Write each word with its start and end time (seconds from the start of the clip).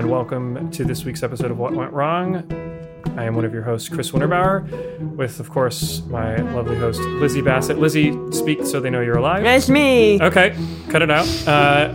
And 0.00 0.10
welcome 0.10 0.70
to 0.70 0.82
this 0.82 1.04
week's 1.04 1.22
episode 1.22 1.50
of 1.50 1.58
What 1.58 1.74
Went 1.74 1.92
Wrong. 1.92 2.36
I 3.18 3.24
am 3.24 3.34
one 3.34 3.44
of 3.44 3.52
your 3.52 3.62
hosts, 3.62 3.86
Chris 3.90 4.12
Winterbauer, 4.12 5.14
with, 5.14 5.40
of 5.40 5.50
course, 5.50 6.00
my 6.06 6.36
lovely 6.36 6.78
host, 6.78 7.02
Lizzie 7.02 7.42
Bassett. 7.42 7.78
Lizzie, 7.78 8.16
speak 8.32 8.64
so 8.64 8.80
they 8.80 8.88
know 8.88 9.02
you're 9.02 9.18
alive. 9.18 9.44
It's 9.44 9.68
me. 9.68 10.18
Okay, 10.18 10.56
cut 10.88 11.02
it 11.02 11.10
out. 11.10 11.26
Uh, 11.46 11.92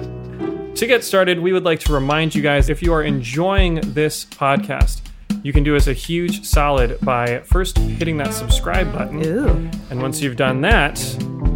to 0.76 0.86
get 0.86 1.03
started, 1.03 1.39
we 1.39 1.52
would 1.52 1.64
like 1.64 1.80
to 1.80 1.94
remind 1.94 2.36
you 2.36 2.44
guys 2.44 2.70
if 2.70 2.83
you 2.83 2.94
are 2.94 3.02
enjoying 3.02 3.80
this 3.81 4.26
podcast, 4.26 5.02
you 5.42 5.52
can 5.52 5.64
do 5.64 5.76
us 5.76 5.88
a 5.88 5.94
huge 5.94 6.45
solid 6.45 7.00
by 7.02 7.39
first 7.39 7.76
hitting 7.76 8.17
that 8.17 8.36
subscribe 8.36 8.94
button. 8.94 9.26
Ooh. 9.26 9.72
And 9.89 10.00
once 10.00 10.22
you've 10.22 10.38
done 10.38 10.61
that, 10.61 10.98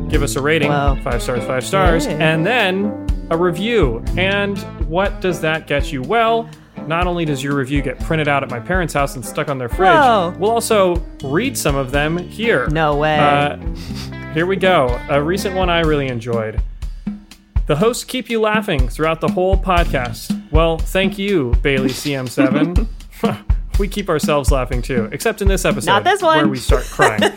give 0.09 0.23
us 0.23 0.35
a 0.35 0.41
rating 0.41 0.71
five 0.71 1.21
stars, 1.21 1.45
five 1.45 1.63
stars, 1.63 2.07
and 2.07 2.43
then 2.43 3.05
a 3.29 3.37
review. 3.37 4.03
And 4.17 4.57
what 4.87 5.21
does 5.21 5.41
that 5.41 5.67
get 5.67 5.91
you? 5.91 6.01
Well, 6.01 6.49
not 6.87 7.07
only 7.07 7.25
does 7.25 7.43
your 7.43 7.55
review 7.55 7.81
get 7.81 7.99
printed 7.99 8.27
out 8.27 8.43
at 8.43 8.49
my 8.49 8.59
parents' 8.59 8.93
house 8.93 9.15
and 9.15 9.25
stuck 9.25 9.49
on 9.49 9.57
their 9.57 9.69
fridge, 9.69 9.91
Whoa. 9.91 10.35
we'll 10.39 10.51
also 10.51 10.95
read 11.23 11.57
some 11.57 11.75
of 11.75 11.91
them 11.91 12.17
here. 12.17 12.67
No 12.67 12.97
way. 12.97 13.19
Uh, 13.19 13.57
here 14.33 14.45
we 14.45 14.55
go. 14.55 14.99
A 15.09 15.21
recent 15.21 15.55
one 15.55 15.69
I 15.69 15.81
really 15.81 16.07
enjoyed. 16.07 16.61
The 17.67 17.75
hosts 17.75 18.03
keep 18.03 18.29
you 18.29 18.41
laughing 18.41 18.89
throughout 18.89 19.21
the 19.21 19.27
whole 19.27 19.55
podcast. 19.55 20.51
Well, 20.51 20.79
thank 20.79 21.19
you, 21.19 21.53
Bailey 21.61 21.89
CM7. 21.89 22.87
we 23.79 23.87
keep 23.87 24.09
ourselves 24.09 24.51
laughing 24.51 24.81
too, 24.81 25.07
except 25.11 25.41
in 25.41 25.47
this 25.47 25.65
episode, 25.65 25.91
Not 25.91 26.03
this 26.03 26.21
one. 26.21 26.37
where 26.37 26.47
we 26.47 26.57
start 26.57 26.85
crying. 26.85 27.21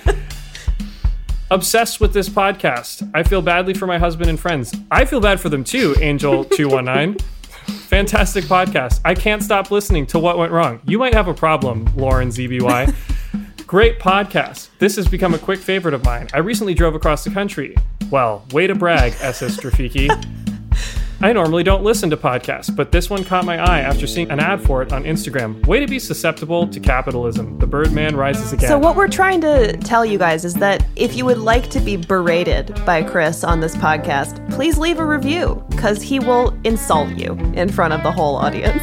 Obsessed 1.53 2.01
with 2.01 2.15
this 2.15 2.31
podcast. 2.31 3.11
I 3.13 3.23
feel 3.23 3.43
badly 3.43 3.75
for 3.75 3.87
my 3.87 3.99
husband 3.99 4.31
and 4.31 4.41
friends. 4.41 4.75
I 4.91 5.05
feel 5.05 5.21
bad 5.21 5.39
for 5.39 5.51
them 5.51 5.65
too, 5.65 5.93
Angel219. 5.97 7.21
Fantastic 7.91 8.45
podcast. 8.47 9.03
I 9.05 9.15
can't 9.15 9.43
stop 9.43 9.71
listening 9.71 10.07
to 10.07 10.19
what 10.19 10.39
went 10.39 10.51
wrong. 10.51 10.81
You 10.87 10.99
might 10.99 11.13
have 11.13 11.29
a 11.29 11.35
problem, 11.35 11.95
Lauren 11.95 12.31
ZBY. 12.31 12.95
Great 13.67 13.99
podcast. 13.99 14.71
This 14.79 14.97
has 14.97 15.07
become 15.07 15.35
a 15.35 15.39
quick 15.39 15.59
favorite 15.59 15.93
of 15.93 16.03
mine. 16.07 16.27
I 16.33 16.39
recently 16.39 16.73
drove 16.73 16.95
across 16.95 17.23
the 17.23 17.31
country. 17.31 17.77
Well, 18.11 18.47
way 18.53 18.67
to 18.67 18.75
brag, 18.75 19.13
SS 19.21 19.59
Rafiki. 19.59 20.09
I 21.25 21.33
normally 21.33 21.63
don't 21.63 21.85
listen 21.85 22.11
to 22.11 22.17
podcasts, 22.17 22.75
but 22.75 22.91
this 22.91 23.09
one 23.09 23.23
caught 23.23 23.45
my 23.45 23.57
eye 23.57 23.79
after 23.79 24.09
seeing 24.09 24.29
an 24.33 24.41
ad 24.41 24.61
for 24.61 24.83
it 24.83 24.93
on 24.93 25.05
Instagram. 25.05 25.65
Way 25.67 25.79
to 25.79 25.87
be 25.87 26.01
susceptible 26.01 26.67
to 26.67 26.81
capitalism. 26.81 27.59
The 27.61 27.67
Birdman 27.69 28.17
rises 28.17 28.53
again. 28.53 28.69
so 28.69 28.77
what 28.77 28.97
we're 28.97 29.07
trying 29.07 29.41
to 29.43 29.77
tell 29.77 30.05
you 30.05 30.19
guys 30.19 30.45
is 30.45 30.55
that 30.55 30.85
if 30.97 31.15
you 31.15 31.25
would 31.25 31.39
like 31.39 31.71
to 31.71 31.79
be 31.81 31.97
berated 31.97 32.75
by 32.85 33.05
Chris 33.05 33.45
on 33.45 33.61
this 33.61 33.77
podcast, 33.77 34.51
please 34.51 34.79
leave 34.79 34.99
a 34.99 35.07
review 35.07 35.65
because 35.71 36.03
he 36.03 36.19
will 36.19 36.59
insult 36.65 37.11
you 37.11 37.35
in 37.55 37.71
front 37.71 37.95
of 37.95 38.03
the 38.03 38.11
whole 38.11 38.35
audience. 38.35 38.83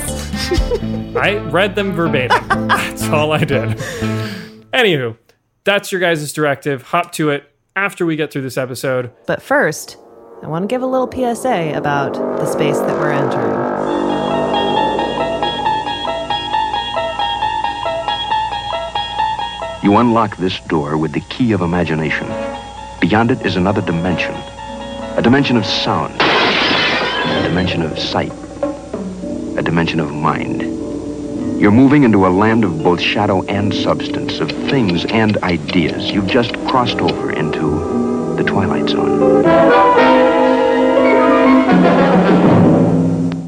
I 1.17 1.39
read 1.49 1.75
them 1.75 1.91
verbatim. 1.91 2.67
That's 2.69 3.03
all 3.09 3.33
I 3.33 3.43
did. 3.43 3.77
Anywho, 4.71 5.17
that's 5.65 5.91
your 5.91 5.99
guys' 5.99 6.31
directive. 6.31 6.83
Hop 6.83 7.11
to 7.13 7.31
it 7.31 7.51
after 7.75 8.05
we 8.05 8.15
get 8.15 8.31
through 8.31 8.43
this 8.43 8.57
episode. 8.57 9.11
but 9.25 9.41
first, 9.41 9.97
I 10.41 10.47
want 10.47 10.63
to 10.63 10.67
give 10.67 10.81
a 10.81 10.87
little 10.87 11.11
PSA 11.11 11.73
about 11.75 12.13
the 12.13 12.45
space 12.45 12.79
that 12.79 12.97
we're 12.97 13.11
entering. 13.11 13.51
You 19.83 19.97
unlock 19.97 20.37
this 20.37 20.57
door 20.61 20.97
with 20.97 21.11
the 21.11 21.19
key 21.19 21.51
of 21.51 21.59
imagination. 21.59 22.27
Beyond 23.01 23.31
it 23.31 23.45
is 23.45 23.57
another 23.57 23.81
dimension. 23.81 24.33
A 25.17 25.21
dimension 25.21 25.57
of 25.57 25.65
sound. 25.65 26.15
A 26.21 27.43
dimension 27.43 27.81
of 27.81 27.99
sight. 27.99 28.31
A 29.57 29.61
dimension 29.61 29.99
of 29.99 30.13
mind. 30.13 30.61
You're 31.59 31.71
moving 31.71 32.03
into 32.03 32.25
a 32.25 32.29
land 32.29 32.63
of 32.63 32.81
both 32.81 33.01
shadow 33.01 33.43
and 33.43 33.73
substance, 33.73 34.39
of 34.39 34.49
things 34.49 35.03
and 35.05 35.37
ideas. 35.39 36.09
You've 36.09 36.27
just 36.27 36.53
crossed 36.69 36.99
over 37.01 37.29
into 37.29 38.35
the 38.37 38.43
Twilight 38.45 38.87
Zone. 38.87 40.28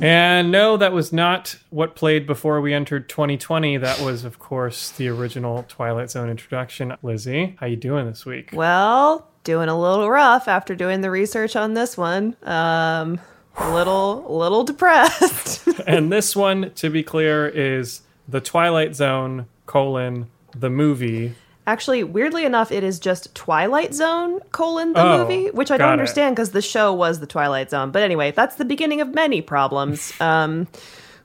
And 0.01 0.51
no, 0.51 0.77
that 0.77 0.93
was 0.93 1.13
not 1.13 1.55
what 1.69 1.95
played 1.95 2.25
before 2.25 2.59
we 2.59 2.73
entered 2.73 3.07
2020. 3.07 3.77
That 3.77 4.01
was, 4.01 4.23
of 4.23 4.39
course, 4.39 4.89
the 4.89 5.07
original 5.09 5.63
Twilight 5.67 6.09
Zone 6.09 6.27
introduction. 6.27 6.95
Lizzie, 7.03 7.55
how 7.59 7.67
you 7.67 7.75
doing 7.75 8.07
this 8.07 8.25
week? 8.25 8.49
Well, 8.51 9.27
doing 9.43 9.69
a 9.69 9.79
little 9.79 10.09
rough 10.09 10.47
after 10.47 10.75
doing 10.75 11.01
the 11.01 11.11
research 11.11 11.55
on 11.55 11.75
this 11.75 11.97
one. 11.97 12.35
Um, 12.41 13.19
a 13.57 13.73
little, 13.73 14.25
a 14.27 14.35
little 14.35 14.63
depressed. 14.63 15.67
and 15.87 16.11
this 16.11 16.35
one, 16.35 16.71
to 16.75 16.89
be 16.89 17.03
clear, 17.03 17.47
is 17.47 18.01
the 18.27 18.41
Twilight 18.41 18.95
Zone 18.95 19.45
colon 19.67 20.31
the 20.55 20.69
movie. 20.69 21.35
Actually, 21.67 22.03
weirdly 22.03 22.43
enough, 22.43 22.71
it 22.71 22.83
is 22.83 22.99
just 22.99 23.33
Twilight 23.35 23.93
Zone 23.93 24.39
colon 24.51 24.93
the 24.93 25.01
Oh, 25.01 25.17
movie, 25.19 25.51
which 25.51 25.69
I 25.69 25.77
don't 25.77 25.89
understand 25.91 26.35
because 26.35 26.51
the 26.51 26.61
show 26.61 26.91
was 26.91 27.19
the 27.19 27.27
Twilight 27.27 27.69
Zone. 27.69 27.91
But 27.91 28.01
anyway, 28.01 28.31
that's 28.31 28.55
the 28.55 28.65
beginning 28.65 28.99
of 28.99 29.13
many 29.13 29.41
problems 29.41 30.11
um, 30.21 30.67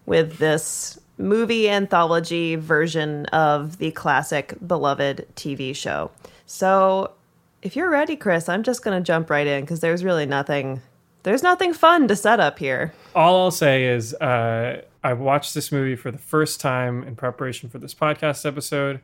with 0.05 0.37
this 0.39 0.99
movie 1.19 1.71
anthology 1.71 2.55
version 2.57 3.25
of 3.27 3.79
the 3.79 3.91
classic 3.93 4.55
beloved 4.67 5.27
TV 5.37 5.75
show. 5.75 6.11
So, 6.45 7.13
if 7.63 7.75
you're 7.75 7.91
ready, 7.91 8.15
Chris, 8.15 8.49
I'm 8.49 8.63
just 8.63 8.85
going 8.85 8.97
to 9.01 9.05
jump 9.05 9.31
right 9.31 9.47
in 9.47 9.63
because 9.63 9.81
there's 9.81 10.05
really 10.05 10.27
nothing. 10.27 10.83
There's 11.23 11.43
nothing 11.43 11.73
fun 11.73 12.07
to 12.09 12.15
set 12.15 12.39
up 12.39 12.59
here. 12.59 12.93
All 13.15 13.41
I'll 13.45 13.51
say 13.51 13.87
is 13.87 14.13
uh, 14.15 14.83
I 15.03 15.15
watched 15.15 15.55
this 15.55 15.73
movie 15.73 15.97
for 15.97 16.11
the 16.13 16.19
first 16.19 16.61
time 16.61 17.03
in 17.03 17.17
preparation 17.17 17.69
for 17.71 17.79
this 17.79 17.95
podcast 17.95 18.45
episode. 18.47 19.01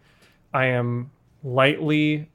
I 0.54 0.66
am 0.66 1.10
lightly 1.42 2.28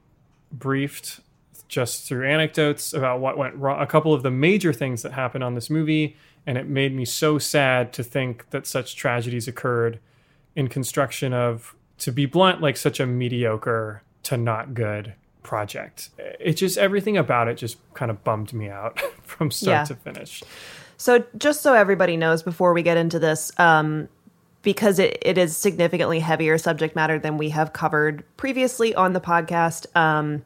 briefed 0.52 1.20
just 1.68 2.06
through 2.08 2.26
anecdotes 2.26 2.92
about 2.94 3.20
what 3.20 3.36
went 3.36 3.54
wrong, 3.56 3.80
a 3.80 3.86
couple 3.86 4.14
of 4.14 4.22
the 4.22 4.30
major 4.30 4.72
things 4.72 5.02
that 5.02 5.12
happened 5.12 5.44
on 5.44 5.54
this 5.54 5.68
movie, 5.68 6.16
and 6.46 6.56
it 6.56 6.66
made 6.66 6.94
me 6.94 7.04
so 7.04 7.38
sad 7.38 7.92
to 7.92 8.02
think 8.02 8.48
that 8.50 8.66
such 8.66 8.96
tragedies 8.96 9.46
occurred 9.46 9.98
in 10.56 10.68
construction 10.68 11.32
of, 11.34 11.74
to 11.98 12.10
be 12.10 12.24
blunt, 12.24 12.60
like 12.62 12.76
such 12.76 13.00
a 13.00 13.06
mediocre 13.06 14.02
to 14.22 14.36
not 14.36 14.72
good 14.72 15.12
project. 15.42 16.10
It 16.18 16.54
just 16.54 16.78
everything 16.78 17.16
about 17.16 17.48
it 17.48 17.56
just 17.56 17.76
kind 17.94 18.10
of 18.10 18.24
bummed 18.24 18.52
me 18.54 18.68
out 18.70 18.98
from 19.22 19.50
start 19.50 19.74
Yeah. 19.74 19.84
to 19.84 19.94
finish. 19.96 20.42
So, 20.96 21.22
just 21.36 21.62
so 21.62 21.74
everybody 21.74 22.16
knows 22.16 22.42
before 22.42 22.72
we 22.72 22.82
get 22.82 22.96
into 22.96 23.18
this, 23.18 23.52
um, 23.58 24.08
because 24.62 24.98
it, 24.98 25.18
it 25.22 25.38
is 25.38 25.56
significantly 25.56 26.20
heavier 26.20 26.58
subject 26.58 26.96
matter 26.96 27.18
than 27.18 27.38
we 27.38 27.50
have 27.50 27.72
covered 27.72 28.24
previously 28.36 28.94
on 28.94 29.12
the 29.12 29.20
podcast, 29.20 29.86
um, 29.96 30.42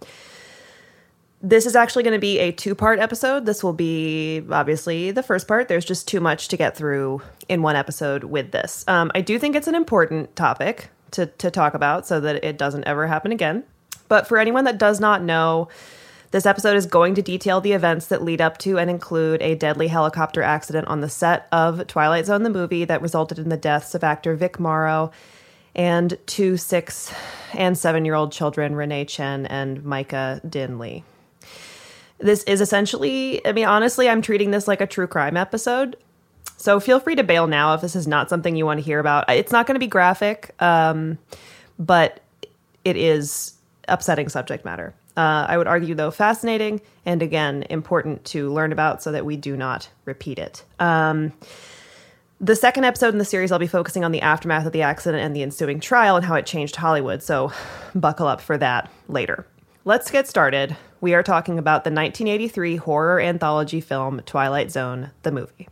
this 1.42 1.66
is 1.66 1.74
actually 1.74 2.04
going 2.04 2.14
to 2.14 2.20
be 2.20 2.38
a 2.38 2.52
two 2.52 2.74
part 2.74 3.00
episode. 3.00 3.46
This 3.46 3.64
will 3.64 3.72
be 3.72 4.44
obviously 4.50 5.10
the 5.10 5.22
first 5.22 5.48
part. 5.48 5.68
There's 5.68 5.84
just 5.84 6.06
too 6.06 6.20
much 6.20 6.48
to 6.48 6.56
get 6.56 6.76
through 6.76 7.20
in 7.48 7.62
one 7.62 7.74
episode 7.74 8.24
with 8.24 8.52
this. 8.52 8.84
Um, 8.86 9.10
I 9.14 9.22
do 9.22 9.38
think 9.38 9.56
it's 9.56 9.66
an 9.66 9.74
important 9.74 10.36
topic 10.36 10.90
to, 11.12 11.26
to 11.26 11.50
talk 11.50 11.74
about 11.74 12.06
so 12.06 12.20
that 12.20 12.44
it 12.44 12.58
doesn't 12.58 12.84
ever 12.84 13.08
happen 13.08 13.32
again. 13.32 13.64
But 14.08 14.28
for 14.28 14.38
anyone 14.38 14.64
that 14.64 14.78
does 14.78 15.00
not 15.00 15.22
know, 15.22 15.68
this 16.32 16.46
episode 16.46 16.76
is 16.76 16.86
going 16.86 17.14
to 17.14 17.22
detail 17.22 17.60
the 17.60 17.72
events 17.72 18.06
that 18.06 18.22
lead 18.22 18.40
up 18.40 18.56
to 18.58 18.78
and 18.78 18.88
include 18.88 19.40
a 19.42 19.54
deadly 19.54 19.88
helicopter 19.88 20.42
accident 20.42 20.88
on 20.88 21.02
the 21.02 21.08
set 21.08 21.46
of 21.52 21.86
Twilight 21.86 22.24
Zone, 22.26 22.42
the 22.42 22.50
movie, 22.50 22.86
that 22.86 23.02
resulted 23.02 23.38
in 23.38 23.50
the 23.50 23.56
deaths 23.56 23.94
of 23.94 24.02
actor 24.02 24.34
Vic 24.34 24.58
Morrow 24.58 25.12
and 25.74 26.18
two 26.26 26.56
six 26.56 27.14
and 27.52 27.76
seven 27.76 28.06
year 28.06 28.14
old 28.14 28.32
children, 28.32 28.74
Renee 28.74 29.04
Chen 29.04 29.44
and 29.46 29.82
Myca 29.82 30.40
Dinh 30.48 30.78
Le. 30.78 31.02
This 32.18 32.44
is 32.44 32.62
essentially, 32.62 33.46
I 33.46 33.52
mean, 33.52 33.66
honestly, 33.66 34.08
I'm 34.08 34.22
treating 34.22 34.52
this 34.52 34.66
like 34.66 34.80
a 34.80 34.86
true 34.86 35.06
crime 35.06 35.36
episode. 35.36 35.96
So 36.56 36.80
feel 36.80 36.98
free 36.98 37.16
to 37.16 37.24
bail 37.24 37.46
now 37.46 37.74
if 37.74 37.82
this 37.82 37.94
is 37.94 38.06
not 38.06 38.30
something 38.30 38.56
you 38.56 38.64
want 38.64 38.78
to 38.78 38.84
hear 38.84 39.00
about. 39.00 39.30
It's 39.30 39.52
not 39.52 39.66
going 39.66 39.74
to 39.74 39.80
be 39.80 39.86
graphic, 39.86 40.54
um, 40.62 41.18
but 41.78 42.20
it 42.84 42.96
is 42.96 43.54
upsetting 43.88 44.28
subject 44.28 44.64
matter. 44.64 44.94
Uh, 45.16 45.46
I 45.48 45.58
would 45.58 45.66
argue, 45.66 45.94
though, 45.94 46.10
fascinating 46.10 46.80
and 47.04 47.22
again, 47.22 47.64
important 47.68 48.24
to 48.26 48.50
learn 48.52 48.72
about 48.72 49.02
so 49.02 49.12
that 49.12 49.26
we 49.26 49.36
do 49.36 49.56
not 49.56 49.90
repeat 50.04 50.38
it. 50.38 50.64
Um, 50.78 51.32
the 52.40 52.56
second 52.56 52.84
episode 52.84 53.14
in 53.14 53.18
the 53.18 53.24
series, 53.24 53.52
I'll 53.52 53.58
be 53.58 53.66
focusing 53.66 54.04
on 54.04 54.12
the 54.12 54.20
aftermath 54.20 54.66
of 54.66 54.72
the 54.72 54.82
accident 54.82 55.22
and 55.22 55.36
the 55.36 55.42
ensuing 55.42 55.80
trial 55.80 56.16
and 56.16 56.24
how 56.24 56.34
it 56.34 56.46
changed 56.46 56.76
Hollywood. 56.76 57.22
So 57.22 57.52
buckle 57.94 58.26
up 58.26 58.40
for 58.40 58.58
that 58.58 58.90
later. 59.08 59.46
Let's 59.84 60.10
get 60.10 60.28
started. 60.28 60.76
We 61.00 61.14
are 61.14 61.22
talking 61.22 61.58
about 61.58 61.84
the 61.84 61.90
1983 61.90 62.76
horror 62.76 63.20
anthology 63.20 63.80
film 63.80 64.20
Twilight 64.26 64.70
Zone, 64.70 65.10
the 65.22 65.32
movie. 65.32 65.68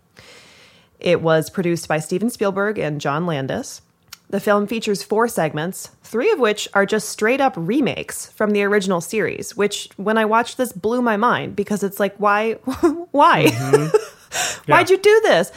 It 0.99 1.23
was 1.23 1.49
produced 1.49 1.89
by 1.89 1.99
Steven 1.99 2.31
Spielberg 2.31 2.79
and 2.79 3.01
John 3.01 3.27
Landis. 3.27 3.83
The 4.31 4.39
film 4.39 4.69
features 4.69 5.03
four 5.03 5.27
segments, 5.27 5.91
three 6.05 6.31
of 6.31 6.39
which 6.39 6.69
are 6.73 6.87
just 6.87 7.09
straight 7.09 7.41
up 7.41 7.53
remakes 7.57 8.31
from 8.31 8.53
the 8.53 8.63
original 8.63 9.01
series, 9.01 9.57
which 9.57 9.89
when 9.97 10.17
I 10.17 10.25
watched 10.25 10.57
this 10.57 10.73
blew 10.73 11.03
my 11.03 11.17
mind 11.17 11.57
because 11.57 11.83
it's 11.83 11.99
like, 11.99 12.15
why? 12.17 12.53
why? 13.11 13.47
Mm-hmm. 13.47 14.71
Why'd 14.71 14.91
you 14.91 14.99
do 14.99 15.21
this? 15.25 15.51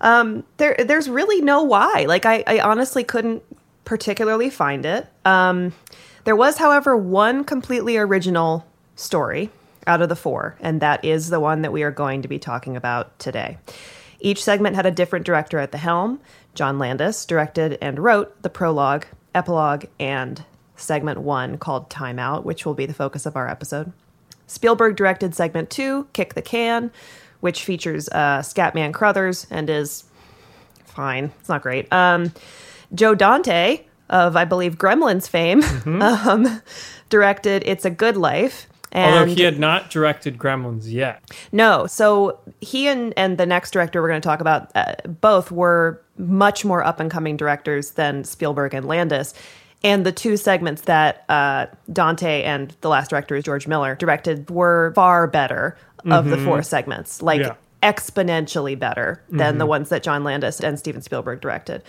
Um, 0.00 0.42
there, 0.56 0.74
there's 0.84 1.08
really 1.08 1.40
no 1.40 1.62
why. 1.62 2.06
Like, 2.08 2.26
I, 2.26 2.42
I 2.48 2.58
honestly 2.58 3.04
couldn't 3.04 3.44
particularly 3.84 4.50
find 4.50 4.84
it. 4.84 5.06
Um, 5.24 5.72
there 6.24 6.34
was, 6.34 6.58
however, 6.58 6.96
one 6.96 7.44
completely 7.44 7.96
original 7.96 8.66
story 8.96 9.50
out 9.86 10.02
of 10.02 10.08
the 10.08 10.16
four, 10.16 10.56
and 10.60 10.82
that 10.82 11.04
is 11.04 11.30
the 11.30 11.38
one 11.38 11.62
that 11.62 11.72
we 11.72 11.84
are 11.84 11.92
going 11.92 12.22
to 12.22 12.28
be 12.28 12.40
talking 12.40 12.76
about 12.76 13.16
today. 13.20 13.58
Each 14.26 14.42
segment 14.42 14.74
had 14.74 14.86
a 14.86 14.90
different 14.90 15.24
director 15.24 15.60
at 15.60 15.70
the 15.70 15.78
helm. 15.78 16.18
John 16.52 16.80
Landis 16.80 17.24
directed 17.26 17.78
and 17.80 17.96
wrote 17.96 18.42
the 18.42 18.50
prologue, 18.50 19.06
epilogue, 19.36 19.84
and 20.00 20.44
segment 20.74 21.20
one 21.20 21.58
called 21.58 21.88
Time 21.88 22.18
Out, 22.18 22.44
which 22.44 22.66
will 22.66 22.74
be 22.74 22.86
the 22.86 22.92
focus 22.92 23.24
of 23.24 23.36
our 23.36 23.48
episode. 23.48 23.92
Spielberg 24.48 24.96
directed 24.96 25.36
segment 25.36 25.70
two, 25.70 26.08
Kick 26.12 26.34
the 26.34 26.42
Can, 26.42 26.90
which 27.38 27.62
features 27.62 28.08
uh, 28.08 28.40
Scatman 28.40 28.92
Crothers 28.92 29.46
and 29.48 29.70
is 29.70 30.02
fine. 30.84 31.30
It's 31.38 31.48
not 31.48 31.62
great. 31.62 31.92
Um, 31.92 32.32
Joe 32.92 33.14
Dante 33.14 33.84
of, 34.10 34.34
I 34.34 34.44
believe, 34.44 34.76
Gremlins 34.76 35.28
fame, 35.28 35.62
um, 36.02 36.62
directed 37.10 37.62
It's 37.64 37.84
a 37.84 37.90
Good 37.90 38.16
Life. 38.16 38.66
And 38.96 39.14
Although 39.14 39.34
he 39.34 39.42
had 39.42 39.58
not 39.58 39.90
directed 39.90 40.38
Gremlins 40.38 40.90
yet. 40.90 41.22
no, 41.52 41.86
so 41.86 42.40
he 42.62 42.88
and, 42.88 43.12
and 43.16 43.36
the 43.36 43.44
next 43.44 43.72
director 43.72 44.00
we're 44.00 44.08
going 44.08 44.22
to 44.22 44.26
talk 44.26 44.40
about 44.40 44.72
uh, 44.74 44.94
both 45.20 45.52
were 45.52 46.00
much 46.16 46.64
more 46.64 46.82
up 46.82 46.98
and 46.98 47.10
coming 47.10 47.36
directors 47.36 47.90
than 47.90 48.24
Spielberg 48.24 48.72
and 48.72 48.88
Landis. 48.88 49.34
And 49.84 50.06
the 50.06 50.12
two 50.12 50.38
segments 50.38 50.82
that 50.82 51.24
uh, 51.28 51.66
Dante 51.92 52.42
and 52.42 52.74
the 52.80 52.88
last 52.88 53.10
director, 53.10 53.36
is 53.36 53.44
George 53.44 53.68
Miller, 53.68 53.94
directed 53.96 54.48
were 54.48 54.92
far 54.94 55.26
better 55.26 55.76
of 56.06 56.24
the 56.30 56.38
four 56.38 56.62
segments, 56.62 57.20
like 57.20 57.40
Yeah. 57.42 57.54
exponentially 57.82 58.78
better 58.78 59.22
than 59.28 59.58
the 59.58 59.66
ones 59.66 59.90
that 59.90 60.02
John 60.02 60.24
Landis 60.24 60.60
and 60.60 60.78
Steven 60.78 61.02
Spielberg 61.02 61.42
directed. 61.42 61.82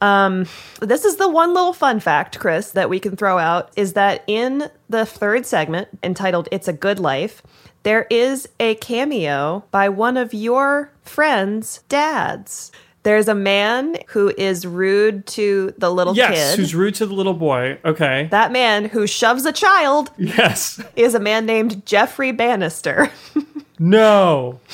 Um, 0.00 0.46
this 0.80 1.04
is 1.04 1.16
the 1.16 1.28
one 1.28 1.54
little 1.54 1.72
fun 1.72 2.00
fact, 2.00 2.38
Chris, 2.38 2.72
that 2.72 2.90
we 2.90 3.00
can 3.00 3.16
throw 3.16 3.38
out 3.38 3.70
is 3.76 3.94
that 3.94 4.24
in 4.26 4.70
the 4.88 5.06
third 5.06 5.46
segment 5.46 5.88
entitled 6.02 6.48
It's 6.52 6.68
a 6.68 6.72
Good 6.72 6.98
Life, 6.98 7.42
there 7.82 8.06
is 8.10 8.48
a 8.60 8.74
cameo 8.76 9.64
by 9.70 9.88
one 9.88 10.16
of 10.16 10.34
your 10.34 10.92
friends' 11.02 11.82
dads. 11.88 12.72
There's 13.04 13.28
a 13.28 13.34
man 13.36 13.96
who 14.08 14.32
is 14.36 14.66
rude 14.66 15.26
to 15.28 15.72
the 15.78 15.90
little 15.92 16.16
Yes, 16.16 16.50
kid. 16.52 16.58
who's 16.58 16.74
rude 16.74 16.96
to 16.96 17.06
the 17.06 17.14
little 17.14 17.34
boy. 17.34 17.78
Okay. 17.84 18.26
that 18.32 18.50
man 18.50 18.86
who 18.86 19.06
shoves 19.06 19.44
a 19.46 19.52
child 19.52 20.10
yes. 20.18 20.82
is 20.96 21.14
a 21.14 21.20
man 21.20 21.46
named 21.46 21.86
Jeffrey 21.86 22.32
Bannister. 22.32 23.10
No. 23.78 24.60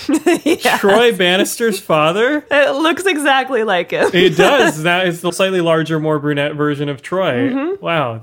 Troy 0.79 1.17
Bannister's 1.17 1.81
father? 1.81 2.45
it 2.51 2.71
looks 2.75 3.05
exactly 3.05 3.65
like 3.65 3.91
him. 3.91 4.11
It 4.13 4.37
does. 4.37 4.85
That 4.85 5.07
is 5.09 5.21
the 5.21 5.33
slightly 5.33 5.61
larger, 5.61 5.99
more 5.99 6.19
brunette 6.19 6.55
version 6.55 6.89
of 6.89 7.03
Troy. 7.03 7.51
Mm-hmm. 7.51 7.85
Wow. 7.85 8.21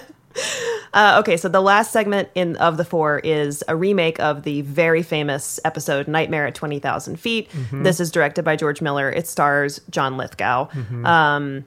Uh, 0.94 1.16
okay, 1.20 1.36
so 1.36 1.48
the 1.48 1.60
last 1.60 1.92
segment 1.92 2.28
in 2.34 2.56
of 2.56 2.76
the 2.78 2.84
four 2.84 3.18
is 3.18 3.62
a 3.68 3.76
remake 3.76 4.18
of 4.20 4.42
the 4.44 4.62
very 4.62 5.02
famous 5.02 5.60
episode 5.64 6.08
"Nightmare 6.08 6.46
at 6.46 6.54
Twenty 6.54 6.78
Thousand 6.78 7.20
Feet." 7.20 7.50
This 7.72 8.00
is 8.00 8.10
directed 8.10 8.44
by 8.44 8.56
George 8.56 8.80
Miller. 8.80 9.10
It 9.10 9.26
stars 9.26 9.80
John 9.90 10.16
Lithgow. 10.16 10.68
Um, 11.04 11.66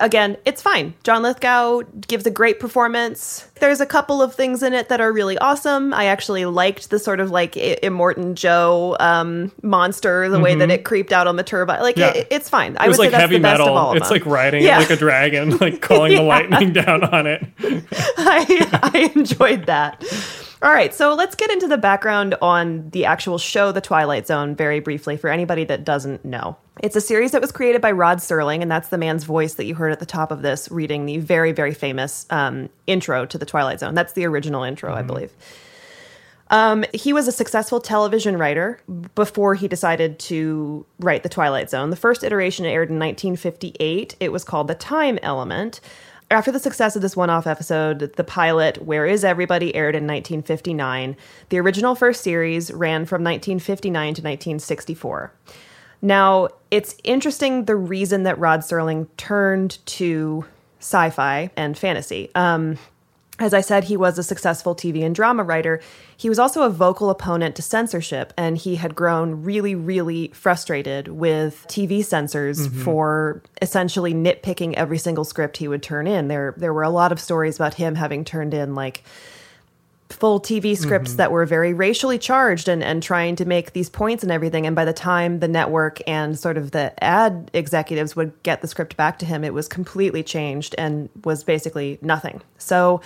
again, 0.00 0.36
it's 0.44 0.62
fine. 0.62 0.94
John 1.02 1.22
Lithgow 1.22 1.82
gives 2.06 2.26
a 2.26 2.30
great 2.30 2.60
performance. 2.60 3.48
There's 3.60 3.80
a 3.80 3.86
couple 3.86 4.22
of 4.22 4.34
things 4.34 4.62
in 4.62 4.72
it 4.74 4.88
that 4.88 5.00
are 5.00 5.12
really 5.12 5.38
awesome. 5.38 5.92
I 5.94 6.06
actually 6.06 6.44
liked 6.44 6.90
the 6.90 6.98
sort 6.98 7.20
of 7.20 7.30
like 7.30 7.52
Immortan 7.54 8.34
Joe 8.34 8.96
um, 9.00 9.52
monster, 9.62 10.28
the 10.28 10.40
way 10.40 10.54
that 10.54 10.70
it 10.70 10.84
creeped 10.84 11.12
out 11.12 11.26
on 11.26 11.36
the 11.36 11.42
turbine. 11.44 11.80
Like 11.80 11.96
Yeah. 11.96 12.12
it, 12.14 12.28
it's 12.30 12.48
fine. 12.48 12.76
I 12.78 12.84
It 12.84 12.88
was 12.88 12.98
would 12.98 13.04
like 13.04 13.08
say 13.08 13.10
that's 13.12 13.20
heavy 13.22 13.36
the 13.36 13.42
best 13.42 13.60
of 13.60 13.68
all 13.68 13.92
metal. 13.92 14.02
It's 14.02 14.10
like 14.10 14.26
riding 14.26 14.62
Yeah. 14.62 14.78
like 14.78 14.90
a 14.90 14.96
dragon, 14.96 15.56
like 15.58 15.80
calling 15.80 16.14
the 16.16 16.22
lightning 16.22 16.72
down 16.72 17.04
on 17.04 17.26
it. 17.26 17.42
I, 18.18 18.80
I 18.94 19.12
enjoyed 19.16 19.66
that. 19.66 20.04
All 20.62 20.70
right, 20.70 20.94
so 20.94 21.14
let's 21.14 21.34
get 21.34 21.50
into 21.50 21.66
the 21.66 21.76
background 21.76 22.36
on 22.40 22.88
the 22.90 23.04
actual 23.04 23.36
show, 23.36 23.72
The 23.72 23.80
Twilight 23.80 24.28
Zone, 24.28 24.54
very 24.54 24.78
briefly 24.78 25.16
for 25.16 25.28
anybody 25.28 25.64
that 25.64 25.84
doesn't 25.84 26.24
know. 26.24 26.56
It's 26.80 26.94
a 26.94 27.00
series 27.00 27.32
that 27.32 27.40
was 27.40 27.50
created 27.50 27.82
by 27.82 27.90
Rod 27.90 28.18
Serling, 28.18 28.62
and 28.62 28.70
that's 28.70 28.88
the 28.88 28.96
man's 28.96 29.24
voice 29.24 29.54
that 29.54 29.64
you 29.64 29.74
heard 29.74 29.90
at 29.90 29.98
the 29.98 30.06
top 30.06 30.30
of 30.30 30.42
this, 30.42 30.70
reading 30.70 31.04
the 31.04 31.18
very, 31.18 31.50
very 31.50 31.74
famous 31.74 32.26
um, 32.30 32.68
intro 32.86 33.26
to 33.26 33.38
The 33.38 33.44
Twilight 33.44 33.80
Zone. 33.80 33.94
That's 33.94 34.12
the 34.12 34.24
original 34.24 34.62
intro, 34.62 34.94
I 34.94 35.02
believe. 35.02 35.32
Um, 36.52 36.84
he 36.94 37.12
was 37.12 37.26
a 37.26 37.32
successful 37.32 37.80
television 37.80 38.36
writer 38.36 38.78
before 39.16 39.56
he 39.56 39.66
decided 39.66 40.20
to 40.20 40.86
write 41.00 41.24
The 41.24 41.28
Twilight 41.28 41.70
Zone. 41.70 41.90
The 41.90 41.96
first 41.96 42.22
iteration 42.22 42.66
aired 42.66 42.88
in 42.88 43.00
1958. 43.00 44.14
It 44.20 44.30
was 44.30 44.44
called 44.44 44.68
The 44.68 44.76
Time 44.76 45.18
Element. 45.24 45.80
After 46.32 46.50
the 46.50 46.58
success 46.58 46.96
of 46.96 47.02
this 47.02 47.14
one 47.14 47.28
off 47.28 47.46
episode, 47.46 48.14
the 48.16 48.24
pilot, 48.24 48.82
Where 48.82 49.04
Is 49.06 49.22
Everybody, 49.22 49.74
aired 49.74 49.94
in 49.94 50.04
1959. 50.04 51.14
The 51.50 51.60
original 51.60 51.94
first 51.94 52.22
series 52.22 52.70
ran 52.70 53.04
from 53.04 53.22
1959 53.22 53.92
to 53.92 54.22
1964. 54.22 55.30
Now, 56.00 56.48
it's 56.70 56.96
interesting 57.04 57.66
the 57.66 57.76
reason 57.76 58.22
that 58.22 58.38
Rod 58.38 58.60
Serling 58.60 59.08
turned 59.18 59.84
to 59.84 60.46
sci 60.78 61.10
fi 61.10 61.50
and 61.54 61.76
fantasy. 61.76 62.30
Um, 62.34 62.78
as 63.42 63.52
I 63.52 63.60
said, 63.60 63.84
he 63.84 63.96
was 63.96 64.18
a 64.18 64.22
successful 64.22 64.74
TV 64.74 65.04
and 65.04 65.14
drama 65.14 65.42
writer. 65.42 65.80
He 66.16 66.28
was 66.28 66.38
also 66.38 66.62
a 66.62 66.70
vocal 66.70 67.10
opponent 67.10 67.56
to 67.56 67.62
censorship, 67.62 68.32
and 68.36 68.56
he 68.56 68.76
had 68.76 68.94
grown 68.94 69.42
really, 69.42 69.74
really 69.74 70.28
frustrated 70.28 71.08
with 71.08 71.66
TV 71.68 72.04
censors 72.04 72.68
mm-hmm. 72.68 72.82
for 72.82 73.42
essentially 73.60 74.14
nitpicking 74.14 74.74
every 74.74 74.98
single 74.98 75.24
script 75.24 75.56
he 75.56 75.68
would 75.68 75.82
turn 75.82 76.06
in. 76.06 76.28
There, 76.28 76.54
there 76.56 76.72
were 76.72 76.84
a 76.84 76.90
lot 76.90 77.12
of 77.12 77.20
stories 77.20 77.56
about 77.56 77.74
him 77.74 77.96
having 77.96 78.24
turned 78.24 78.54
in 78.54 78.74
like 78.74 79.02
full 80.12 80.40
TV 80.40 80.76
scripts 80.76 81.12
mm-hmm. 81.12 81.16
that 81.18 81.32
were 81.32 81.46
very 81.46 81.74
racially 81.74 82.18
charged 82.18 82.68
and, 82.68 82.82
and 82.82 83.02
trying 83.02 83.34
to 83.36 83.44
make 83.44 83.72
these 83.72 83.90
points 83.90 84.22
and 84.22 84.30
everything. 84.30 84.66
And 84.66 84.76
by 84.76 84.84
the 84.84 84.92
time 84.92 85.40
the 85.40 85.48
network 85.48 85.98
and 86.06 86.38
sort 86.38 86.56
of 86.56 86.70
the 86.70 86.92
ad 87.02 87.50
executives 87.52 88.14
would 88.14 88.32
get 88.42 88.60
the 88.60 88.68
script 88.68 88.96
back 88.96 89.18
to 89.20 89.26
him, 89.26 89.42
it 89.42 89.54
was 89.54 89.66
completely 89.66 90.22
changed 90.22 90.74
and 90.78 91.08
was 91.24 91.42
basically 91.42 91.98
nothing. 92.02 92.40
So 92.58 93.00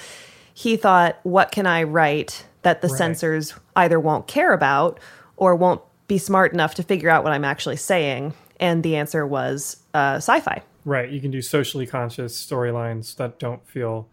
he 0.59 0.79
thought, 0.79 1.21
what 1.23 1.53
can 1.53 1.67
I 1.67 1.83
write 1.83 2.47
that 2.63 2.81
the 2.81 2.89
censors 2.89 3.53
either 3.77 4.01
won't 4.01 4.27
care 4.27 4.55
about 4.55 4.99
or 5.37 5.55
won't 5.55 5.83
be 6.09 6.17
smart 6.17 6.55
enough 6.55 6.75
to 6.77 6.83
figure 6.83 7.11
out 7.11 7.23
what 7.23 7.35
I'm 7.35 7.45
actually 7.45 7.77
saying? 7.77 8.33
And 8.59 8.83
the 8.83 8.97
answer 8.97 9.27
was 9.27 9.77
uh, 9.93 10.15
sci 10.15 10.41
fi. 10.41 10.63
Right. 10.87 11.11
You 11.11 11.21
can 11.21 11.31
do 11.31 11.43
socially 11.43 11.87
conscious 11.87 12.43
storylines 12.43 13.17
that 13.17 13.39
don't 13.39 13.69
feel 13.69 14.09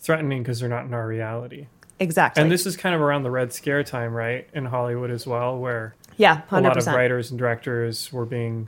threatening 0.00 0.42
because 0.42 0.58
they're 0.58 0.68
not 0.68 0.84
in 0.84 0.92
our 0.92 1.06
reality. 1.06 1.68
exactly. 2.00 2.42
And 2.42 2.50
this 2.50 2.66
is 2.66 2.76
kind 2.76 2.96
of 2.96 3.00
around 3.00 3.22
the 3.22 3.30
Red 3.30 3.52
Scare 3.52 3.84
time, 3.84 4.12
right? 4.14 4.48
In 4.52 4.64
Hollywood 4.64 5.12
as 5.12 5.28
well, 5.28 5.56
where 5.56 5.94
yeah, 6.16 6.42
a 6.50 6.60
lot 6.60 6.76
of 6.76 6.86
writers 6.88 7.30
and 7.30 7.38
directors 7.38 8.12
were 8.12 8.26
being 8.26 8.66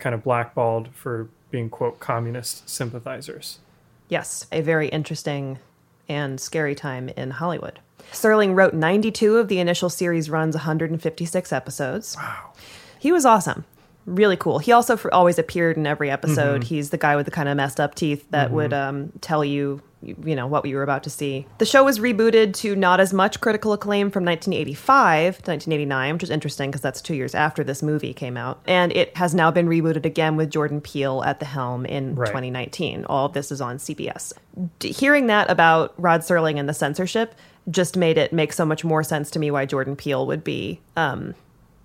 kind 0.00 0.12
of 0.12 0.24
blackballed 0.24 0.88
for 0.92 1.28
being, 1.52 1.70
quote, 1.70 2.00
communist 2.00 2.68
sympathizers. 2.68 3.60
Yes, 4.08 4.48
a 4.50 4.60
very 4.60 4.88
interesting 4.88 5.60
and 6.08 6.40
scary 6.40 6.74
time 6.74 7.08
in 7.10 7.30
Hollywood. 7.30 7.80
Serling 8.12 8.54
wrote 8.54 8.74
92 8.74 9.36
of 9.38 9.48
the 9.48 9.58
initial 9.58 9.90
series 9.90 10.30
runs 10.30 10.54
156 10.54 11.52
episodes. 11.52 12.16
Wow. 12.16 12.52
He 12.98 13.12
was 13.12 13.24
awesome. 13.26 13.64
Really 14.06 14.36
cool. 14.36 14.58
He 14.58 14.72
also 14.72 14.98
always 15.10 15.38
appeared 15.38 15.76
in 15.76 15.86
every 15.86 16.10
episode. 16.10 16.64
He's 16.64 16.90
the 16.90 16.98
guy 16.98 17.16
with 17.16 17.24
the 17.24 17.32
kind 17.32 17.48
of 17.48 17.56
messed 17.56 17.80
up 17.80 17.94
teeth 17.94 18.26
that 18.30 18.50
would 18.50 18.72
um, 18.74 19.12
tell 19.22 19.44
you, 19.44 19.80
you 20.24 20.34
know, 20.36 20.46
what 20.46 20.62
we 20.64 20.74
were 20.74 20.82
about 20.82 21.02
to 21.04 21.10
see. 21.10 21.46
The 21.58 21.64
show 21.66 21.84
was 21.84 21.98
rebooted 21.98 22.54
to 22.54 22.76
not 22.76 23.00
as 23.00 23.12
much 23.12 23.40
critical 23.40 23.72
acclaim 23.72 24.10
from 24.10 24.24
1985 24.24 25.42
to 25.42 25.50
1989, 25.50 26.14
which 26.14 26.22
is 26.22 26.30
interesting 26.30 26.70
because 26.70 26.80
that's 26.80 27.00
two 27.00 27.14
years 27.14 27.34
after 27.34 27.64
this 27.64 27.82
movie 27.82 28.12
came 28.12 28.36
out. 28.36 28.60
And 28.66 28.92
it 28.92 29.16
has 29.16 29.34
now 29.34 29.50
been 29.50 29.66
rebooted 29.68 30.04
again 30.04 30.36
with 30.36 30.50
Jordan 30.50 30.80
Peele 30.80 31.22
at 31.24 31.40
the 31.40 31.46
helm 31.46 31.86
in 31.86 32.14
Right. 32.14 32.26
2019. 32.26 33.04
All 33.06 33.26
of 33.26 33.32
this 33.32 33.50
is 33.50 33.60
on 33.60 33.78
CBS. 33.78 34.32
D- 34.78 34.92
hearing 34.92 35.26
that 35.28 35.50
about 35.50 35.94
Rod 35.96 36.20
Serling 36.20 36.58
and 36.58 36.68
the 36.68 36.74
censorship 36.74 37.34
just 37.70 37.96
made 37.96 38.18
it 38.18 38.32
make 38.32 38.52
so 38.52 38.64
much 38.64 38.84
more 38.84 39.02
sense 39.02 39.30
to 39.30 39.38
me 39.38 39.50
why 39.50 39.64
Jordan 39.66 39.96
Peele 39.96 40.26
would 40.26 40.44
be 40.44 40.80
um, 40.96 41.34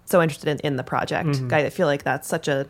so 0.06 0.22
interested 0.22 0.50
in, 0.50 0.60
in 0.60 0.76
the 0.76 0.84
project. 0.84 1.42
I 1.52 1.70
feel 1.70 1.88
like 1.88 2.04
that's 2.04 2.28
such 2.28 2.48
a 2.48 2.68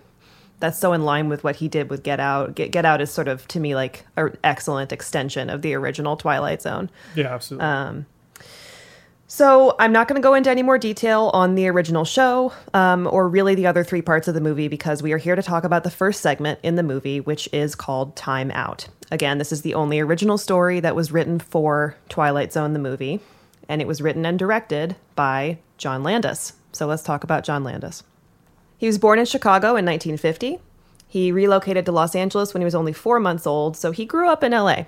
that's 0.60 0.78
so 0.78 0.94
in 0.94 1.04
line 1.04 1.30
with 1.30 1.44
what 1.44 1.58
he 1.58 1.68
did 1.68 1.90
with 1.90 2.04
Get 2.04 2.20
Out. 2.20 2.56
Get, 2.56 2.72
Get 2.72 2.86
Out 2.86 3.02
is 3.02 3.12
sort 3.12 3.28
of 3.28 3.48
to 3.50 3.60
me 3.60 3.76
like 3.76 4.06
an 4.18 4.38
excellent 4.44 4.92
extension 4.92 5.50
of 5.50 5.62
the 5.62 5.74
original 5.74 6.18
Twilight 6.18 6.62
Zone. 6.62 6.90
Yeah, 7.16 7.34
absolutely. 7.34 7.66
Uh, 7.68 7.94
So 9.32 9.76
I'm 9.78 9.92
not 9.92 10.08
going 10.08 10.20
to 10.20 10.26
go 10.26 10.34
into 10.34 10.50
any 10.50 10.64
more 10.64 10.80
detail 10.80 11.30
on 11.36 11.54
the 11.54 11.68
original 11.68 12.04
show 12.04 12.52
um, 12.74 13.08
or 13.12 13.30
really 13.30 13.54
the 13.54 13.68
other 13.68 13.84
three 13.84 14.02
parts 14.02 14.28
of 14.28 14.34
the 14.34 14.42
movie 14.42 14.68
because 14.68 15.04
we 15.04 15.14
are 15.14 15.20
here 15.20 15.36
to 15.36 15.44
talk 15.44 15.64
about 15.64 15.84
the 15.84 15.92
first 15.92 16.22
segment 16.22 16.60
in 16.64 16.76
the 16.76 16.82
movie, 16.84 17.20
which 17.20 17.48
is 17.54 17.76
called 17.76 18.16
Time 18.16 18.50
Out. 18.50 18.88
Again, 19.12 19.38
this 19.38 19.52
is 19.52 19.62
the 19.62 19.76
only 19.76 20.00
original 20.00 20.40
story 20.40 20.80
that 20.80 20.96
was 20.96 21.12
written 21.12 21.38
for 21.38 21.96
Twilight 22.10 22.52
Zone, 22.52 22.74
the 22.74 22.80
movie, 22.80 23.20
and 23.68 23.82
it 23.84 23.88
was 23.88 24.02
written 24.02 24.26
and 24.26 24.40
directed 24.40 24.96
by 25.16 25.60
John 25.78 26.02
Landis. 26.02 26.54
So 26.72 26.88
let's 26.88 27.04
talk 27.04 27.24
about 27.24 27.44
John 27.44 27.64
Landis. 27.64 28.02
He 28.80 28.88
was 28.88 28.98
born 28.98 29.20
in 29.20 29.26
Chicago 29.26 29.76
in 29.76 29.86
1950. 29.86 30.58
He 31.08 31.32
relocated 31.32 31.86
to 31.86 31.92
Los 31.92 32.16
Angeles 32.16 32.54
when 32.54 32.62
he 32.62 32.66
was 32.66 32.74
only 32.74 32.94
four 32.94 33.20
months 33.20 33.46
old, 33.46 33.76
so 33.76 33.92
he 33.92 34.06
grew 34.06 34.30
up 34.30 34.44
in 34.44 34.54
LA. 34.54 34.86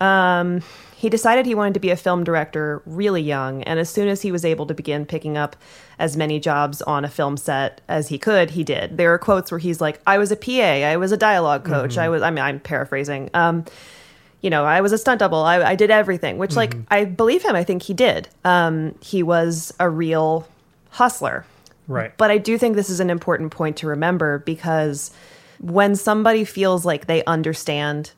Um, 0.00 0.62
he 0.96 1.08
decided 1.08 1.46
he 1.46 1.54
wanted 1.54 1.74
to 1.74 1.80
be 1.80 1.90
a 1.90 1.96
film 1.96 2.24
director 2.24 2.82
really 2.84 3.22
young, 3.22 3.62
and 3.62 3.78
as 3.78 3.88
soon 3.88 4.08
as 4.08 4.22
he 4.22 4.32
was 4.32 4.44
able 4.44 4.66
to 4.66 4.74
begin 4.74 5.06
picking 5.06 5.36
up 5.36 5.54
as 5.98 6.16
many 6.16 6.40
jobs 6.40 6.82
on 6.82 7.04
a 7.04 7.08
film 7.08 7.36
set 7.36 7.80
as 7.88 8.08
he 8.08 8.18
could, 8.18 8.50
he 8.50 8.64
did. 8.64 8.96
There 8.96 9.14
are 9.14 9.18
quotes 9.18 9.52
where 9.52 9.60
he's 9.60 9.80
like, 9.80 10.00
"I 10.06 10.18
was 10.18 10.32
a 10.32 10.36
PA, 10.36 10.86
I 10.86 10.96
was 10.96 11.12
a 11.12 11.16
dialogue 11.16 11.64
coach, 11.64 11.96
I 11.96 12.08
was." 12.08 12.22
I 12.22 12.30
mean, 12.30 12.42
I'm 12.42 12.58
paraphrasing. 12.58 13.30
Um, 13.34 13.64
you 14.40 14.50
know, 14.50 14.64
I 14.64 14.80
was 14.80 14.92
a 14.92 14.98
stunt 14.98 15.20
double. 15.20 15.38
I, 15.38 15.62
I 15.62 15.74
did 15.74 15.90
everything, 15.90 16.38
which, 16.38 16.54
like, 16.56 16.74
I 16.90 17.04
believe 17.04 17.42
him. 17.42 17.56
I 17.56 17.64
think 17.64 17.82
he 17.82 17.92
did. 17.92 18.28
Um, 18.44 18.94
he 19.00 19.22
was 19.22 19.74
a 19.80 19.88
real 19.88 20.46
hustler. 20.90 21.44
Right. 21.88 22.16
But 22.16 22.30
I 22.30 22.38
do 22.38 22.56
think 22.58 22.76
this 22.76 22.90
is 22.90 23.00
an 23.00 23.10
important 23.10 23.50
point 23.50 23.76
to 23.78 23.88
remember 23.88 24.38
because 24.38 25.10
when 25.60 25.96
somebody 25.96 26.44
feels 26.44 26.84
like 26.84 27.06
they 27.06 27.24
understand 27.24 28.12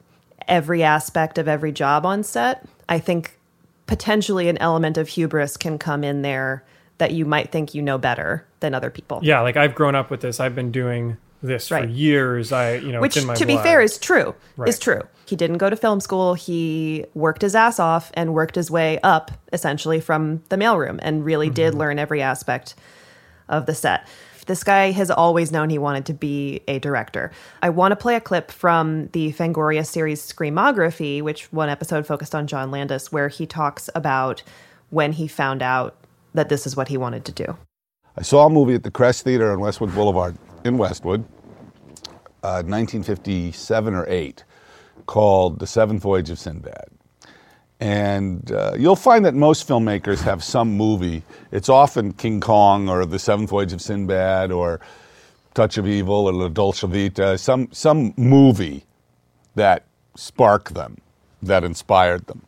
every 0.47 0.83
aspect 0.83 1.39
of 1.39 1.49
every 1.49 1.73
job 1.73 2.05
on 2.05 2.23
set, 2.23 2.67
I 2.89 2.99
think 2.99 3.39
potentially 3.87 4.49
an 4.49 4.59
element 4.59 4.99
of 4.99 5.09
hubris 5.09 5.57
can 5.57 5.79
come 5.79 6.05
in 6.05 6.23
there 6.23 6.65
that 6.99 7.12
you 7.12 7.25
might 7.25 7.50
think 7.50 7.75
you 7.75 7.81
know 7.83 7.97
better 7.97 8.47
than 8.61 8.75
other 8.75 8.91
people. 8.91 9.21
yeah, 9.23 9.41
like 9.41 9.57
I've 9.57 9.75
grown 9.75 9.95
up 9.95 10.11
with 10.11 10.21
this. 10.21 10.39
I've 10.39 10.55
been 10.55 10.71
doing 10.71 11.17
this 11.43 11.69
for 11.69 11.83
years. 11.87 12.53
I, 12.53 12.75
you 12.75 12.93
know, 12.93 13.00
Which, 13.00 13.17
it's 13.17 13.23
in 13.25 13.27
my 13.27 13.35
to 13.37 13.47
be 13.47 13.57
fair, 13.57 13.81
is 13.81 13.97
true. 13.97 14.35
Right. 14.59 14.69
Is 14.69 14.79
true. 14.79 15.00
He 15.25 15.35
didn't 15.35 15.57
go 15.59 15.71
to 15.71 15.77
film 15.77 16.00
school. 16.00 16.35
He 16.35 17.07
worked 17.15 17.41
his 17.41 17.55
ass 17.55 17.81
off 17.81 18.11
and 18.15 18.35
worked 18.35 18.55
his 18.55 18.71
way 18.71 18.99
up, 19.03 19.31
essentially, 19.53 20.00
from 20.00 20.43
the 20.50 20.57
mailroom, 20.57 20.99
and 21.00 21.25
really 21.25 21.49
did 21.49 21.71
Mm-hmm. 21.71 21.81
learn 21.81 21.99
every 21.99 22.21
aspect 22.21 22.75
of 23.50 23.66
the 23.66 23.75
set. 23.75 24.07
This 24.47 24.64
guy 24.64 24.90
has 24.90 25.11
always 25.11 25.52
known 25.52 25.71
he 25.71 25.78
wanted 25.78 26.07
to 26.07 26.14
be 26.14 26.62
a 26.66 26.78
director. 26.78 27.30
I 27.62 27.69
want 27.69 27.92
to 27.92 27.97
play 27.97 28.16
a 28.16 28.21
clip 28.21 28.50
from 28.50 29.09
the 29.09 29.33
Fangoria 29.33 29.87
series 29.87 30.21
Screamography, 30.21 31.23
which 31.23 31.52
one 31.52 31.69
episode 31.69 32.07
focused 32.07 32.35
on 32.35 32.47
John 32.47 32.71
Landis, 32.71 33.12
where 33.12 33.28
he 33.28 33.47
talks 33.47 33.90
about 33.95 34.42
when 34.88 35.12
he 35.12 35.28
found 35.28 35.62
out 35.62 35.97
that 36.35 36.49
this 36.49 36.66
is 36.66 36.75
what 36.75 36.88
he 36.88 36.97
wanted 36.97 37.25
to 37.26 37.33
do. 37.33 37.57
I 38.16 38.23
saw 38.23 38.47
a 38.47 38.50
movie 38.50 38.75
at 38.75 38.83
the 38.83 38.90
Crest 38.90 39.25
Theater 39.25 39.52
on 39.52 39.61
Westwood 39.61 39.95
Boulevard 39.95 40.37
in 40.64 40.78
Westwood, 40.78 41.25
uh, 42.42 42.62
1957 42.66 43.95
or 43.95 44.04
8, 44.09 44.45
called 45.07 45.59
The 45.59 45.66
Seventh 45.66 46.02
Voyage 46.02 46.30
of 46.30 46.38
Sinbad. 46.38 46.88
And 47.81 48.53
uh, 48.53 48.75
you'll 48.79 48.95
find 48.95 49.25
that 49.25 49.35
most 49.35 49.67
filmmakers 49.67 50.21
have 50.21 50.45
some 50.45 50.77
movie. 50.77 51.23
It's 51.51 51.71
often 51.71 52.13
King 52.13 52.41
Kong 52.41 52.91
or 52.91 53.07
The 53.07 53.19
Seventh 53.19 53.49
Voyage 53.49 53.73
of 53.73 53.81
Sinbad 53.81 54.53
or 54.53 54.81
Touch 55.55 55.79
of 55.79 55.89
Evil 55.89 56.27
or 56.29 56.33
La 56.33 56.49
Dolce 56.49 56.87
Vita, 56.87 57.39
some, 57.39 57.69
some 57.73 58.13
movie 58.19 58.85
that 59.55 59.87
sparked 60.15 60.75
them, 60.75 60.99
that 61.43 61.65
inspired 61.65 62.27
them, 62.27 62.43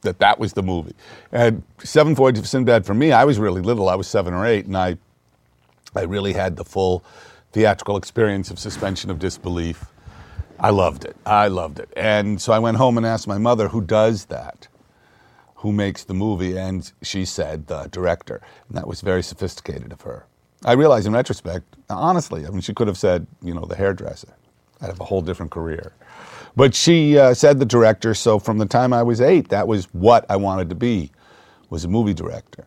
that 0.00 0.18
that 0.18 0.40
was 0.40 0.54
the 0.54 0.62
movie. 0.64 0.96
And 1.30 1.62
Seventh 1.78 2.18
Voyage 2.18 2.38
of 2.38 2.48
Sinbad 2.48 2.84
for 2.84 2.94
me, 2.94 3.12
I 3.12 3.24
was 3.24 3.38
really 3.38 3.62
little. 3.62 3.88
I 3.88 3.94
was 3.94 4.08
seven 4.08 4.34
or 4.34 4.44
eight, 4.44 4.66
and 4.66 4.76
I, 4.76 4.98
I 5.94 6.02
really 6.02 6.32
had 6.32 6.56
the 6.56 6.64
full 6.64 7.04
theatrical 7.52 7.96
experience 7.96 8.50
of 8.50 8.58
suspension 8.58 9.10
of 9.10 9.20
disbelief. 9.20 9.84
I 10.58 10.70
loved 10.70 11.04
it. 11.04 11.16
I 11.24 11.48
loved 11.48 11.78
it. 11.78 11.88
And 11.96 12.40
so 12.42 12.52
I 12.52 12.58
went 12.58 12.78
home 12.78 12.96
and 12.96 13.06
asked 13.06 13.28
my 13.28 13.38
mother, 13.38 13.68
who 13.68 13.80
does 13.80 14.26
that? 14.26 14.68
Who 15.62 15.70
makes 15.72 16.02
the 16.02 16.14
movie? 16.14 16.58
And 16.58 16.92
she 17.02 17.24
said, 17.24 17.68
the 17.68 17.86
director. 17.86 18.40
And 18.68 18.76
that 18.76 18.88
was 18.88 19.00
very 19.00 19.22
sophisticated 19.22 19.92
of 19.92 20.00
her. 20.00 20.26
I 20.64 20.72
realize 20.72 21.06
in 21.06 21.12
retrospect, 21.12 21.76
honestly, 21.88 22.44
I 22.44 22.50
mean, 22.50 22.62
she 22.62 22.74
could 22.74 22.88
have 22.88 22.98
said, 22.98 23.28
you 23.42 23.54
know, 23.54 23.64
the 23.64 23.76
hairdresser. 23.76 24.34
I'd 24.80 24.88
have 24.88 25.00
a 25.00 25.04
whole 25.04 25.22
different 25.22 25.52
career. 25.52 25.92
But 26.56 26.74
she 26.74 27.16
uh, 27.16 27.34
said 27.34 27.60
the 27.60 27.64
director, 27.64 28.12
so 28.12 28.40
from 28.40 28.58
the 28.58 28.66
time 28.66 28.92
I 28.92 29.04
was 29.04 29.20
eight, 29.20 29.50
that 29.50 29.68
was 29.68 29.84
what 29.94 30.26
I 30.28 30.34
wanted 30.34 30.68
to 30.70 30.74
be, 30.74 31.12
was 31.70 31.84
a 31.84 31.88
movie 31.88 32.14
director. 32.14 32.66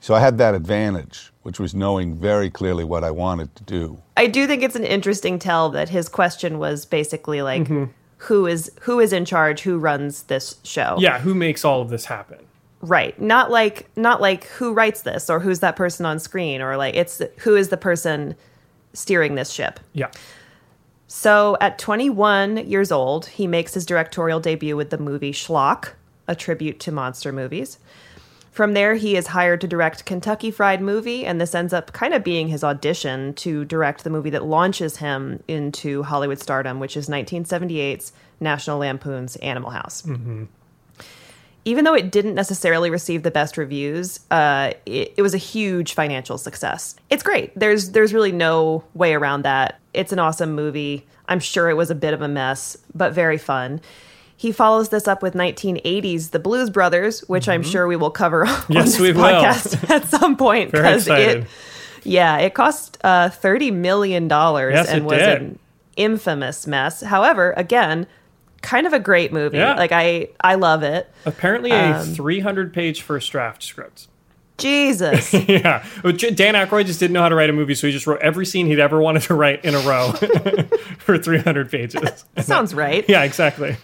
So 0.00 0.14
I 0.14 0.20
had 0.20 0.36
that 0.36 0.54
advantage, 0.54 1.32
which 1.44 1.58
was 1.58 1.74
knowing 1.74 2.16
very 2.16 2.50
clearly 2.50 2.84
what 2.84 3.04
I 3.04 3.10
wanted 3.10 3.56
to 3.56 3.62
do. 3.62 4.02
I 4.18 4.26
do 4.26 4.46
think 4.46 4.62
it's 4.62 4.76
an 4.76 4.84
interesting 4.84 5.38
tell 5.38 5.70
that 5.70 5.88
his 5.88 6.10
question 6.10 6.58
was 6.58 6.84
basically 6.84 7.40
like, 7.40 7.68
who 8.22 8.46
is 8.46 8.70
who 8.82 9.00
is 9.00 9.12
in 9.12 9.24
charge? 9.24 9.62
Who 9.62 9.78
runs 9.78 10.24
this 10.24 10.56
show? 10.62 10.96
Yeah, 10.98 11.18
who 11.18 11.34
makes 11.34 11.64
all 11.64 11.80
of 11.80 11.90
this 11.90 12.06
happen? 12.06 12.38
right. 12.82 13.18
Not 13.20 13.50
like 13.50 13.88
not 13.96 14.20
like 14.20 14.44
who 14.44 14.74
writes 14.74 15.02
this 15.02 15.30
or 15.30 15.40
who's 15.40 15.60
that 15.60 15.76
person 15.76 16.04
on 16.04 16.18
screen 16.18 16.60
or 16.60 16.76
like 16.76 16.94
it's 16.94 17.22
who 17.38 17.56
is 17.56 17.68
the 17.68 17.76
person 17.76 18.34
steering 18.92 19.36
this 19.36 19.50
ship. 19.50 19.80
Yeah. 19.94 20.10
So 21.06 21.56
at 21.60 21.78
21 21.78 22.68
years 22.68 22.90
old, 22.90 23.26
he 23.26 23.46
makes 23.46 23.74
his 23.74 23.86
directorial 23.86 24.40
debut 24.40 24.76
with 24.76 24.90
the 24.90 24.98
movie 24.98 25.32
Schlock, 25.32 25.90
a 26.26 26.34
tribute 26.34 26.80
to 26.80 26.92
monster 26.92 27.32
movies. 27.32 27.78
From 28.52 28.74
there, 28.74 28.96
he 28.96 29.16
is 29.16 29.28
hired 29.28 29.62
to 29.62 29.66
direct 29.66 30.04
Kentucky 30.04 30.50
Fried 30.50 30.82
Movie, 30.82 31.24
and 31.24 31.40
this 31.40 31.54
ends 31.54 31.72
up 31.72 31.94
kind 31.94 32.12
of 32.12 32.22
being 32.22 32.48
his 32.48 32.62
audition 32.62 33.32
to 33.34 33.64
direct 33.64 34.04
the 34.04 34.10
movie 34.10 34.28
that 34.28 34.44
launches 34.44 34.98
him 34.98 35.42
into 35.48 36.02
Hollywood 36.02 36.38
stardom, 36.38 36.78
which 36.78 36.94
is 36.94 37.08
1978's 37.08 38.12
National 38.40 38.78
Lampoon's 38.78 39.36
Animal 39.36 39.70
House. 39.70 40.02
Even 41.64 41.84
though 41.84 41.94
it 41.94 42.10
didn't 42.12 42.34
necessarily 42.34 42.90
receive 42.90 43.22
the 43.22 43.30
best 43.30 43.56
reviews, 43.56 44.20
uh, 44.30 44.72
it, 44.84 45.14
it 45.16 45.22
was 45.22 45.32
a 45.32 45.38
huge 45.38 45.94
financial 45.94 46.36
success. 46.36 46.94
It's 47.08 47.22
great. 47.22 47.58
There's 47.58 47.92
there's 47.92 48.12
really 48.12 48.32
no 48.32 48.84
way 48.92 49.14
around 49.14 49.42
that. 49.42 49.80
It's 49.94 50.12
an 50.12 50.18
awesome 50.18 50.54
movie. 50.54 51.06
I'm 51.26 51.40
sure 51.40 51.70
it 51.70 51.74
was 51.74 51.90
a 51.90 51.94
bit 51.94 52.12
of 52.12 52.20
a 52.20 52.28
mess, 52.28 52.76
but 52.94 53.14
very 53.14 53.38
fun. 53.38 53.80
He 54.36 54.50
follows 54.52 54.88
this 54.88 55.06
up 55.06 55.22
with 55.22 55.34
1980s 55.34 56.30
The 56.30 56.38
Blues 56.40 56.68
Brothers, 56.70 57.20
which 57.28 57.48
I'm 57.48 57.62
sure 57.62 57.86
we 57.86 57.96
will 57.96 58.10
cover 58.10 58.44
on 58.46 58.52
Mm-hmm. 58.54 58.72
Yes, 58.72 58.96
this 58.96 59.16
podcast 59.16 59.90
at 59.94 60.04
some 60.08 60.36
point. 60.36 60.70
Very 60.72 60.84
'cause 60.84 61.02
excited. 61.06 61.42
It, 61.44 61.48
yeah, 62.04 62.38
it 62.38 62.54
cost 62.54 62.98
uh, 63.04 63.28
$30 63.30 63.72
million 63.72 64.28
Yes, 64.28 64.88
and 64.88 65.06
was 65.06 65.18
did. 65.18 65.40
an 65.42 65.58
infamous 65.96 66.66
mess. 66.66 67.00
However, 67.02 67.54
again, 67.56 68.06
kind 68.62 68.86
of 68.86 68.92
a 68.92 68.98
great 68.98 69.32
movie. 69.32 69.58
Yeah. 69.58 69.74
Like 69.74 69.92
I 69.92 70.28
I 70.40 70.54
love 70.56 70.82
it. 70.82 71.08
Apparently, 71.26 71.70
a 71.70 71.98
Um, 71.98 72.06
300 72.06 72.72
page 72.72 73.02
first 73.02 73.30
draft 73.30 73.62
script. 73.62 74.08
Jesus. 74.58 75.32
Yeah. 75.48 75.84
Dan 76.02 76.54
Aykroyd 76.54 76.86
just 76.86 76.98
didn't 77.00 77.12
know 77.12 77.22
how 77.22 77.28
to 77.28 77.34
write 77.34 77.50
a 77.50 77.52
movie, 77.52 77.74
so 77.74 77.86
he 77.86 77.92
just 77.92 78.06
wrote 78.06 78.20
every 78.20 78.46
scene 78.46 78.66
he'd 78.66 78.78
ever 78.80 79.00
wanted 79.00 79.22
to 79.24 79.34
write 79.34 79.64
in 79.64 79.74
a 79.74 79.80
row 79.80 80.12
for 80.98 81.18
300 81.18 81.70
pages. 81.70 82.24
Sounds 82.38 82.74
right. 82.74 83.04
Yeah, 83.08 83.22
exactly. 83.22 83.76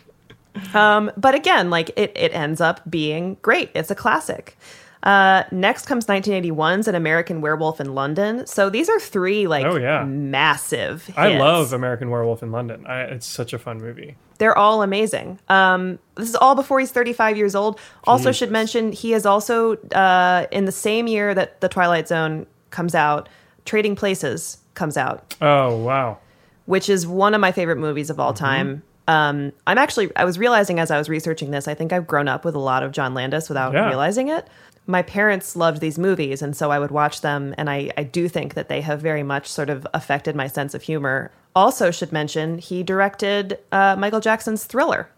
Um, 0.74 1.10
but 1.16 1.34
again, 1.34 1.70
like 1.70 1.90
it, 1.96 2.12
it 2.16 2.32
ends 2.34 2.60
up 2.60 2.80
being 2.90 3.36
great. 3.42 3.70
It's 3.74 3.90
a 3.90 3.94
classic. 3.94 4.56
Uh, 5.00 5.44
next 5.52 5.86
comes 5.86 6.06
1981's 6.06 6.88
An 6.88 6.96
American 6.96 7.40
Werewolf 7.40 7.80
in 7.80 7.94
London. 7.94 8.46
So 8.48 8.68
these 8.68 8.88
are 8.88 8.98
three 8.98 9.46
like 9.46 9.64
Oh, 9.64 9.76
yeah. 9.76 10.02
massive. 10.04 11.06
Hits. 11.06 11.16
I 11.18 11.38
love 11.38 11.72
American 11.72 12.10
Werewolf 12.10 12.42
in 12.42 12.50
London. 12.50 12.84
I, 12.86 13.02
it's 13.02 13.26
such 13.26 13.52
a 13.52 13.58
fun 13.60 13.78
movie. 13.78 14.16
They're 14.38 14.58
all 14.58 14.82
amazing. 14.82 15.38
Um, 15.48 15.98
this 16.16 16.28
is 16.28 16.34
all 16.36 16.54
before 16.56 16.80
he's 16.80 16.90
35 16.90 17.36
years 17.36 17.54
old. 17.54 17.78
Also, 18.04 18.32
should 18.32 18.50
mention 18.50 18.90
he 18.92 19.12
is 19.14 19.24
also 19.26 19.76
uh, 19.94 20.46
in 20.50 20.64
the 20.64 20.72
same 20.72 21.06
year 21.06 21.32
that 21.34 21.60
The 21.60 21.68
Twilight 21.68 22.08
Zone 22.08 22.46
comes 22.70 22.94
out. 22.94 23.28
Trading 23.64 23.94
Places 23.96 24.58
comes 24.74 24.96
out, 24.96 25.34
Oh 25.40 25.76
wow. 25.76 26.18
which 26.66 26.88
is 26.88 27.06
one 27.06 27.34
of 27.34 27.40
my 27.40 27.52
favorite 27.52 27.76
movies 27.78 28.10
of 28.10 28.18
all 28.20 28.32
time. 28.32 28.82
Um, 29.08 29.52
I'm 29.66 29.78
actually 29.78 30.10
I 30.16 30.24
was 30.24 30.38
realizing 30.38 30.78
as 30.78 30.90
I 30.92 30.98
was 30.98 31.08
researching 31.08 31.50
this, 31.50 31.66
I 31.66 31.74
think 31.74 31.92
I've 31.92 32.06
grown 32.06 32.28
up 32.28 32.44
with 32.44 32.54
a 32.54 32.58
lot 32.60 32.82
of 32.84 32.92
John 32.92 33.14
Landis 33.14 33.48
without 33.48 33.72
Yeah. 33.72 33.88
realizing 33.88 34.28
it. 34.28 34.46
My 34.86 35.02
parents 35.02 35.54
loved 35.56 35.80
these 35.80 35.98
movies, 35.98 36.40
and 36.40 36.56
so 36.56 36.70
I 36.70 36.78
would 36.78 36.90
watch 36.90 37.20
them, 37.20 37.54
and 37.58 37.68
I, 37.68 37.90
I 37.98 38.04
do 38.04 38.26
think 38.28 38.54
that 38.54 38.68
they 38.70 38.80
have 38.80 39.00
very 39.02 39.22
much 39.22 39.46
sort 39.48 39.68
of 39.68 39.86
affected 39.92 40.34
my 40.36 40.46
sense 40.46 40.72
of 40.72 40.82
humor. 40.82 41.30
Also, 41.54 41.90
should 41.90 42.10
mention 42.12 42.56
he 42.58 42.82
directed 42.82 43.58
uh, 43.72 43.96
Michael 43.98 44.20
Jackson's 44.20 44.64
Thriller. 44.64 45.10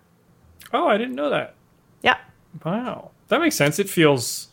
Oh, 0.72 0.88
I 0.88 0.96
didn't 0.98 1.14
know 1.14 1.30
that. 1.30 1.54
Yeah, 2.02 2.16
Wow, 2.64 3.10
that 3.28 3.40
makes 3.40 3.54
sense. 3.56 3.78
It 3.78 3.88
feels 3.88 4.48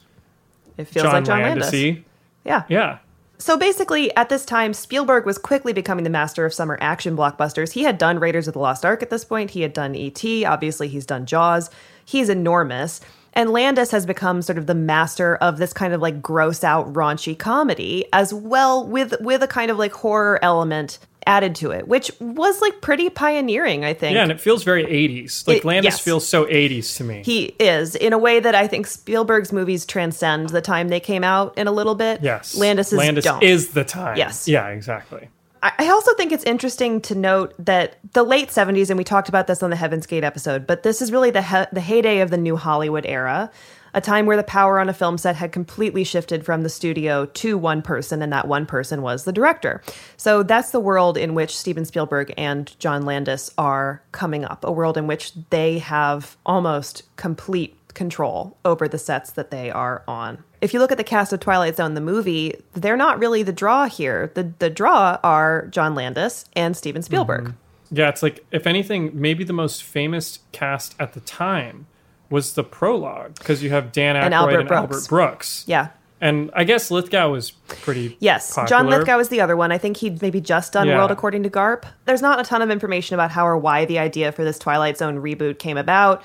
it 0.78 0.86
feels 0.86 1.06
John 1.06 1.14
like 1.14 1.26
John 1.26 1.42
Landis. 1.42 1.74
Landis. 1.74 2.04
Yeah. 2.44 2.64
Yeah. 2.70 2.98
So 3.40 3.56
basically, 3.58 4.16
at 4.16 4.30
this 4.30 4.46
time, 4.46 4.74
Spielberg 4.74 5.26
was 5.26 5.38
quickly 5.38 5.72
becoming 5.72 6.04
the 6.04 6.10
master 6.10 6.46
of 6.46 6.54
summer 6.54 6.78
action 6.82 7.16
blockbusters. 7.16 7.74
He 7.74 7.84
had 7.84 8.00
done 8.00 8.20
Raiders 8.20 8.48
of 8.48 8.54
the 8.54 8.60
Lost 8.60 8.84
Ark 8.84 9.04
at 9.04 9.12
this 9.12 9.24
point. 9.24 9.52
He 9.52 9.62
had 9.62 9.74
done 9.74 9.94
E.T. 9.94 10.44
Obviously, 10.44 10.88
he's 10.88 11.06
done 11.06 11.28
Jaws. 11.28 11.70
He's 12.04 12.30
enormous. 12.30 13.00
And 13.34 13.52
Landis 13.52 13.92
has 13.92 14.08
become 14.08 14.42
sort 14.42 14.58
of 14.58 14.66
the 14.66 14.74
master 14.74 15.36
of 15.36 15.60
this 15.60 15.72
kind 15.72 15.94
of 15.94 16.02
like 16.02 16.22
gross 16.22 16.64
out 16.64 16.92
raunchy 16.94 17.38
comedy, 17.38 18.06
as 18.12 18.34
well 18.34 18.84
with 18.88 19.14
with 19.22 19.44
a 19.44 19.48
kind 19.48 19.70
of 19.70 19.78
like 19.78 19.94
horror 19.94 20.40
element 20.42 20.98
added 21.28 21.54
to 21.56 21.72
it, 21.72 21.88
which 21.88 22.10
was 22.20 22.60
like 22.62 22.82
pretty 22.82 23.10
pioneering, 23.10 23.86
I 23.86 23.94
think. 23.94 24.16
Yeah, 24.16 24.24
and 24.24 24.32
it 24.32 24.42
feels 24.42 24.64
very 24.64 24.86
80s. 24.86 25.48
Like 25.48 25.58
It- 25.58 25.66
Landis 25.66 25.94
yes. 25.96 26.00
feels 26.00 26.28
so 26.28 26.46
80s 26.46 26.96
to 26.98 27.04
me. 27.04 27.22
He 27.24 27.54
is 27.60 27.96
in 27.96 28.14
a 28.14 28.18
way 28.18 28.40
that 28.40 28.56
I 28.56 28.66
think 28.68 28.88
Spielberg's 28.88 29.52
movies 29.52 29.86
transcend 29.86 30.50
the 30.50 30.62
time 30.62 30.88
they 30.88 31.00
came 31.00 31.24
out 31.24 31.58
in 31.58 31.68
a 31.68 31.72
little 31.72 31.96
bit. 31.96 32.22
yes. 32.24 32.56
Landis's 32.58 32.98
Landis 32.98 33.26
don't. 33.26 33.44
is 33.44 33.70
the 33.70 33.84
time. 33.84 34.18
Yes. 34.18 34.48
Yeah, 34.48 34.68
exactly. 34.70 35.28
I 35.62 35.72
I 35.80 35.90
also 35.90 36.14
think 36.16 36.32
it's 36.32 36.44
interesting 36.44 37.02
to 37.02 37.16
note 37.16 37.54
that 37.60 37.98
the 38.14 38.24
late 38.24 38.50
70s, 38.50 38.90
and 38.90 38.98
we 38.98 39.04
talked 39.04 39.28
about 39.28 39.48
this 39.48 39.62
on 39.64 39.70
the 39.72 39.76
Heaven's 39.76 40.06
Gate 40.06 40.24
episode, 40.24 40.66
but 40.68 40.84
this 40.84 41.02
is 41.02 41.12
really 41.12 41.32
the, 41.32 41.42
he- 41.42 41.66
the 41.74 41.82
heyday 41.82 42.20
of 42.20 42.30
the 42.30 42.38
new 42.38 42.56
Hollywood 42.56 43.06
era, 43.08 43.50
a 43.98 44.02
time 44.02 44.28
where 44.28 44.38
the 44.38 44.44
power 44.44 44.80
on 44.80 44.90
a 44.90 44.94
film 44.94 45.18
set 45.18 45.36
had 45.36 45.52
completely 45.52 46.04
shifted 46.04 46.46
from 46.46 46.62
the 46.62 46.70
studio 46.70 47.26
to 47.26 47.58
one 47.58 47.82
person, 47.82 48.22
and 48.22 48.32
that 48.32 48.48
one 48.48 48.68
person 48.68 49.02
was 49.02 49.24
the 49.24 49.34
director. 49.34 49.82
So 50.18 50.44
that's 50.44 50.70
the 50.70 50.80
world 50.80 51.18
in 51.18 51.34
which 51.34 51.58
Steven 51.58 51.84
Spielberg 51.84 52.32
and 52.38 52.80
John 52.80 53.06
Landis 53.06 53.50
are 53.58 54.04
coming 54.12 54.46
up, 54.46 54.64
a 54.64 54.72
world 54.72 54.98
in 54.98 55.08
which 55.08 55.34
they 55.50 55.80
have 55.80 56.38
almost 56.46 57.04
complete 57.16 57.76
control 57.96 58.56
over 58.64 58.88
the 58.88 59.00
sets 59.00 59.32
that 59.32 59.50
they 59.50 59.72
are 59.72 60.04
on. 60.08 60.44
If 60.62 60.76
you 60.76 60.80
look 60.80 60.92
at 60.92 61.00
the 61.00 61.04
cast 61.04 61.34
of 61.34 61.40
Twilight 61.40 61.78
Zone, 61.78 61.96
the 61.96 62.02
movie, 62.02 62.54
they're 62.74 62.98
not 62.98 63.18
really 63.18 63.42
the 63.42 63.52
draw 63.52 63.86
here. 63.86 64.32
The 64.36 64.54
the 64.60 64.70
draw 64.70 65.18
are 65.24 65.66
John 65.72 65.96
Landis 65.96 66.46
and 66.56 66.78
Steven 66.78 67.02
Spielberg. 67.02 67.56
Yeah, 67.90 68.10
it's 68.10 68.22
like, 68.22 68.46
if 68.52 68.68
anything, 68.68 69.10
maybe 69.14 69.44
the 69.44 69.54
most 69.54 69.82
famous 69.82 70.40
cast 70.52 70.94
at 71.00 71.14
the 71.14 71.22
time 71.22 71.88
was 72.30 72.54
the 72.54 72.64
prologue 72.64 73.36
because 73.38 73.64
you 73.64 73.70
have 73.70 73.92
Dan 73.92 74.16
Aykroyd 74.16 74.18
And 74.18 74.26
and 74.26 74.34
Albert 74.34 74.72
Albert 74.72 74.88
Brooks. 74.90 75.08
Brooks. 75.08 75.64
Yeah. 75.68 75.90
And 76.20 76.50
I 76.56 76.64
guess 76.64 76.90
Lithgow 76.90 77.30
was 77.32 77.52
pretty 77.52 78.18
Yes, 78.20 78.58
John. 78.68 78.88
Lithgow 78.88 79.18
was 79.18 79.30
the 79.30 79.40
other 79.40 79.56
one. 79.56 79.72
I 79.72 79.78
think 79.78 79.98
he'd 79.98 80.20
maybe 80.22 80.42
just 80.42 80.74
done 80.74 80.88
Yeah. 80.88 80.98
World 80.98 81.12
According 81.12 81.44
to 81.44 81.50
Garp. 81.50 81.84
There's 82.06 82.24
not 82.24 82.40
a 82.40 82.44
ton 82.44 82.62
of 82.64 82.72
information 82.72 83.14
about 83.14 83.30
how 83.32 83.46
or 83.48 83.56
why 83.58 83.86
the 83.86 84.00
idea 84.00 84.32
for 84.32 84.44
this 84.44 84.58
Twilight 84.58 84.98
Zone 84.98 85.22
reboot 85.22 85.60
came 85.60 85.78
about. 85.78 86.24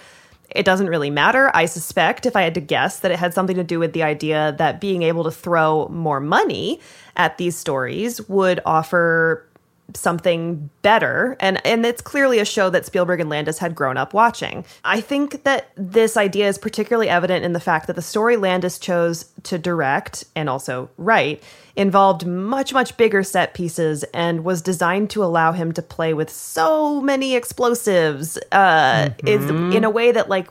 It 0.49 0.65
doesn't 0.65 0.87
really 0.88 1.11
matter. 1.11 1.51
I 1.55 1.67
suspect, 1.67 2.27
if 2.27 2.37
I 2.37 2.43
had 2.43 2.55
to 2.55 2.61
guess, 2.61 3.01
that 3.01 3.11
it 3.11 3.19
had 3.19 3.33
something 3.35 3.57
to 3.57 3.65
do 3.65 3.79
with 3.79 3.93
the 3.93 4.03
idea 4.03 4.55
that 4.59 4.81
being 4.81 5.03
able 5.03 5.25
to 5.25 5.31
throw 5.31 5.88
more 5.88 6.21
money 6.21 6.81
at 7.17 7.37
these 7.38 7.57
stories 7.57 8.27
would 8.29 8.61
offer 8.65 9.47
something 9.95 10.71
better 10.83 11.37
and 11.40 11.64
and 11.66 11.85
it's 11.85 12.01
clearly 12.01 12.38
a 12.38 12.45
show 12.45 12.71
that 12.71 12.87
Spielberg 12.87 13.21
and 13.21 13.29
Landis 13.29 13.59
had 13.59 13.75
grown 13.75 13.97
up 13.97 14.14
watching. 14.14 14.64
I 14.85 15.01
think 15.01 15.45
that 15.45 15.71
this 15.77 16.16
idea 16.16 16.49
is 16.49 16.59
particularly 16.59 17.09
evident 17.09 17.45
in 17.45 17.53
the 17.53 17.61
fact 17.61 17.87
that 17.87 17.97
the 17.97 18.03
story 18.03 18.37
Landis 18.37 18.79
chose 18.79 19.27
to 19.45 19.59
direct 19.59 20.25
and 20.35 20.49
also 20.49 20.90
write 20.97 21.42
involved 21.77 22.27
much 22.27 22.73
much 22.73 22.97
bigger 22.97 23.23
set 23.23 23.55
pieces 23.55 24.03
and 24.14 24.45
was 24.45 24.62
designed 24.62 25.11
to 25.11 25.25
allow 25.25 25.53
him 25.53 25.73
to 25.73 25.83
play 25.83 26.14
with 26.14 26.31
so 26.31 27.01
many 27.01 27.35
explosives 27.35 28.38
uh 28.53 29.11
is 29.27 29.49
in 29.75 29.85
a 29.85 29.90
way 29.90 30.12
that 30.12 30.29
like 30.29 30.49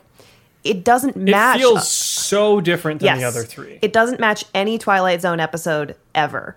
it 0.64 0.84
doesn't 0.84 1.12
Mm-hmm. 1.12 1.28
It 1.28 1.30
match 1.32 1.58
feels 1.58 1.90
so 1.90 2.60
different 2.60 3.00
than 3.00 3.06
yes, 3.06 3.20
the 3.20 3.24
other 3.24 3.42
three. 3.44 3.78
It 3.82 3.92
doesn't 3.92 4.20
match 4.20 4.44
any 4.54 4.78
Twilight 4.78 5.20
Zone 5.20 5.40
episode 5.40 5.96
ever. 6.14 6.56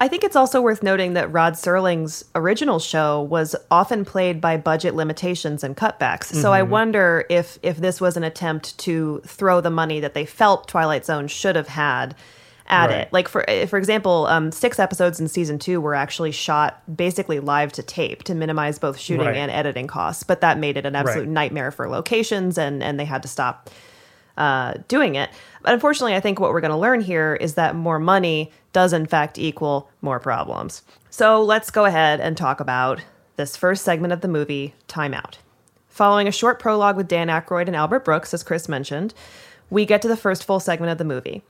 I 0.00 0.06
think 0.08 0.22
it's 0.24 0.36
also 0.36 0.60
worth 0.60 0.82
noting 0.82 1.14
that 1.14 1.32
Rod 1.32 1.54
Serling's 1.54 2.24
original 2.34 2.78
show 2.78 3.22
was 3.22 3.56
often 3.70 4.04
played 4.04 4.40
by 4.40 4.56
budget 4.56 4.94
limitations 4.94 5.64
and 5.64 5.76
cutbacks. 5.76 6.26
So 6.26 6.52
I 6.52 6.62
wonder 6.62 7.24
if 7.28 7.58
if 7.62 7.78
this 7.78 8.00
was 8.00 8.16
an 8.16 8.24
attempt 8.24 8.78
to 8.78 9.20
throw 9.26 9.60
the 9.60 9.70
money 9.70 10.00
that 10.00 10.14
they 10.14 10.24
felt 10.24 10.68
Twilight 10.68 11.04
Zone 11.04 11.26
should 11.26 11.56
have 11.56 11.68
had 11.68 12.14
at 12.68 12.86
Right. 12.90 12.98
it. 13.00 13.12
Like 13.12 13.28
for 13.28 13.44
for 13.66 13.76
example, 13.78 14.26
um, 14.26 14.52
six 14.52 14.78
episodes 14.78 15.18
in 15.18 15.26
season 15.26 15.58
two 15.58 15.80
were 15.80 15.94
actually 15.94 16.32
shot 16.32 16.80
basically 16.94 17.40
live 17.40 17.72
to 17.72 17.82
tape 17.82 18.22
to 18.24 18.34
minimize 18.34 18.78
both 18.78 18.98
shooting 18.98 19.26
Right. 19.26 19.36
and 19.36 19.50
editing 19.50 19.88
costs. 19.88 20.22
But 20.22 20.42
that 20.42 20.58
made 20.58 20.76
it 20.76 20.86
an 20.86 20.94
absolute 20.94 21.22
Right. 21.24 21.28
nightmare 21.28 21.70
for 21.72 21.88
locations, 21.88 22.56
and 22.56 22.82
and 22.84 23.00
they 23.00 23.04
had 23.06 23.22
to 23.22 23.28
stop 23.28 23.68
uh, 24.36 24.74
doing 24.86 25.16
it. 25.16 25.30
But 25.62 25.74
unfortunately, 25.74 26.14
I 26.14 26.20
think 26.20 26.38
what 26.38 26.52
we're 26.52 26.60
going 26.60 26.70
to 26.70 26.76
learn 26.76 27.00
here 27.00 27.36
is 27.40 27.54
that 27.54 27.74
more 27.74 27.98
money 27.98 28.52
does, 28.78 28.92
in 28.92 29.06
fact, 29.06 29.38
equal 29.38 29.90
more 30.02 30.20
problems. 30.20 30.82
So 31.10 31.42
let's 31.42 31.68
go 31.68 31.84
ahead 31.84 32.20
and 32.20 32.36
talk 32.36 32.60
about 32.60 33.00
this 33.34 33.56
first 33.56 33.84
segment 33.84 34.12
of 34.12 34.20
the 34.20 34.28
movie, 34.28 34.72
Time 34.86 35.12
Out. 35.12 35.38
Following 35.88 36.28
a 36.28 36.30
short 36.30 36.60
prologue 36.60 36.96
with 36.96 37.08
Dan 37.08 37.26
Aykroyd 37.26 37.66
and 37.66 37.74
Albert 37.74 38.04
Brooks, 38.04 38.32
as 38.32 38.44
Chris 38.44 38.68
mentioned, 38.68 39.14
we 39.68 39.84
get 39.84 40.00
to 40.02 40.06
the 40.06 40.16
first 40.16 40.44
full 40.44 40.60
segment 40.60 40.92
of 40.92 40.98
the 40.98 41.04
movie. 41.04 41.42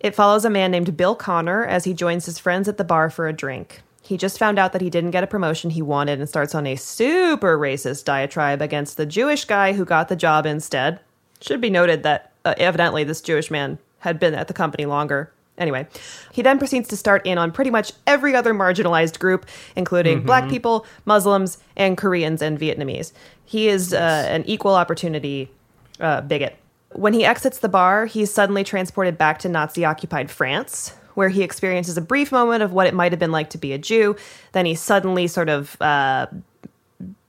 It 0.00 0.14
follows 0.14 0.46
a 0.46 0.48
man 0.48 0.70
named 0.70 0.96
Bill 0.96 1.14
Connor 1.14 1.66
as 1.66 1.84
he 1.84 1.92
joins 1.92 2.24
his 2.24 2.38
friends 2.38 2.66
at 2.66 2.78
the 2.78 2.82
bar 2.82 3.10
for 3.10 3.28
a 3.28 3.32
drink. 3.34 3.82
He 4.00 4.16
just 4.16 4.38
found 4.38 4.58
out 4.58 4.72
that 4.72 4.80
he 4.80 4.88
didn't 4.88 5.10
get 5.10 5.22
a 5.22 5.26
promotion 5.26 5.68
he 5.68 5.82
wanted 5.82 6.18
and 6.18 6.30
starts 6.30 6.54
on 6.54 6.66
a 6.66 6.76
super 6.76 7.58
racist 7.58 8.06
diatribe 8.06 8.62
against 8.62 8.96
the 8.96 9.04
Jewish 9.04 9.44
guy 9.44 9.74
who 9.74 9.84
got 9.84 10.08
the 10.08 10.16
job 10.16 10.46
instead. 10.46 11.00
Should 11.42 11.60
be 11.60 11.68
noted 11.68 12.04
that 12.04 12.32
uh, 12.46 12.54
evidently 12.56 13.04
this 13.04 13.20
Jewish 13.20 13.50
man 13.50 13.78
had 13.98 14.18
been 14.18 14.32
at 14.32 14.48
the 14.48 14.54
company 14.54 14.86
longer 14.86 15.30
Anyway, 15.60 15.86
he 16.32 16.40
then 16.40 16.58
proceeds 16.58 16.88
to 16.88 16.96
start 16.96 17.24
in 17.26 17.36
on 17.36 17.52
pretty 17.52 17.70
much 17.70 17.92
every 18.06 18.34
other 18.34 18.54
marginalized 18.54 19.18
group, 19.18 19.46
including 19.76 20.22
black 20.22 20.48
people, 20.48 20.86
Muslims, 21.04 21.58
and 21.76 21.98
Koreans 21.98 22.40
and 22.40 22.58
Vietnamese. 22.58 23.12
He 23.44 23.68
is 23.68 23.92
uh, 23.92 24.26
an 24.28 24.42
equal 24.46 24.74
opportunity 24.74 25.50
uh, 26.00 26.22
bigot. 26.22 26.56
When 26.92 27.12
he 27.12 27.26
exits 27.26 27.58
the 27.58 27.68
bar, 27.68 28.06
he's 28.06 28.32
suddenly 28.32 28.64
transported 28.64 29.18
back 29.18 29.38
to 29.40 29.48
Nazi 29.50 29.84
occupied 29.84 30.30
France, 30.30 30.94
where 31.14 31.28
he 31.28 31.42
experiences 31.42 31.96
a 31.98 32.00
brief 32.00 32.32
moment 32.32 32.62
of 32.62 32.72
what 32.72 32.86
it 32.86 32.94
might 32.94 33.12
have 33.12 33.18
been 33.18 33.32
like 33.32 33.50
to 33.50 33.58
be 33.58 33.72
a 33.72 33.78
Jew. 33.78 34.16
Then 34.52 34.64
he's 34.64 34.80
suddenly 34.80 35.26
sort 35.26 35.50
of 35.50 35.80
uh, 35.82 36.26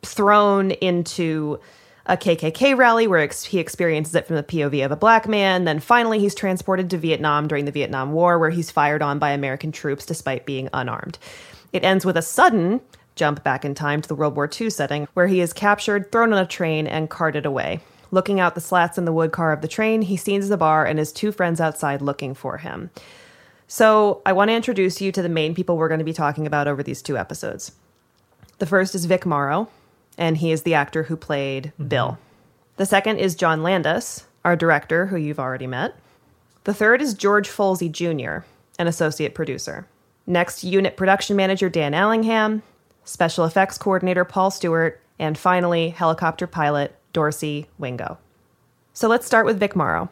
thrown 0.03 0.71
into 0.71 1.59
a 2.05 2.17
KKK 2.17 2.75
rally 2.75 3.07
where 3.07 3.19
ex- 3.19 3.43
he 3.43 3.59
experiences 3.59 4.15
it 4.15 4.27
from 4.27 4.35
the 4.35 4.43
POV 4.43 4.85
of 4.85 4.91
a 4.91 4.95
black 4.95 5.27
man. 5.27 5.65
Then 5.65 5.79
finally, 5.79 6.19
he's 6.19 6.35
transported 6.35 6.89
to 6.89 6.97
Vietnam 6.97 7.47
during 7.47 7.65
the 7.65 7.71
Vietnam 7.71 8.13
War, 8.13 8.39
where 8.39 8.49
he's 8.49 8.71
fired 8.71 9.01
on 9.01 9.19
by 9.19 9.31
American 9.31 9.71
troops 9.71 10.05
despite 10.05 10.45
being 10.45 10.69
unarmed. 10.73 11.17
It 11.73 11.83
ends 11.83 12.05
with 12.05 12.17
a 12.17 12.21
sudden 12.21 12.81
jump 13.15 13.43
back 13.43 13.63
in 13.65 13.75
time 13.75 14.01
to 14.01 14.07
the 14.07 14.15
World 14.15 14.35
War 14.35 14.49
II 14.59 14.69
setting, 14.69 15.07
where 15.13 15.27
he 15.27 15.41
is 15.41 15.53
captured, 15.53 16.11
thrown 16.11 16.33
on 16.33 16.41
a 16.41 16.47
train, 16.47 16.87
and 16.87 17.09
carted 17.09 17.45
away. 17.45 17.79
Looking 18.09 18.39
out 18.39 18.55
the 18.55 18.61
slats 18.61 18.97
in 18.97 19.05
the 19.05 19.13
wood 19.13 19.31
car 19.31 19.53
of 19.53 19.61
the 19.61 19.67
train, 19.67 20.01
he 20.01 20.17
sees 20.17 20.49
the 20.49 20.57
bar 20.57 20.85
and 20.85 20.99
his 20.99 21.13
two 21.13 21.31
friends 21.31 21.61
outside 21.61 22.01
looking 22.01 22.33
for 22.33 22.57
him. 22.57 22.89
So, 23.67 24.21
I 24.25 24.33
want 24.33 24.49
to 24.49 24.55
introduce 24.55 24.99
you 24.99 25.13
to 25.13 25.21
the 25.21 25.29
main 25.29 25.55
people 25.55 25.77
we're 25.77 25.87
going 25.87 25.99
to 25.99 26.05
be 26.05 26.11
talking 26.11 26.45
about 26.45 26.67
over 26.67 26.83
these 26.83 27.01
two 27.01 27.17
episodes. 27.17 27.71
The 28.57 28.65
first 28.65 28.95
is 28.95 29.05
Vic 29.05 29.25
Morrow, 29.25 29.69
and 30.21 30.37
he 30.37 30.51
is 30.51 30.61
the 30.61 30.75
actor 30.75 31.03
who 31.03 31.17
played 31.17 31.73
mm-hmm. 31.73 31.87
Bill. 31.87 32.19
The 32.77 32.85
second 32.85 33.17
is 33.17 33.35
John 33.35 33.63
Landis, 33.63 34.27
our 34.45 34.55
director, 34.55 35.07
who 35.07 35.17
you've 35.17 35.39
already 35.39 35.67
met. 35.67 35.95
The 36.63 36.75
third 36.75 37.01
is 37.01 37.15
George 37.15 37.49
Folsey 37.49 37.91
Jr., 37.91 38.45
an 38.77 38.87
associate 38.87 39.33
producer. 39.33 39.87
Next, 40.27 40.63
unit 40.63 40.95
production 40.95 41.35
manager 41.35 41.69
Dan 41.69 41.95
Allingham, 41.95 42.61
special 43.03 43.45
effects 43.45 43.79
coordinator 43.79 44.23
Paul 44.23 44.51
Stewart, 44.51 45.01
and 45.17 45.37
finally, 45.37 45.89
helicopter 45.89 46.45
pilot 46.45 46.95
Dorsey 47.13 47.67
Wingo. 47.79 48.19
So 48.93 49.07
let's 49.07 49.25
start 49.25 49.47
with 49.47 49.59
Vic 49.59 49.75
Morrow. 49.75 50.09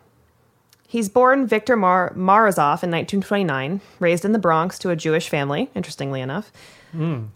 He's 0.87 1.07
born 1.07 1.45
Victor 1.45 1.75
Mar- 1.75 2.13
Morozov 2.15 2.81
in 2.81 2.89
1929, 2.89 3.79
raised 3.99 4.25
in 4.25 4.31
the 4.31 4.39
Bronx 4.39 4.79
to 4.79 4.89
a 4.89 4.95
Jewish 4.95 5.29
family, 5.29 5.69
interestingly 5.75 6.19
enough. 6.19 6.51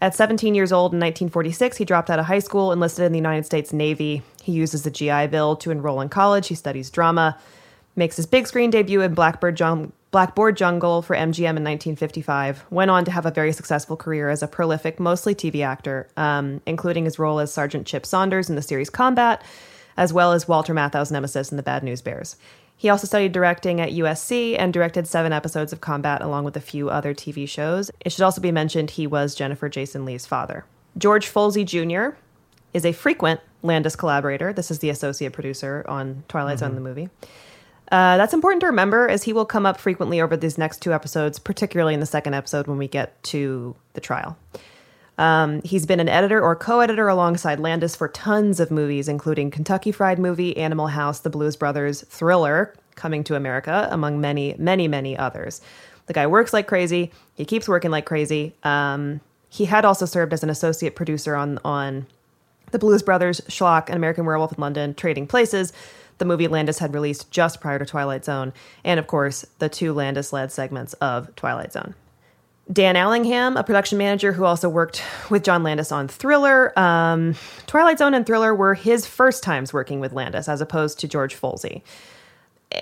At 0.01 0.15
17 0.15 0.55
years 0.55 0.71
old 0.71 0.93
in 0.93 0.99
1946, 0.99 1.77
he 1.77 1.85
dropped 1.85 2.09
out 2.09 2.19
of 2.19 2.25
high 2.25 2.39
school, 2.39 2.71
enlisted 2.71 3.05
in 3.05 3.11
the 3.11 3.17
United 3.17 3.45
States 3.45 3.71
Navy. 3.71 4.23
He 4.41 4.51
uses 4.51 4.83
the 4.83 4.91
GI 4.91 5.27
Bill 5.27 5.55
to 5.57 5.71
enroll 5.71 6.01
in 6.01 6.09
college. 6.09 6.47
He 6.47 6.55
studies 6.55 6.89
drama, 6.89 7.37
makes 7.95 8.15
his 8.15 8.25
big 8.25 8.47
screen 8.47 8.69
debut 8.69 9.01
in 9.01 9.13
Blackbird 9.13 9.59
Jung- 9.59 9.93
Blackboard 10.11 10.55
Jungle 10.55 11.01
for 11.01 11.15
MGM 11.15 11.57
in 11.57 11.63
1955. 11.63 12.65
Went 12.69 12.91
on 12.91 13.03
to 13.05 13.11
have 13.11 13.25
a 13.25 13.31
very 13.31 13.51
successful 13.51 13.97
career 13.97 14.29
as 14.29 14.43
a 14.43 14.47
prolific, 14.47 14.99
mostly 14.99 15.33
TV 15.33 15.65
actor, 15.65 16.07
um, 16.17 16.61
including 16.67 17.05
his 17.05 17.17
role 17.17 17.39
as 17.39 17.51
Sergeant 17.51 17.87
Chip 17.87 18.05
Saunders 18.05 18.47
in 18.47 18.55
the 18.55 18.61
series 18.61 18.91
Combat, 18.91 19.43
as 19.97 20.13
well 20.13 20.31
as 20.31 20.47
Walter 20.47 20.73
Matthau's 20.73 21.11
nemesis 21.11 21.51
in 21.51 21.57
The 21.57 21.63
Bad 21.63 21.83
News 21.83 22.01
Bears. 22.01 22.35
He 22.75 22.89
also 22.89 23.07
studied 23.07 23.31
directing 23.31 23.79
at 23.79 23.91
USC 23.91 24.57
and 24.59 24.73
directed 24.73 25.07
seven 25.07 25.31
episodes 25.31 25.71
of 25.71 25.81
Combat 25.81 26.21
along 26.21 26.43
with 26.43 26.57
a 26.57 26.61
few 26.61 26.89
other 26.89 27.13
TV 27.13 27.47
shows. 27.47 27.91
It 28.01 28.11
should 28.11 28.23
also 28.23 28.41
be 28.41 28.51
mentioned 28.51 28.91
he 28.91 29.07
was 29.07 29.35
Jennifer 29.35 29.69
Jason 29.69 30.05
Lee's 30.05 30.25
father. 30.25 30.65
George 30.97 31.31
Folsey 31.31 31.65
Jr. 31.65 32.17
is 32.73 32.85
a 32.85 32.91
frequent 32.91 33.39
Landis 33.61 33.95
collaborator. 33.95 34.51
This 34.51 34.69
is 34.69 34.79
the 34.79 34.89
associate 34.89 35.33
producer 35.33 35.85
on 35.87 36.23
Twilight 36.27 36.59
Zone, 36.59 36.75
the 36.75 36.81
movie. 36.81 37.09
Uh, 37.91 38.17
that's 38.17 38.33
important 38.33 38.59
to 38.61 38.67
remember 38.67 39.07
as 39.07 39.23
he 39.23 39.33
will 39.33 39.45
come 39.45 39.65
up 39.65 39.79
frequently 39.79 40.19
over 40.19 40.35
these 40.35 40.57
next 40.57 40.81
two 40.81 40.93
episodes, 40.93 41.39
particularly 41.39 41.93
in 41.93 41.99
the 41.99 42.05
second 42.05 42.33
episode 42.33 42.67
when 42.67 42.77
we 42.77 42.87
get 42.87 43.21
to 43.23 43.75
the 43.93 44.01
trial. 44.01 44.37
Um, 45.17 45.61
he's 45.63 45.85
been 45.85 45.99
an 45.99 46.09
editor 46.09 46.41
or 46.41 46.55
co 46.55 46.79
editor 46.79 47.07
alongside 47.07 47.59
Landis 47.59 47.95
for 47.95 48.07
tons 48.07 48.59
of 48.59 48.71
movies, 48.71 49.07
including 49.07 49.51
Kentucky 49.51 49.91
Fried 49.91 50.19
Movie, 50.19 50.57
Animal 50.57 50.87
House, 50.87 51.19
The 51.19 51.29
Blues 51.29 51.55
Brothers, 51.55 52.01
Thriller, 52.09 52.73
Coming 52.95 53.23
to 53.25 53.35
America, 53.35 53.87
among 53.91 54.21
many, 54.21 54.55
many, 54.57 54.87
many 54.87 55.17
others. 55.17 55.61
The 56.05 56.13
guy 56.13 56.27
works 56.27 56.53
like 56.53 56.67
crazy. 56.67 57.11
He 57.33 57.45
keeps 57.45 57.67
working 57.67 57.89
like 57.89 58.05
crazy. 58.05 58.53
Um, 58.63 59.19
he 59.49 59.65
had 59.65 59.85
also 59.85 60.05
served 60.05 60.33
as 60.33 60.43
an 60.43 60.49
associate 60.49 60.95
producer 60.95 61.35
on, 61.35 61.59
on 61.65 62.05
The 62.71 62.79
Blues 62.79 63.01
Brothers, 63.01 63.41
Schlock, 63.47 63.89
An 63.89 63.95
American 63.95 64.25
Werewolf 64.25 64.53
in 64.53 64.61
London, 64.61 64.93
Trading 64.93 65.25
Places, 65.25 65.73
the 66.17 66.25
movie 66.25 66.47
Landis 66.47 66.79
had 66.79 66.93
released 66.93 67.31
just 67.31 67.59
prior 67.59 67.79
to 67.79 67.85
Twilight 67.85 68.25
Zone, 68.25 68.53
and 68.83 68.99
of 68.99 69.07
course, 69.07 69.45
the 69.59 69.69
two 69.69 69.93
Landis 69.93 70.31
led 70.31 70.51
segments 70.51 70.93
of 70.93 71.35
Twilight 71.35 71.73
Zone. 71.73 71.95
Dan 72.71 72.95
Allingham, 72.95 73.57
a 73.57 73.63
production 73.63 73.97
manager 73.97 74.31
who 74.31 74.45
also 74.45 74.69
worked 74.69 75.03
with 75.29 75.43
John 75.43 75.63
Landis 75.63 75.91
on 75.91 76.07
Thriller. 76.07 76.77
Um, 76.79 77.35
Twilight 77.67 77.99
Zone 77.99 78.13
and 78.13 78.25
Thriller 78.25 78.55
were 78.55 78.73
his 78.73 79.05
first 79.05 79.43
times 79.43 79.73
working 79.73 79.99
with 79.99 80.13
Landis, 80.13 80.47
as 80.47 80.61
opposed 80.61 80.99
to 80.99 81.07
George 81.07 81.39
Folsey. 81.39 81.81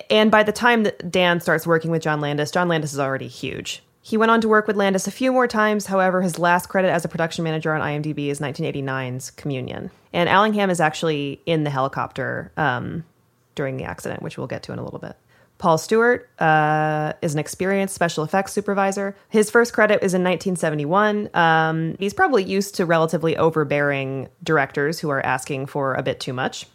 And 0.09 0.29
by 0.29 0.43
the 0.43 0.51
time 0.51 0.83
that 0.83 1.11
Dan 1.11 1.39
starts 1.39 1.65
working 1.65 1.89
with 1.89 2.03
John 2.03 2.21
Landis, 2.21 2.51
John 2.51 2.67
Landis 2.67 2.93
is 2.93 2.99
already 2.99 3.27
huge. 3.27 3.81
He 4.03 4.17
went 4.17 4.31
on 4.31 4.41
to 4.41 4.47
work 4.47 4.67
with 4.67 4.75
Landis 4.75 5.07
a 5.07 5.11
few 5.11 5.31
more 5.31 5.47
times. 5.47 5.87
However, 5.87 6.21
his 6.21 6.39
last 6.39 6.67
credit 6.67 6.89
as 6.89 7.03
a 7.03 7.07
production 7.09 7.43
manager 7.43 7.73
on 7.73 7.81
IMDb 7.81 8.27
is 8.27 8.39
1989's 8.39 9.31
Communion. 9.31 9.91
And 10.13 10.29
Allingham 10.29 10.69
is 10.69 10.79
actually 10.79 11.41
in 11.45 11.63
the 11.63 11.69
helicopter 11.69 12.51
um, 12.57 13.03
during 13.55 13.77
the 13.77 13.83
accident, 13.83 14.21
which 14.21 14.37
we'll 14.37 14.47
get 14.47 14.63
to 14.63 14.73
in 14.73 14.79
a 14.79 14.83
little 14.83 14.99
bit. 14.99 15.15
Paul 15.61 15.77
Stewart 15.77 16.27
uh, 16.39 17.13
is 17.21 17.35
an 17.35 17.39
experienced 17.39 17.93
special 17.93 18.23
effects 18.23 18.51
supervisor. 18.51 19.15
His 19.29 19.51
first 19.51 19.73
credit 19.73 20.03
is 20.03 20.15
in 20.15 20.23
1971. 20.23 21.29
Um, 21.35 21.95
he's 21.99 22.15
probably 22.15 22.43
used 22.43 22.73
to 22.75 22.85
relatively 22.85 23.37
overbearing 23.37 24.27
directors 24.43 24.99
who 24.99 25.11
are 25.11 25.23
asking 25.23 25.67
for 25.67 25.93
a 25.93 26.01
bit 26.01 26.19
too 26.19 26.33
much. 26.33 26.65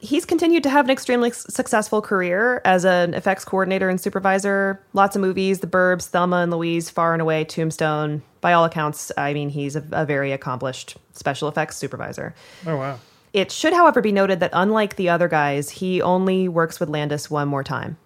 He's 0.00 0.24
continued 0.24 0.64
to 0.64 0.70
have 0.70 0.86
an 0.86 0.90
extremely 0.90 1.30
successful 1.30 2.02
career 2.02 2.60
as 2.64 2.84
an 2.84 3.14
effects 3.14 3.44
coordinator 3.44 3.88
and 3.88 4.00
supervisor. 4.00 4.82
Lots 4.92 5.14
of 5.14 5.22
movies 5.22 5.60
The 5.60 5.68
Burbs, 5.68 6.08
Thelma 6.08 6.38
and 6.38 6.50
Louise, 6.50 6.90
Far 6.90 7.12
and 7.12 7.22
Away, 7.22 7.44
Tombstone. 7.44 8.22
By 8.40 8.54
all 8.54 8.64
accounts, 8.64 9.12
I 9.16 9.34
mean, 9.34 9.50
he's 9.50 9.76
a, 9.76 9.84
a 9.92 10.04
very 10.04 10.32
accomplished 10.32 10.96
special 11.12 11.48
effects 11.48 11.76
supervisor. 11.76 12.34
Oh 12.66 12.76
wow. 12.76 12.98
It 13.32 13.52
should, 13.52 13.72
however, 13.72 14.00
be 14.00 14.12
noted 14.12 14.40
that 14.40 14.50
unlike 14.52 14.96
the 14.96 15.10
other 15.10 15.28
guys, 15.28 15.70
he 15.70 16.02
only 16.02 16.48
works 16.48 16.80
with 16.80 16.88
Landis 16.88 17.30
one 17.30 17.48
more 17.48 17.62
time, 17.62 17.98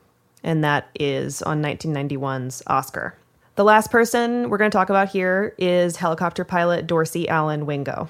and 0.43 0.65
that 0.65 0.89
is 0.99 1.43
on 1.43 1.63
1991's 1.63 2.63
Oscar. 2.67 3.17
The 3.57 3.65
last 3.65 3.91
person 3.91 4.49
we're 4.49 4.59
going 4.59 4.71
to 4.71 4.77
talk 4.77 4.91
about 4.91 5.11
here 5.11 5.55
is 5.59 5.97
helicopter 5.97 6.45
pilot 6.45 6.87
Dorsey 6.87 7.29
Allen 7.29 7.67
Wingo. 7.67 8.09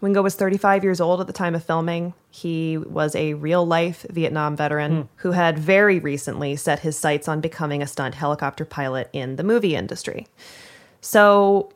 Wingo 0.00 0.22
was 0.22 0.34
35 0.34 0.82
years 0.82 1.00
old 1.00 1.20
at 1.20 1.26
the 1.26 1.32
time 1.32 1.54
of 1.54 1.64
filming. 1.64 2.14
He 2.30 2.78
was 2.78 3.14
a 3.14 3.34
real 3.34 3.66
life 3.66 4.06
Vietnam 4.10 4.56
veteran 4.56 5.02
hmm. 5.02 5.06
who 5.16 5.32
had 5.32 5.58
very 5.58 5.98
recently 5.98 6.56
set 6.56 6.80
his 6.80 6.98
sights 6.98 7.28
on 7.28 7.40
becoming 7.40 7.82
a 7.82 7.86
stunt 7.86 8.14
helicopter 8.14 8.64
pilot 8.64 9.10
in 9.12 9.36
the 9.36 9.42
movie 9.42 9.74
industry. 9.74 10.26
So, 11.00 11.72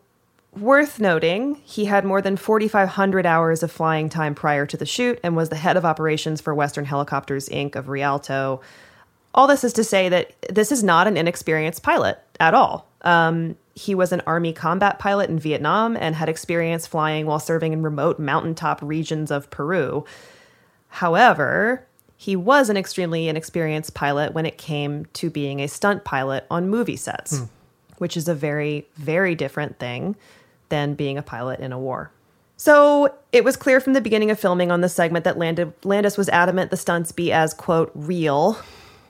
worth 0.52 1.00
noting, 1.00 1.56
he 1.64 1.86
had 1.86 2.04
more 2.04 2.22
than 2.22 2.36
4,500 2.36 3.26
hours 3.26 3.62
of 3.62 3.72
flying 3.72 4.08
time 4.08 4.34
prior 4.34 4.66
to 4.66 4.76
the 4.76 4.86
shoot 4.86 5.18
and 5.22 5.36
was 5.36 5.48
the 5.48 5.56
head 5.56 5.76
of 5.76 5.84
operations 5.84 6.40
for 6.40 6.54
Western 6.54 6.84
Helicopters 6.84 7.48
Inc. 7.48 7.74
of 7.74 7.88
Rialto. 7.88 8.60
All 9.34 9.48
this 9.48 9.64
is 9.64 9.72
to 9.74 9.84
say 9.84 10.08
that 10.08 10.32
this 10.48 10.70
is 10.70 10.84
not 10.84 11.06
an 11.06 11.16
inexperienced 11.16 11.82
pilot 11.82 12.18
at 12.38 12.54
all. 12.54 12.86
Um, 13.02 13.56
he 13.74 13.94
was 13.94 14.12
an 14.12 14.22
Army 14.26 14.52
combat 14.52 15.00
pilot 15.00 15.28
in 15.28 15.38
Vietnam 15.38 15.96
and 15.96 16.14
had 16.14 16.28
experience 16.28 16.86
flying 16.86 17.26
while 17.26 17.40
serving 17.40 17.72
in 17.72 17.82
remote 17.82 18.20
mountaintop 18.20 18.80
regions 18.80 19.32
of 19.32 19.50
Peru. 19.50 20.04
However, 20.88 21.84
he 22.16 22.36
was 22.36 22.70
an 22.70 22.76
extremely 22.76 23.28
inexperienced 23.28 23.92
pilot 23.92 24.32
when 24.32 24.46
it 24.46 24.56
came 24.56 25.06
to 25.14 25.28
being 25.28 25.60
a 25.60 25.66
stunt 25.66 26.04
pilot 26.04 26.46
on 26.48 26.68
movie 26.68 26.96
sets, 26.96 27.42
which 27.98 28.16
is 28.16 28.28
a 28.28 28.34
very, 28.34 28.86
very 28.94 29.34
different 29.34 29.80
thing 29.80 30.14
than 30.68 30.94
being 30.94 31.18
a 31.18 31.22
pilot 31.22 31.58
in 31.58 31.72
a 31.72 31.78
war. 31.78 32.12
So 32.56 33.12
it 33.32 33.42
was 33.42 33.56
clear 33.56 33.80
from 33.80 33.94
the 33.94 34.00
beginning 34.00 34.30
of 34.30 34.38
filming 34.38 34.70
on 34.70 34.80
the 34.80 34.88
segment 34.88 35.24
that 35.24 35.36
Landis 35.84 36.16
was 36.16 36.28
adamant 36.28 36.70
the 36.70 36.76
stunts 36.76 37.10
be 37.10 37.32
as, 37.32 37.52
quote, 37.52 37.90
real 37.94 38.56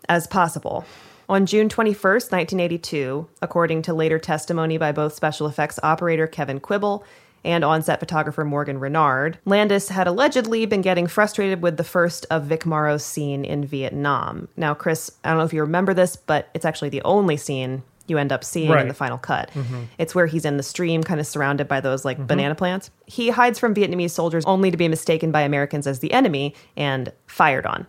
as 0.09 0.27
possible. 0.27 0.85
On 1.29 1.47
June 1.47 1.69
21st, 1.69 2.31
1982, 2.33 3.27
according 3.41 3.83
to 3.83 3.95
later 3.95 4.19
testimony 4.19 4.77
by 4.77 4.93
both 4.93 5.15
special 5.15 5.47
effects 5.47 5.79
operator 5.83 6.27
Kevin 6.27 6.61
Quibble 6.61 7.03
and 7.45 7.65
on 7.65 7.83
set 7.83 8.01
photographer 8.01 8.45
Morgan 8.45 8.79
Renard, 8.79 9.39
Landis 9.45 9.89
had 9.89 10.07
allegedly 10.07 10.67
been 10.67 10.83
getting 10.83 11.07
frustrated 11.07 11.63
with 11.63 11.77
the 11.77 11.85
first 11.85 12.27
of 12.31 12.45
Vic 12.45 12.67
Morrow's 12.67 13.05
scene 13.05 13.45
in 13.45 13.65
Vietnam. 13.65 14.49
Now, 14.57 14.75
Chris, 14.75 15.11
I 15.25 15.31
don't 15.31 15.39
know 15.39 15.45
if 15.45 15.53
you 15.53 15.61
remember 15.61 15.95
this, 15.95 16.17
but 16.17 16.49
it's 16.55 16.65
actually 16.65 16.91
the 16.91 17.03
only 17.03 17.37
scene 17.37 17.83
you 18.07 18.19
end 18.19 18.33
up 18.33 18.45
seeing 18.45 18.71
in 18.71 18.89
the 18.89 18.95
final 18.95 19.17
cut. 19.17 19.51
Mm-hmm. 19.55 19.85
It's 19.99 20.15
where 20.15 20.27
he's 20.27 20.45
in 20.45 20.59
the 20.59 20.63
stream, 20.63 21.03
kind 21.03 21.21
of 21.21 21.27
surrounded 21.27 21.69
by 21.69 21.81
those 21.81 22.05
like 22.05 22.19
mm-hmm. 22.19 22.27
banana 22.27 22.55
plants. 22.55 22.91
He 23.07 23.31
hides 23.31 23.59
from 23.59 23.75
Vietnamese 23.75 24.11
soldiers 24.11 24.45
only 24.45 24.71
to 24.71 24.77
be 24.77 24.89
mistaken 24.89 25.33
by 25.33 25.41
Americans 25.41 25.87
as 25.87 26.01
the 26.01 26.13
enemy 26.13 26.55
and 26.77 27.13
fired 27.27 27.65
on. 27.65 27.87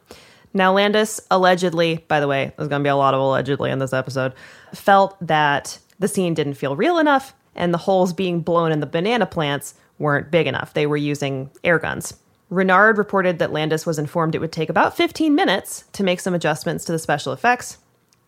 Now, 0.55 0.71
Landis 0.71 1.19
allegedly, 1.29 2.05
by 2.07 2.21
the 2.21 2.29
way, 2.29 2.53
there's 2.55 2.69
going 2.69 2.79
to 2.79 2.83
be 2.83 2.89
a 2.89 2.95
lot 2.95 3.13
of 3.13 3.19
allegedly 3.19 3.71
in 3.71 3.79
this 3.79 3.91
episode, 3.91 4.33
felt 4.73 5.17
that 5.19 5.77
the 5.99 6.07
scene 6.07 6.33
didn't 6.33 6.53
feel 6.53 6.77
real 6.77 6.97
enough 6.97 7.33
and 7.55 7.73
the 7.73 7.77
holes 7.77 8.13
being 8.13 8.39
blown 8.39 8.71
in 8.71 8.79
the 8.79 8.85
banana 8.85 9.25
plants 9.25 9.73
weren't 9.99 10.31
big 10.31 10.47
enough. 10.47 10.73
They 10.73 10.87
were 10.87 10.97
using 10.97 11.51
air 11.65 11.77
guns. 11.77 12.13
Renard 12.49 12.97
reported 12.97 13.37
that 13.39 13.51
Landis 13.51 13.85
was 13.85 13.99
informed 13.99 14.33
it 14.33 14.39
would 14.39 14.53
take 14.53 14.69
about 14.69 14.95
15 14.95 15.35
minutes 15.35 15.83
to 15.91 16.03
make 16.03 16.21
some 16.21 16.33
adjustments 16.33 16.85
to 16.85 16.93
the 16.93 16.99
special 16.99 17.33
effects. 17.33 17.77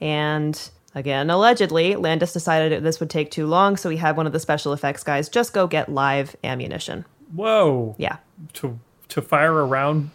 And 0.01 0.69
again, 0.95 1.29
allegedly, 1.29 1.95
Landis 1.95 2.33
decided 2.33 2.83
this 2.83 2.99
would 2.99 3.09
take 3.09 3.31
too 3.31 3.47
long, 3.47 3.77
so 3.77 3.89
he 3.89 3.97
had 3.97 4.17
one 4.17 4.27
of 4.27 4.33
the 4.33 4.39
special 4.39 4.73
effects 4.73 5.01
guys 5.01 5.29
just 5.29 5.53
go 5.53 5.65
get 5.65 5.87
live 5.87 6.35
ammunition. 6.43 7.05
Whoa. 7.33 7.95
Yeah. 7.97 8.17
To 8.55 8.79
to 9.09 9.21
fire 9.21 9.53
around 9.53 10.11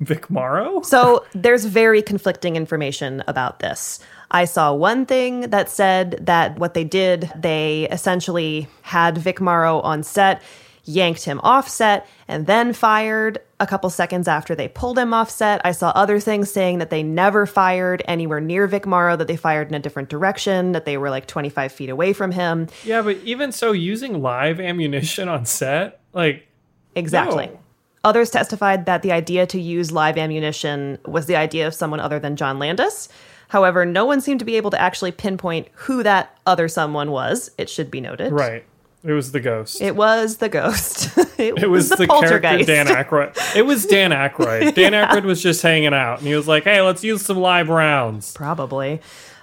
Vic 0.00 0.30
Morrow? 0.30 0.82
So 0.82 1.24
there's 1.34 1.64
very 1.64 2.02
conflicting 2.02 2.56
information 2.56 3.22
about 3.26 3.60
this. 3.60 4.00
I 4.30 4.44
saw 4.44 4.72
one 4.72 5.06
thing 5.06 5.50
that 5.50 5.68
said 5.68 6.18
that 6.26 6.58
what 6.58 6.74
they 6.74 6.84
did, 6.84 7.30
they 7.36 7.88
essentially 7.90 8.68
had 8.82 9.18
Vic 9.18 9.40
Morrow 9.40 9.80
on 9.80 10.02
set, 10.02 10.40
yanked 10.84 11.24
him 11.24 11.40
off 11.42 11.68
set, 11.68 12.06
and 12.28 12.46
then 12.46 12.72
fired 12.72 13.40
a 13.58 13.66
couple 13.66 13.90
seconds 13.90 14.26
after 14.26 14.54
they 14.54 14.68
pulled 14.68 14.98
him 14.98 15.12
off 15.12 15.28
set. 15.30 15.60
I 15.64 15.72
saw 15.72 15.90
other 15.90 16.18
things 16.18 16.50
saying 16.50 16.78
that 16.78 16.90
they 16.90 17.02
never 17.02 17.44
fired 17.44 18.02
anywhere 18.06 18.40
near 18.40 18.66
Vic 18.66 18.86
Morrow, 18.86 19.16
that 19.16 19.26
they 19.26 19.36
fired 19.36 19.68
in 19.68 19.74
a 19.74 19.80
different 19.80 20.08
direction, 20.08 20.72
that 20.72 20.86
they 20.86 20.96
were 20.96 21.10
like 21.10 21.26
25 21.26 21.72
feet 21.72 21.90
away 21.90 22.12
from 22.12 22.32
him. 22.32 22.68
Yeah, 22.84 23.02
but 23.02 23.16
even 23.18 23.52
so, 23.52 23.72
using 23.72 24.22
live 24.22 24.60
ammunition 24.60 25.28
on 25.28 25.44
set, 25.44 26.00
like 26.12 26.46
Exactly. 26.94 27.46
no. 27.46 27.59
Others 28.02 28.30
testified 28.30 28.86
that 28.86 29.02
the 29.02 29.12
idea 29.12 29.46
to 29.46 29.60
use 29.60 29.92
live 29.92 30.16
ammunition 30.16 30.98
was 31.06 31.26
the 31.26 31.36
idea 31.36 31.66
of 31.66 31.74
someone 31.74 32.00
other 32.00 32.18
than 32.18 32.36
John 32.36 32.58
Landis. 32.58 33.08
However, 33.48 33.84
no 33.84 34.06
one 34.06 34.20
seemed 34.20 34.38
to 34.38 34.46
be 34.46 34.56
able 34.56 34.70
to 34.70 34.80
actually 34.80 35.12
pinpoint 35.12 35.68
who 35.72 36.02
that 36.02 36.38
other 36.46 36.68
someone 36.68 37.10
was, 37.10 37.50
it 37.58 37.68
should 37.68 37.90
be 37.90 38.00
noted. 38.00 38.32
Right. 38.32 38.64
It 39.02 39.12
was 39.12 39.32
the 39.32 39.40
ghost. 39.40 39.80
It 39.80 39.96
was 39.96 40.36
the 40.36 40.48
ghost. 40.48 41.16
it, 41.38 41.62
It 41.62 41.70
was, 41.70 41.88
the, 41.88 42.06
character 42.06 42.38
poltergeist. 42.38 42.66
Dan 42.66 42.86
Aykroyd. 42.86 43.56
It 43.56 43.62
was 43.62 43.86
Dan 43.86 44.10
Aykroyd. 44.10 44.74
Dan 44.74 44.92
Aykroyd 44.92 45.24
was 45.24 45.42
just 45.42 45.62
hanging 45.62 45.94
out, 45.94 46.18
and 46.18 46.28
he 46.28 46.34
was 46.34 46.46
like, 46.46 46.64
"Hey, 46.64 46.82
let's 46.82 47.02
use 47.02 47.22
some 47.22 47.38
live 47.38 47.70
rounds." 47.70 48.34
Probably. 48.34 49.00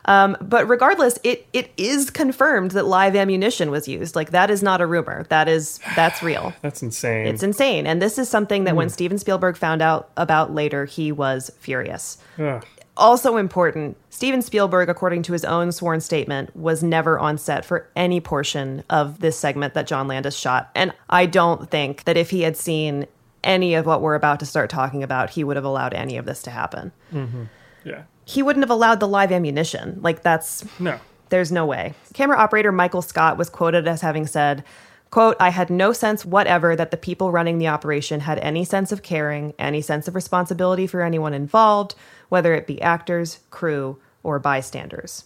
Um, 0.08 0.38
but 0.42 0.68
regardless, 0.70 1.20
it 1.24 1.46
it 1.54 1.72
is 1.78 2.10
confirmed 2.10 2.72
that 2.72 2.86
live 2.86 3.16
ammunition 3.16 3.70
was 3.72 3.88
used. 3.88 4.16
Like 4.16 4.32
that 4.32 4.50
is 4.50 4.64
not 4.64 4.80
a 4.82 4.86
rumor. 4.88 5.26
That 5.30 5.48
is 5.50 5.80
that's 5.96 6.24
real. 6.24 6.54
That's 6.62 6.82
insane. 6.82 7.28
It's 7.28 7.44
insane. 7.44 7.86
And 7.86 8.02
this 8.02 8.18
is 8.18 8.30
something 8.30 8.64
that 8.64 8.72
Hmm. 8.72 8.78
when 8.78 8.90
Steven 8.90 9.18
Spielberg 9.18 9.58
found 9.58 9.82
out 9.82 10.10
about 10.18 10.54
later, 10.54 10.86
he 10.86 11.12
was 11.12 11.52
furious. 11.60 12.18
Ugh. 12.40 12.66
Also 12.96 13.38
important, 13.38 13.96
Steven 14.10 14.42
Spielberg, 14.42 14.90
according 14.90 15.22
to 15.24 15.34
his 15.34 15.46
own 15.46 15.72
sworn 15.72 16.02
statement, 16.02 16.56
was 16.56 16.82
never 16.82 17.20
on 17.20 17.38
set 17.38 17.64
for 17.64 17.88
any 17.96 18.20
portion 18.20 18.84
of 18.90 19.20
this 19.20 19.38
segment 19.38 19.76
that 19.76 19.86
John 19.86 20.08
Landis 20.08 20.36
shot. 20.36 20.72
And 20.74 20.92
I 21.10 21.28
don't 21.28 21.70
think 21.70 22.06
that 22.06 22.18
if 22.18 22.32
he 22.32 22.42
had 22.42 22.58
seen 22.58 23.06
any 23.44 23.76
of 23.76 23.86
what 23.86 24.02
we're 24.02 24.16
about 24.16 24.40
to 24.40 24.48
start 24.48 24.72
talking 24.72 25.04
about, 25.04 25.30
he 25.30 25.44
would 25.44 25.58
have 25.58 25.64
allowed 25.66 25.94
any 25.94 26.18
of 26.18 26.26
this 26.26 26.42
to 26.44 26.50
happen. 26.50 26.92
hmm 27.12 27.44
Yeah. 27.88 28.04
He 28.26 28.44
wouldn't 28.44 28.64
have 28.64 28.70
allowed 28.70 29.00
the 29.00 29.08
live 29.08 29.32
ammunition. 29.32 30.00
Like 30.02 30.22
that's 30.22 30.66
No. 30.80 31.00
there's 31.30 31.52
no 31.52 31.66
way. 31.66 31.94
Camera 32.14 32.38
operator 32.38 32.72
Michael 32.72 33.02
Scott 33.02 33.38
was 33.38 33.50
quoted 33.50 33.88
as 33.88 34.02
having 34.02 34.28
said, 34.28 34.64
quote, 35.10 35.38
I 35.40 35.50
had 35.50 35.70
no 35.70 35.94
sense 35.94 36.26
whatever 36.26 36.76
that 36.76 36.92
the 36.92 36.98
people 36.98 37.32
running 37.32 37.58
the 37.60 37.70
operation 37.70 38.20
had 38.22 38.40
any 38.40 38.66
sense 38.66 38.92
of 38.92 39.04
caring, 39.04 39.54
any 39.58 39.82
sense 39.82 40.08
of 40.08 40.16
responsibility 40.16 40.86
for 40.88 41.02
anyone 41.02 41.34
involved, 41.34 41.96
whether 42.30 42.54
it 42.54 42.68
be 42.68 42.82
actors, 42.82 43.40
crew, 43.50 44.00
or 44.24 44.40
bystanders. 44.40 45.24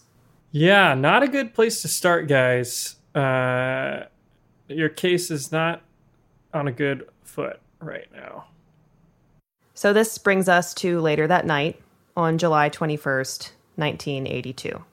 Yeah, 0.52 0.94
not 0.94 1.22
a 1.24 1.28
good 1.28 1.54
place 1.54 1.82
to 1.82 1.88
start, 1.88 2.28
guys. 2.28 2.96
Uh, 3.14 4.04
your 4.68 4.88
case 4.90 5.30
is 5.30 5.50
not 5.50 5.82
on 6.54 6.68
a 6.68 6.72
good 6.72 7.08
foot 7.24 7.58
right 7.80 8.06
now. 8.14 8.44
So 9.74 9.92
this 9.92 10.16
brings 10.18 10.48
us 10.48 10.72
to 10.74 11.00
later 11.00 11.26
that 11.26 11.46
night 11.46 11.80
on 12.16 12.38
July 12.38 12.68
21st, 12.70 13.50
1982. 13.76 14.84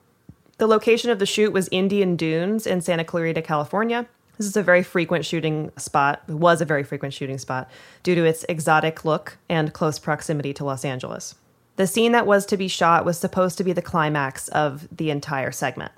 The 0.58 0.68
location 0.68 1.10
of 1.10 1.20
the 1.20 1.26
shoot 1.26 1.54
was 1.54 1.70
Indian 1.72 2.16
Dunes 2.16 2.68
in 2.68 2.82
Santa 2.82 3.04
Clarita, 3.04 3.42
California. 3.42 4.08
This 4.38 4.48
is 4.48 4.58
a 4.58 4.64
very 4.64 4.84
frequent 4.84 5.26
shooting 5.26 5.72
spot, 5.78 6.24
it 6.28 6.34
was 6.34 6.62
a 6.62 6.66
very 6.66 6.84
frequent 6.84 7.14
shooting 7.14 7.38
spot 7.38 7.70
due 8.04 8.16
to 8.16 8.24
its 8.24 8.46
exotic 8.48 9.04
look 9.04 9.38
and 9.50 9.74
close 9.74 10.00
proximity 10.00 10.54
to 10.54 10.64
Los 10.64 10.86
Angeles. 10.86 11.36
The 11.76 11.88
scene 11.88 12.12
that 12.12 12.28
was 12.28 12.46
to 12.48 12.58
be 12.58 12.68
shot 12.68 13.06
was 13.06 13.18
supposed 13.18 13.58
to 13.58 13.64
be 13.64 13.74
the 13.74 13.82
climax 13.82 14.48
of 14.50 14.88
the 14.96 15.12
entire 15.12 15.52
segment. 15.52 15.94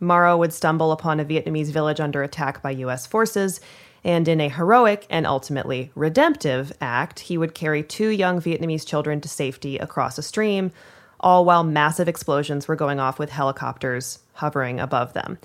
Morrow 0.00 0.36
would 0.36 0.52
stumble 0.52 0.92
upon 0.92 1.20
a 1.20 1.24
Vietnamese 1.24 1.70
village 1.70 2.00
under 2.00 2.22
attack 2.22 2.62
by 2.62 2.70
US 2.70 3.06
forces, 3.06 3.60
and 4.04 4.28
in 4.28 4.40
a 4.40 4.48
heroic 4.48 5.06
and 5.08 5.26
ultimately 5.26 5.90
redemptive 5.94 6.72
act, 6.80 7.20
he 7.20 7.38
would 7.38 7.54
carry 7.54 7.82
two 7.82 8.08
young 8.08 8.40
Vietnamese 8.40 8.86
children 8.86 9.20
to 9.22 9.28
safety 9.28 9.78
across 9.78 10.18
a 10.18 10.22
stream, 10.22 10.70
all 11.20 11.44
while 11.44 11.64
massive 11.64 12.08
explosions 12.08 12.68
were 12.68 12.76
going 12.76 13.00
off 13.00 13.18
with 13.18 13.30
helicopters 13.30 14.18
hovering 14.34 14.78
above 14.78 15.14
them. 15.14 15.38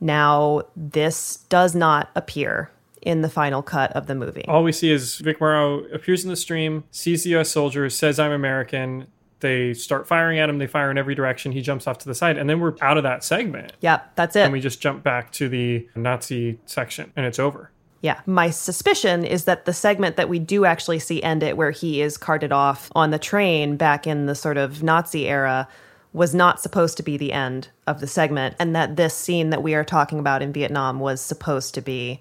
Now, 0.00 0.62
this 0.76 1.36
does 1.48 1.74
not 1.74 2.10
appear 2.14 2.70
in 3.00 3.22
the 3.22 3.28
final 3.28 3.62
cut 3.62 3.92
of 3.92 4.06
the 4.06 4.14
movie. 4.14 4.44
All 4.48 4.62
we 4.62 4.72
see 4.72 4.90
is 4.90 5.18
Vic 5.18 5.40
Morrow 5.40 5.84
appears 5.86 6.24
in 6.24 6.30
the 6.30 6.36
stream, 6.36 6.84
sees 6.90 7.24
the 7.24 7.30
U.S. 7.30 7.50
soldiers, 7.50 7.96
says, 7.96 8.18
"I'm 8.18 8.32
American." 8.32 9.06
They 9.40 9.74
start 9.74 10.06
firing 10.06 10.38
at 10.38 10.48
him. 10.48 10.56
They 10.58 10.66
fire 10.66 10.90
in 10.90 10.96
every 10.96 11.14
direction. 11.14 11.52
He 11.52 11.60
jumps 11.60 11.86
off 11.86 11.98
to 11.98 12.06
the 12.06 12.14
side, 12.14 12.38
and 12.38 12.48
then 12.48 12.60
we're 12.60 12.76
out 12.80 12.96
of 12.96 13.02
that 13.02 13.22
segment. 13.22 13.74
Yep, 13.80 14.12
that's 14.14 14.36
it. 14.36 14.40
And 14.40 14.52
we 14.52 14.60
just 14.60 14.80
jump 14.80 15.02
back 15.02 15.32
to 15.32 15.50
the 15.50 15.86
Nazi 15.94 16.58
section, 16.64 17.12
and 17.14 17.26
it's 17.26 17.38
over. 17.38 17.70
Yeah. 18.04 18.20
My 18.26 18.50
suspicion 18.50 19.24
is 19.24 19.44
that 19.46 19.64
the 19.64 19.72
segment 19.72 20.16
that 20.16 20.28
we 20.28 20.38
do 20.38 20.66
actually 20.66 20.98
see 20.98 21.22
end 21.22 21.42
it, 21.42 21.56
where 21.56 21.70
he 21.70 22.02
is 22.02 22.18
carted 22.18 22.52
off 22.52 22.92
on 22.94 23.10
the 23.10 23.18
train 23.18 23.78
back 23.78 24.06
in 24.06 24.26
the 24.26 24.34
sort 24.34 24.58
of 24.58 24.82
Nazi 24.82 25.26
era, 25.26 25.66
was 26.12 26.34
not 26.34 26.60
supposed 26.60 26.98
to 26.98 27.02
be 27.02 27.16
the 27.16 27.32
end 27.32 27.68
of 27.86 28.00
the 28.00 28.06
segment. 28.06 28.56
And 28.58 28.76
that 28.76 28.96
this 28.96 29.14
scene 29.14 29.48
that 29.48 29.62
we 29.62 29.74
are 29.74 29.84
talking 29.84 30.18
about 30.18 30.42
in 30.42 30.52
Vietnam 30.52 31.00
was 31.00 31.22
supposed 31.22 31.72
to 31.76 31.80
be 31.80 32.20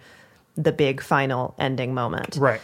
the 0.56 0.72
big 0.72 1.02
final 1.02 1.54
ending 1.60 1.94
moment. 1.94 2.38
Right. 2.38 2.62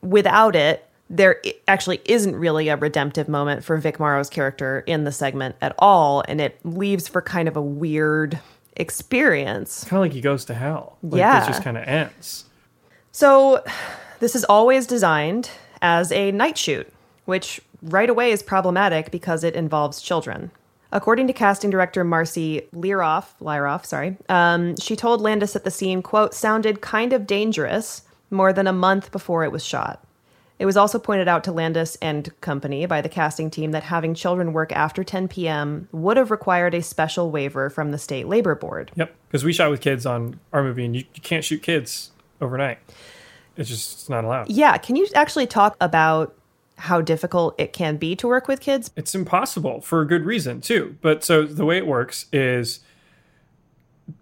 Without 0.00 0.56
it, 0.56 0.88
there 1.10 1.42
actually 1.68 2.00
isn't 2.06 2.34
really 2.34 2.68
a 2.68 2.78
redemptive 2.78 3.28
moment 3.28 3.64
for 3.64 3.76
Vic 3.76 4.00
Morrow's 4.00 4.30
character 4.30 4.82
in 4.86 5.04
the 5.04 5.12
segment 5.12 5.56
at 5.60 5.74
all. 5.78 6.24
And 6.26 6.40
it 6.40 6.58
leaves 6.64 7.06
for 7.06 7.20
kind 7.20 7.48
of 7.48 7.56
a 7.58 7.62
weird 7.62 8.40
experience. 8.78 9.84
Kind 9.84 9.98
of 9.98 10.04
like 10.06 10.12
he 10.14 10.22
goes 10.22 10.46
to 10.46 10.54
hell. 10.54 10.96
Like, 11.02 11.18
Yeah. 11.18 11.44
It 11.44 11.48
just 11.48 11.62
kind 11.62 11.76
of 11.76 11.86
ends. 11.86 12.46
So, 13.12 13.62
this 14.20 14.34
is 14.34 14.44
always 14.44 14.86
designed 14.86 15.50
as 15.82 16.10
a 16.12 16.32
night 16.32 16.56
shoot, 16.56 16.90
which 17.26 17.60
right 17.82 18.08
away 18.08 18.30
is 18.30 18.42
problematic 18.42 19.10
because 19.10 19.44
it 19.44 19.54
involves 19.54 20.00
children. 20.00 20.50
According 20.92 21.26
to 21.26 21.32
casting 21.32 21.70
director 21.70 22.04
Marci 22.04 22.68
Liroff, 22.70 23.26
Liroff, 23.40 23.84
sorry, 23.84 24.16
um, 24.28 24.76
she 24.76 24.96
told 24.96 25.20
Landis 25.20 25.52
that 25.52 25.64
the 25.64 25.70
scene, 25.70 26.02
quote, 26.02 26.32
sounded 26.32 26.80
kind 26.80 27.12
of 27.12 27.26
dangerous 27.26 28.02
more 28.30 28.52
than 28.52 28.66
a 28.66 28.72
month 28.72 29.12
before 29.12 29.44
it 29.44 29.52
was 29.52 29.64
shot. 29.64 30.02
It 30.58 30.64
was 30.64 30.76
also 30.76 30.98
pointed 30.98 31.28
out 31.28 31.44
to 31.44 31.52
Landis 31.52 31.96
and 31.96 32.30
company 32.40 32.86
by 32.86 33.00
the 33.00 33.08
casting 33.08 33.50
team 33.50 33.72
that 33.72 33.82
having 33.82 34.14
children 34.14 34.52
work 34.52 34.70
after 34.72 35.02
10 35.02 35.28
p.m. 35.28 35.88
would 35.92 36.16
have 36.16 36.30
required 36.30 36.72
a 36.72 36.82
special 36.82 37.30
waiver 37.30 37.68
from 37.68 37.90
the 37.90 37.98
state 37.98 38.28
labor 38.28 38.54
board. 38.54 38.92
Yep. 38.94 39.14
Because 39.26 39.44
we 39.44 39.52
shot 39.52 39.70
with 39.70 39.80
kids 39.80 40.06
on 40.06 40.38
our 40.52 40.62
movie, 40.62 40.84
and 40.84 40.94
you, 40.94 41.04
you 41.14 41.20
can't 41.20 41.44
shoot 41.44 41.62
kids 41.62 42.11
overnight. 42.42 42.78
It's 43.56 43.68
just 43.68 43.92
it's 43.92 44.08
not 44.08 44.24
allowed. 44.24 44.50
Yeah, 44.50 44.76
can 44.78 44.96
you 44.96 45.06
actually 45.14 45.46
talk 45.46 45.76
about 45.80 46.34
how 46.76 47.00
difficult 47.00 47.54
it 47.58 47.72
can 47.72 47.96
be 47.96 48.16
to 48.16 48.26
work 48.26 48.48
with 48.48 48.60
kids? 48.60 48.90
It's 48.96 49.14
impossible 49.14 49.80
for 49.80 50.00
a 50.00 50.06
good 50.06 50.24
reason 50.24 50.60
too. 50.60 50.96
But 51.00 51.22
so 51.22 51.44
the 51.44 51.64
way 51.64 51.78
it 51.78 51.86
works 51.86 52.26
is 52.32 52.80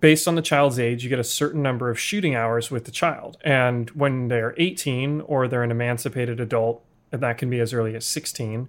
based 0.00 0.28
on 0.28 0.34
the 0.34 0.42
child's 0.42 0.78
age, 0.78 1.02
you 1.02 1.08
get 1.08 1.18
a 1.18 1.24
certain 1.24 1.62
number 1.62 1.90
of 1.90 1.98
shooting 1.98 2.34
hours 2.34 2.70
with 2.70 2.84
the 2.84 2.90
child. 2.90 3.38
And 3.42 3.90
when 3.90 4.28
they're 4.28 4.54
18 4.58 5.22
or 5.22 5.48
they're 5.48 5.62
an 5.62 5.70
emancipated 5.70 6.40
adult, 6.40 6.84
and 7.12 7.22
that 7.22 7.38
can 7.38 7.50
be 7.50 7.60
as 7.60 7.72
early 7.72 7.96
as 7.96 8.04
16, 8.04 8.68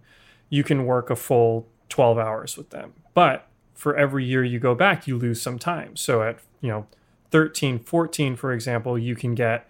you 0.49 0.63
can 0.63 0.85
work 0.85 1.09
a 1.09 1.15
full 1.15 1.67
12 1.89 2.17
hours 2.17 2.57
with 2.57 2.69
them. 2.69 2.93
But 3.13 3.47
for 3.73 3.95
every 3.95 4.25
year 4.25 4.43
you 4.43 4.59
go 4.59 4.73
back, 4.73 5.07
you 5.07 5.17
lose 5.17 5.41
some 5.41 5.59
time. 5.59 5.95
So 5.95 6.23
at, 6.23 6.39
you 6.61 6.69
know, 6.69 6.87
13, 7.31 7.79
14, 7.79 8.35
for 8.35 8.51
example, 8.53 8.97
you 8.97 9.15
can 9.15 9.35
get 9.35 9.67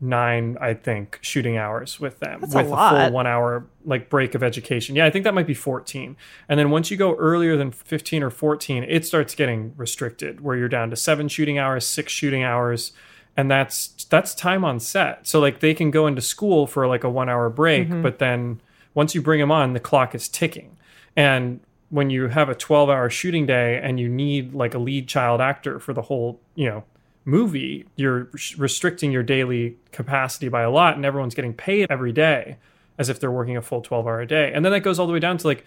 nine, 0.00 0.56
I 0.60 0.74
think, 0.74 1.18
shooting 1.22 1.56
hours 1.56 2.00
with 2.00 2.18
them 2.18 2.40
That's 2.40 2.54
a 2.54 2.58
with 2.58 2.68
lot. 2.68 2.90
full 3.06 3.12
one 3.12 3.26
hour 3.26 3.66
like 3.84 4.10
break 4.10 4.34
of 4.34 4.42
education. 4.42 4.96
Yeah, 4.96 5.06
I 5.06 5.10
think 5.10 5.24
that 5.24 5.34
might 5.34 5.46
be 5.46 5.54
14. 5.54 6.16
And 6.48 6.58
then 6.58 6.70
once 6.70 6.90
you 6.90 6.96
go 6.96 7.14
earlier 7.16 7.56
than 7.56 7.70
15 7.70 8.22
or 8.24 8.30
14, 8.30 8.84
it 8.88 9.06
starts 9.06 9.34
getting 9.36 9.74
restricted 9.76 10.40
where 10.40 10.56
you're 10.56 10.68
down 10.68 10.90
to 10.90 10.96
seven 10.96 11.28
shooting 11.28 11.56
hours, 11.58 11.86
six 11.86 12.12
shooting 12.12 12.42
hours. 12.42 12.92
And 13.36 13.50
that's 13.50 13.88
that's 14.10 14.34
time 14.34 14.64
on 14.64 14.78
set. 14.80 15.26
So 15.26 15.38
like 15.40 15.60
they 15.60 15.72
can 15.72 15.90
go 15.90 16.06
into 16.06 16.20
school 16.20 16.66
for 16.66 16.86
like 16.88 17.04
a 17.04 17.08
one 17.10 17.28
hour 17.28 17.48
break, 17.48 17.88
Mhm. 17.88 18.02
but 18.02 18.18
then 18.18 18.60
once 18.94 19.14
you 19.14 19.22
bring 19.22 19.40
them 19.40 19.50
on, 19.52 19.72
the 19.72 19.80
clock 19.80 20.14
is 20.14 20.28
ticking. 20.28 20.76
And 21.16 21.60
when 21.90 22.10
you 22.10 22.28
have 22.28 22.48
a 22.48 22.54
12 22.54 22.90
hour 22.90 23.08
shooting 23.08 23.46
day 23.46 23.78
and 23.82 24.00
you 24.00 24.08
need 24.08 24.52
like 24.52 24.74
a 24.74 24.78
lead 24.78 25.06
child 25.08 25.40
actor 25.40 25.78
for 25.78 25.92
the 25.92 26.02
whole, 26.02 26.40
you 26.56 26.66
know, 26.68 26.84
movie, 27.24 27.86
you're 27.96 28.28
restricting 28.58 29.12
your 29.12 29.22
daily 29.22 29.76
capacity 29.92 30.48
by 30.48 30.62
a 30.62 30.70
lot 30.70 30.96
and 30.96 31.04
everyone's 31.04 31.34
getting 31.34 31.54
paid 31.54 31.86
every 31.90 32.12
day 32.12 32.56
as 32.98 33.08
if 33.08 33.20
they're 33.20 33.30
working 33.30 33.56
a 33.56 33.62
full 33.62 33.80
12 33.80 34.06
hour 34.06 34.20
a 34.20 34.26
day. 34.26 34.52
And 34.52 34.64
then 34.64 34.72
that 34.72 34.80
goes 34.80 34.98
all 34.98 35.06
the 35.06 35.12
way 35.12 35.20
down 35.20 35.38
to 35.38 35.46
like, 35.46 35.64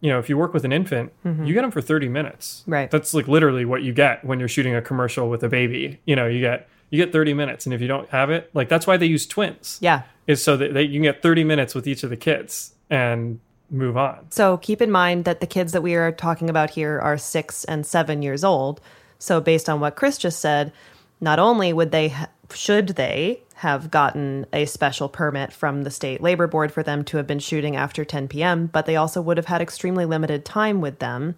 you 0.00 0.10
know, 0.10 0.18
if 0.18 0.28
you 0.28 0.36
work 0.36 0.54
with 0.54 0.64
an 0.64 0.72
infant, 0.72 1.12
Mhm. 1.26 1.46
you 1.46 1.54
get 1.54 1.62
them 1.62 1.70
for 1.70 1.80
30 1.80 2.08
minutes. 2.08 2.62
Right. 2.66 2.90
That's 2.90 3.14
like 3.14 3.26
literally 3.26 3.64
what 3.64 3.82
you 3.82 3.92
get 3.92 4.24
when 4.24 4.38
you're 4.38 4.48
shooting 4.48 4.74
a 4.74 4.82
commercial 4.82 5.28
with 5.28 5.42
a 5.42 5.48
baby. 5.48 6.00
You 6.04 6.14
know, 6.16 6.26
you 6.26 6.40
get 6.40 6.68
you 6.90 6.96
get 7.04 7.12
30 7.12 7.34
minutes 7.34 7.66
and 7.66 7.74
if 7.74 7.82
you 7.82 7.88
don't 7.88 8.08
have 8.10 8.30
it, 8.30 8.48
like 8.54 8.68
that's 8.70 8.86
why 8.86 8.96
they 8.96 9.04
use 9.06 9.26
twins. 9.26 9.76
Yeah. 9.82 10.02
Is 10.26 10.42
so 10.42 10.56
that 10.56 10.72
they, 10.72 10.82
you 10.84 10.94
can 10.94 11.02
get 11.02 11.20
30 11.22 11.44
minutes 11.44 11.74
with 11.74 11.86
each 11.86 12.02
of 12.02 12.08
the 12.10 12.16
kids 12.16 12.72
and 12.88 13.40
move 13.70 13.96
on. 13.98 14.30
So 14.30 14.56
keep 14.56 14.80
in 14.80 14.90
mind 14.90 15.26
that 15.26 15.40
the 15.40 15.46
kids 15.46 15.72
that 15.72 15.82
we 15.82 15.94
are 15.96 16.10
talking 16.12 16.48
about 16.48 16.70
here 16.70 16.98
are 16.98 17.18
six 17.18 17.64
and 17.64 17.84
seven 17.84 18.22
years 18.22 18.42
old. 18.42 18.80
So 19.18 19.38
based 19.40 19.68
on 19.68 19.80
what 19.80 19.96
Chris 19.96 20.16
just 20.16 20.40
said, 20.40 20.72
not 21.20 21.38
only 21.38 21.72
would 21.72 21.90
they, 21.90 22.14
should 22.52 22.88
they 22.90 23.42
have 23.56 23.90
gotten 23.90 24.46
a 24.52 24.64
special 24.66 25.08
permit 25.08 25.52
from 25.52 25.82
the 25.82 25.90
state 25.90 26.20
labor 26.22 26.46
board 26.46 26.70
for 26.72 26.82
them 26.82 27.04
to 27.04 27.16
have 27.16 27.26
been 27.26 27.40
shooting 27.40 27.74
after 27.74 28.04
10 28.04 28.28
p.m., 28.28 28.66
but 28.66 28.86
they 28.86 28.96
also 28.96 29.20
would 29.20 29.36
have 29.36 29.46
had 29.46 29.60
extremely 29.60 30.04
limited 30.04 30.44
time 30.44 30.80
with 30.80 31.00
them. 31.00 31.34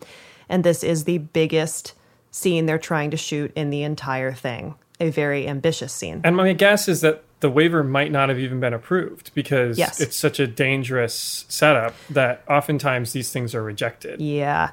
And 0.49 0.62
this 0.64 0.85
is 0.85 1.05
the 1.05 1.19
biggest 1.19 1.95
scene 2.31 2.66
they're 2.66 2.79
trying 2.79 3.11
to 3.12 3.16
shoot 3.16 3.53
in 3.57 3.71
the 3.71 3.83
entire 3.83 4.33
thing. 4.33 4.75
A 5.01 5.09
very 5.09 5.49
ambitious 5.49 5.93
scene. 5.95 6.21
And 6.25 6.37
my 6.37 6.53
guess 6.53 6.87
is 6.87 7.01
that 7.01 7.23
the 7.40 7.49
waiver 7.51 7.83
might 7.83 8.12
not 8.12 8.29
have 8.29 8.38
even 8.38 8.61
been 8.61 8.75
approved 8.75 9.31
because 9.35 9.79
Yes. 9.79 9.99
it's 9.99 10.14
such 10.14 10.38
a 10.38 10.47
dangerous 10.47 11.47
setup 11.49 11.95
that 12.11 12.45
oftentimes 12.47 13.12
these 13.14 13.33
things 13.33 13.55
are 13.55 13.62
rejected. 13.62 14.21
Yeah. 14.21 14.73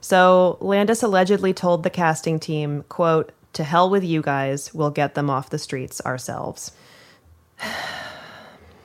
So 0.00 0.58
Landis 0.60 1.02
allegedly 1.02 1.52
told 1.52 1.82
the 1.82 1.90
casting 1.90 2.40
team, 2.40 2.84
quote, 2.88 3.32
to 3.52 3.64
hell 3.64 3.90
with 3.90 4.04
you 4.04 4.22
guys, 4.22 4.72
we'll 4.72 4.90
get 4.90 5.14
them 5.14 5.28
off 5.28 5.50
the 5.50 5.58
streets 5.58 6.00
ourselves. 6.02 6.72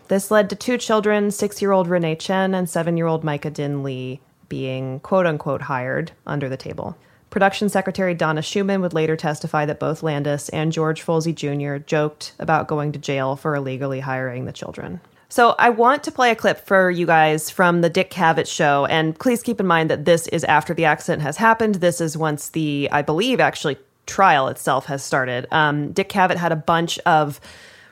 This 0.07 0.29
led 0.29 0.51
to 0.51 0.55
two 0.55 0.77
children, 0.77 1.31
six 1.31 1.63
year 1.63 1.71
old 1.71 1.87
Renee 1.87 2.15
Chen 2.17 2.53
and 2.53 2.69
seven 2.69 2.95
year 2.95 3.07
old 3.07 3.23
Myca 3.23 3.51
Dinh 3.51 3.81
Le, 3.81 4.19
being 4.47 4.99
quote 4.99 5.25
unquote 5.25 5.63
hired 5.63 6.11
under 6.27 6.47
the 6.47 6.57
table. 6.57 6.95
Production 7.31 7.69
Secretary 7.69 8.13
Donna 8.13 8.43
Schumann 8.43 8.81
would 8.81 8.93
later 8.93 9.15
testify 9.15 9.65
that 9.65 9.79
both 9.79 10.03
Landis 10.03 10.47
and 10.49 10.71
George 10.71 11.03
Folsey 11.03 11.33
Jr. 11.33 11.83
joked 11.83 12.33
about 12.37 12.67
going 12.67 12.91
to 12.91 12.99
jail 12.99 13.35
for 13.35 13.55
illegally 13.55 14.01
hiring 14.01 14.45
the 14.45 14.53
children. 14.53 15.01
So 15.35 15.53
I 15.59 15.69
want 15.69 16.05
to 16.05 16.13
play 16.13 16.31
a 16.31 16.35
clip 16.35 16.65
for 16.65 16.89
you 16.89 17.05
guys 17.05 17.49
from 17.49 17.81
the 17.81 17.89
Dick 17.89 18.09
Cavett 18.09 18.47
show, 18.47 18.85
and 18.85 19.19
please 19.19 19.43
keep 19.43 19.59
in 19.59 19.67
mind 19.67 19.89
that 19.89 20.05
this 20.05 20.27
is 20.27 20.45
after 20.45 20.73
the 20.73 20.85
accident 20.85 21.23
has 21.23 21.35
happened. 21.35 21.75
This 21.75 21.99
is 21.99 22.15
once 22.15 22.47
the, 22.47 22.87
I 22.89 23.01
believe, 23.01 23.41
actually 23.41 23.77
trial 24.05 24.47
itself 24.47 24.85
has 24.85 25.03
started. 25.03 25.45
Um, 25.51 25.91
Dick 25.91 26.07
Cavett 26.07 26.37
had 26.37 26.53
a 26.53 26.55
bunch 26.55 26.99
of 26.99 27.41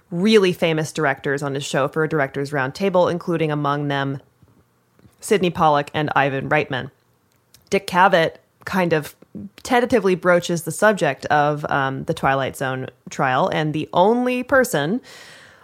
really 0.09 0.53
famous 0.53 0.93
directors 0.93 1.43
on 1.43 1.53
his 1.53 1.65
show 1.65 1.89
for 1.89 2.05
a 2.05 2.07
directors 2.07 2.51
roundtable, 2.51 3.11
including 3.11 3.51
among 3.51 3.89
them 3.89 4.21
Sydney 5.19 5.49
Pollack 5.49 5.89
and 5.93 6.09
Ivan 6.15 6.47
Reitman. 6.47 6.91
Dick 7.69 7.87
Cavett 7.87 8.37
kind 8.63 8.93
of 8.93 9.17
tentatively 9.63 10.15
broaches 10.15 10.63
the 10.63 10.71
subject 10.71 11.25
of 11.25 11.69
um, 11.69 12.05
the 12.05 12.13
Twilight 12.13 12.55
Zone 12.55 12.87
trial, 13.09 13.49
and 13.49 13.73
the 13.73 13.89
only 13.91 14.43
person 14.43 15.01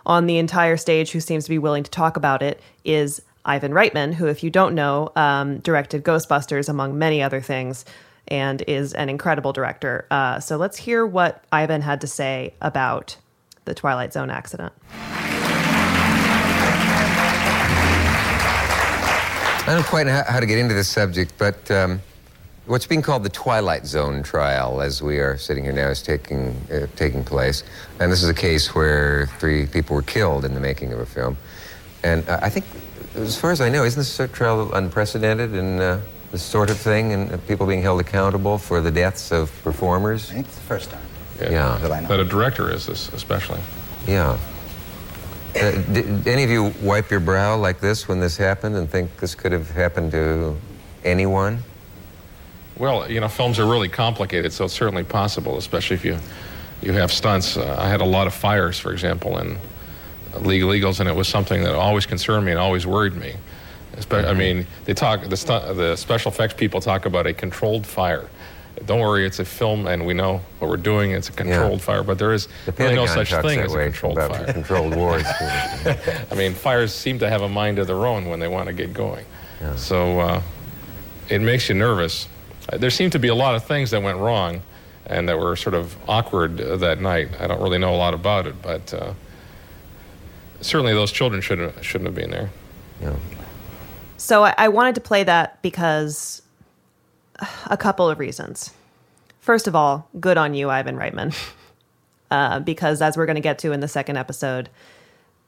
on 0.10 0.26
the 0.26 0.40
entire 0.40 0.76
stage 0.76 1.12
who 1.12 1.20
seems 1.20 1.44
to 1.46 1.50
be 1.50 1.60
willing 1.60 1.84
to 1.84 1.92
talk 1.92 2.18
about 2.18 2.42
it 2.42 2.60
is 2.84 3.22
Ivan 3.46 3.72
Reitman, 3.72 4.16
who, 4.16 4.26
if 4.26 4.44
you 4.44 4.50
don't 4.50 4.74
know, 4.74 5.12
um, 5.16 5.60
directed 5.60 6.04
Ghostbusters, 6.04 6.68
among 6.68 6.98
many 6.98 7.22
other 7.22 7.40
things, 7.42 7.86
and 8.28 8.64
is 8.68 8.94
an 8.94 9.08
incredible 9.08 9.54
director. 9.54 10.08
Uh, 10.10 10.40
so 10.40 10.58
let's 10.58 10.78
hear 10.78 11.06
what 11.06 11.44
Ivan 11.52 11.82
had 11.82 12.02
to 12.02 12.08
say 12.08 12.56
about 12.60 13.18
the 13.66 13.76
Twilight 13.76 14.12
Zone 14.12 14.32
accident. 14.32 14.74
I 19.62 19.74
don't 19.76 19.86
quite 19.86 20.08
know 20.08 20.24
how 20.28 20.40
to 20.40 20.48
get 20.48 20.58
into 20.58 20.74
this 20.74 20.88
subject, 20.88 21.34
but 21.38 21.70
um, 21.70 22.02
what's 22.70 22.86
being 22.86 23.02
called 23.02 23.24
the 23.24 23.30
Twilight 23.30 23.86
Zone 23.86 24.22
trial, 24.22 24.80
as 24.80 25.02
we 25.02 25.18
are 25.18 25.38
sitting 25.38 25.64
here 25.64 25.74
now, 25.74 25.90
is 25.90 26.04
taking 26.04 26.56
uh, 26.72 26.86
taking 26.96 27.24
place, 27.24 27.64
and 28.00 28.12
this 28.12 28.22
is 28.22 28.30
a 28.30 28.34
case 28.34 28.76
where 28.76 29.26
three 29.40 29.66
people 29.66 29.96
were 29.96 30.04
killed 30.04 30.46
in 30.46 30.54
the 30.54 30.60
making 30.60 30.94
of 30.94 31.00
a 31.00 31.06
film, 31.06 31.36
and 32.04 32.28
uh, 32.30 32.40
I 32.42 32.50
think, 32.50 32.66
as 33.16 33.38
far 33.38 33.52
as 33.52 33.60
I 33.60 33.70
know, 33.70 33.84
isn't 33.84 34.00
this 34.00 34.32
trial 34.32 34.72
unprecedented 34.74 35.56
in 35.56 35.80
uh, 35.80 36.00
this 36.32 36.44
sort 36.44 36.70
of 36.70 36.78
thing, 36.78 37.12
and 37.12 37.32
uh, 37.32 37.38
people 37.48 37.66
being 37.66 37.82
held 37.82 38.00
accountable 38.00 38.58
for 38.58 38.82
the 38.82 38.92
deaths 38.92 39.32
of 39.32 39.52
performers? 39.64 40.30
I 40.30 40.36
think 40.36 40.46
it's 40.46 40.56
the 40.56 40.62
first 40.62 40.92
time. 40.92 41.02
Yeah, 41.40 41.78
that 41.82 41.92
I 41.92 42.02
know. 42.02 42.08
That 42.08 42.20
a 42.20 42.26
director 42.26 42.72
is 42.72 42.86
this, 42.86 43.12
especially. 43.14 43.60
Yeah. 44.08 44.38
Uh, 45.56 45.72
did 45.92 46.28
any 46.28 46.44
of 46.44 46.52
you 46.52 46.72
wipe 46.84 47.10
your 47.10 47.20
brow 47.20 47.58
like 47.58 47.80
this 47.80 48.08
when 48.08 48.20
this 48.20 48.38
happened 48.38 48.76
and 48.76 48.88
think 48.88 49.18
this 49.18 49.34
could 49.34 49.52
have 49.52 49.72
happened 49.72 50.12
to 50.12 50.56
anyone? 51.04 51.64
Well, 52.80 53.12
you 53.12 53.20
know, 53.20 53.28
films 53.28 53.60
are 53.60 53.66
really 53.66 53.90
complicated, 53.90 54.54
so 54.54 54.66
it's 54.66 54.74
certainly 54.74 55.04
possible, 55.04 55.58
especially 55.58 55.96
if 55.96 56.06
you 56.06 56.18
you 56.82 56.94
have 56.94 57.12
stunts. 57.12 57.58
Uh, 57.58 57.76
I 57.78 57.90
had 57.90 58.00
a 58.02 58.06
lot 58.06 58.26
of 58.26 58.34
fires, 58.34 58.80
for 58.80 58.94
example, 58.94 59.38
in 59.40 59.58
Legal 60.40 60.74
Eagles, 60.74 61.02
and 61.02 61.10
it 61.10 61.16
was 61.16 61.28
something 61.28 61.62
that 61.64 61.76
always 61.76 62.06
concerned 62.06 62.46
me 62.46 62.52
and 62.52 62.60
always 62.60 62.88
worried 62.88 63.16
me. 63.16 63.34
I 64.30 64.34
mean, 64.34 64.66
they 64.86 64.94
talk 64.94 65.24
the 65.28 65.36
stu- 65.36 65.74
the 65.74 65.96
special 65.98 66.32
effects 66.32 66.54
people 66.54 66.80
talk 66.80 67.06
about 67.06 67.28
a 67.28 67.34
controlled 67.34 67.86
fire. 67.86 68.30
Don't 68.86 69.02
worry, 69.02 69.26
it's 69.26 69.40
a 69.40 69.46
film, 69.46 69.88
and 69.88 70.06
we 70.06 70.14
know 70.14 70.40
what 70.60 70.70
we're 70.70 70.78
doing. 70.78 71.12
It's 71.12 71.28
a 71.28 71.34
controlled 71.34 71.82
fire, 71.82 72.02
but 72.02 72.18
there 72.18 72.32
is 72.32 72.48
The 72.66 72.72
really 72.72 72.96
no 72.96 73.06
such 73.08 73.30
thing 73.42 73.60
as 73.60 73.74
a 73.74 73.84
controlled 73.84 74.16
fire. 74.20 74.54
controlled 74.54 74.96
wars. 74.96 75.26
I 76.32 76.36
mean, 76.36 76.54
fires 76.54 76.94
seem 76.94 77.20
to 77.20 77.30
have 77.30 77.42
a 77.42 77.50
mind 77.50 77.78
of 77.80 77.88
their 77.88 78.06
own 78.06 78.30
when 78.30 78.40
they 78.40 78.48
want 78.48 78.68
to 78.68 78.74
get 78.74 78.94
going. 78.94 79.26
So 79.76 80.20
uh, 80.22 80.42
it 81.28 81.42
makes 81.42 81.68
you 81.68 81.76
nervous. 81.76 82.30
Uh, 82.72 82.78
There 82.78 82.90
seemed 82.90 83.12
to 83.14 83.20
be 83.20 83.28
a 83.28 83.36
lot 83.36 83.56
of 83.56 83.64
things 83.64 83.92
that 83.92 84.02
went 84.02 84.18
wrong 84.18 84.62
and 85.06 85.28
that 85.28 85.40
were 85.40 85.56
sort 85.56 85.74
of 85.74 85.96
awkward 86.08 86.62
uh, 86.62 86.76
that 86.78 87.02
night. 87.02 87.30
I 87.40 87.48
don't 87.48 87.62
really 87.62 87.78
know 87.80 87.94
a 87.94 87.98
lot 87.98 88.14
about 88.14 88.46
it, 88.48 88.62
but 88.62 88.94
uh, 88.94 89.14
certainly 90.62 90.94
those 90.94 91.12
children 91.12 91.42
shouldn't, 91.42 91.84
shouldn't 91.84 92.08
have 92.08 92.16
been 92.16 92.32
there. 92.32 92.50
So 94.18 94.44
I, 94.44 94.54
I 94.58 94.68
wanted 94.68 94.96
to 94.96 95.02
play 95.02 95.24
that 95.24 95.62
because 95.62 96.42
a 97.68 97.78
couple 97.78 98.10
of 98.10 98.20
reasons. 98.20 98.72
First 99.40 99.68
of 99.68 99.76
all, 99.76 100.10
good 100.20 100.38
on 100.38 100.54
you, 100.54 100.70
Ivan 100.70 100.96
Reitman. 100.98 101.36
Uh, 102.32 102.60
because 102.60 103.02
as 103.02 103.18
we're 103.18 103.26
going 103.26 103.38
to 103.38 103.42
get 103.42 103.58
to 103.58 103.72
in 103.72 103.80
the 103.80 103.88
second 103.88 104.16
episode, 104.16 104.70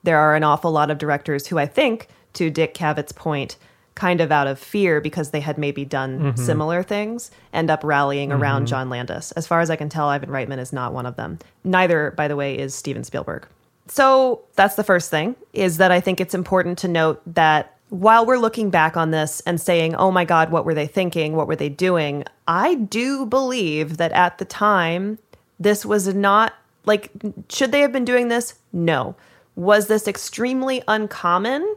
there 0.01 0.17
are 0.17 0.35
an 0.35 0.43
awful 0.43 0.71
lot 0.71 0.89
of 0.89 0.97
directors 0.97 1.45
who 1.45 1.59
I 1.59 1.67
think, 1.67 2.07
to 2.33 2.49
Dick 2.49 2.73
Cavett's 2.73 3.11
point, 3.11 3.55
kind 3.95 4.21
of 4.21 4.31
out 4.31 4.47
of 4.47 4.57
fear 4.59 5.01
because 5.01 5.31
they 5.31 5.41
had 5.41 5.57
maybe 5.57 5.83
done 5.85 6.33
Mhm. 6.33 6.39
similar 6.39 6.81
things, 6.83 7.29
end 7.53 7.69
up 7.69 7.81
rallying 7.83 8.31
around 8.31 8.63
Mhm. 8.63 8.67
John 8.67 8.89
Landis. 8.89 9.31
As 9.33 9.45
far 9.47 9.59
as 9.59 9.69
I 9.69 9.75
can 9.75 9.89
tell, 9.89 10.07
Ivan 10.07 10.29
Reitman 10.29 10.59
is 10.59 10.71
not 10.71 10.93
one 10.93 11.05
of 11.05 11.17
them. 11.17 11.39
Neither, 11.63 12.11
by 12.15 12.27
the 12.27 12.35
way, 12.35 12.57
is 12.57 12.73
Steven 12.73 13.03
Spielberg. 13.03 13.45
So 13.87 14.41
that's 14.55 14.75
the 14.75 14.83
first 14.83 15.09
thing 15.09 15.35
is 15.53 15.77
that 15.77 15.91
I 15.91 15.99
think 15.99 16.21
it's 16.21 16.33
important 16.33 16.77
to 16.79 16.87
note 16.87 17.21
that 17.25 17.73
while 17.89 18.25
we're 18.25 18.37
looking 18.37 18.69
back 18.69 18.95
on 18.95 19.11
this 19.11 19.41
and 19.45 19.59
saying, 19.59 19.95
oh 19.95 20.11
my 20.11 20.23
God, 20.23 20.49
what 20.49 20.63
were 20.63 20.73
they 20.73 20.87
thinking? 20.87 21.35
What 21.35 21.47
were 21.47 21.57
they 21.57 21.67
doing? 21.67 22.23
I 22.47 22.75
do 22.75 23.25
believe 23.25 23.97
that 23.97 24.13
at 24.13 24.37
the 24.37 24.45
time, 24.45 25.19
this 25.59 25.85
was 25.85 26.07
not 26.15 26.53
like, 26.85 27.11
should 27.49 27.73
they 27.73 27.81
have 27.81 27.91
been 27.91 28.05
doing 28.05 28.29
this? 28.29 28.53
No. 28.71 29.15
Was 29.57 29.87
this 29.87 30.07
extremely 30.07 30.81
uncommon 30.87 31.75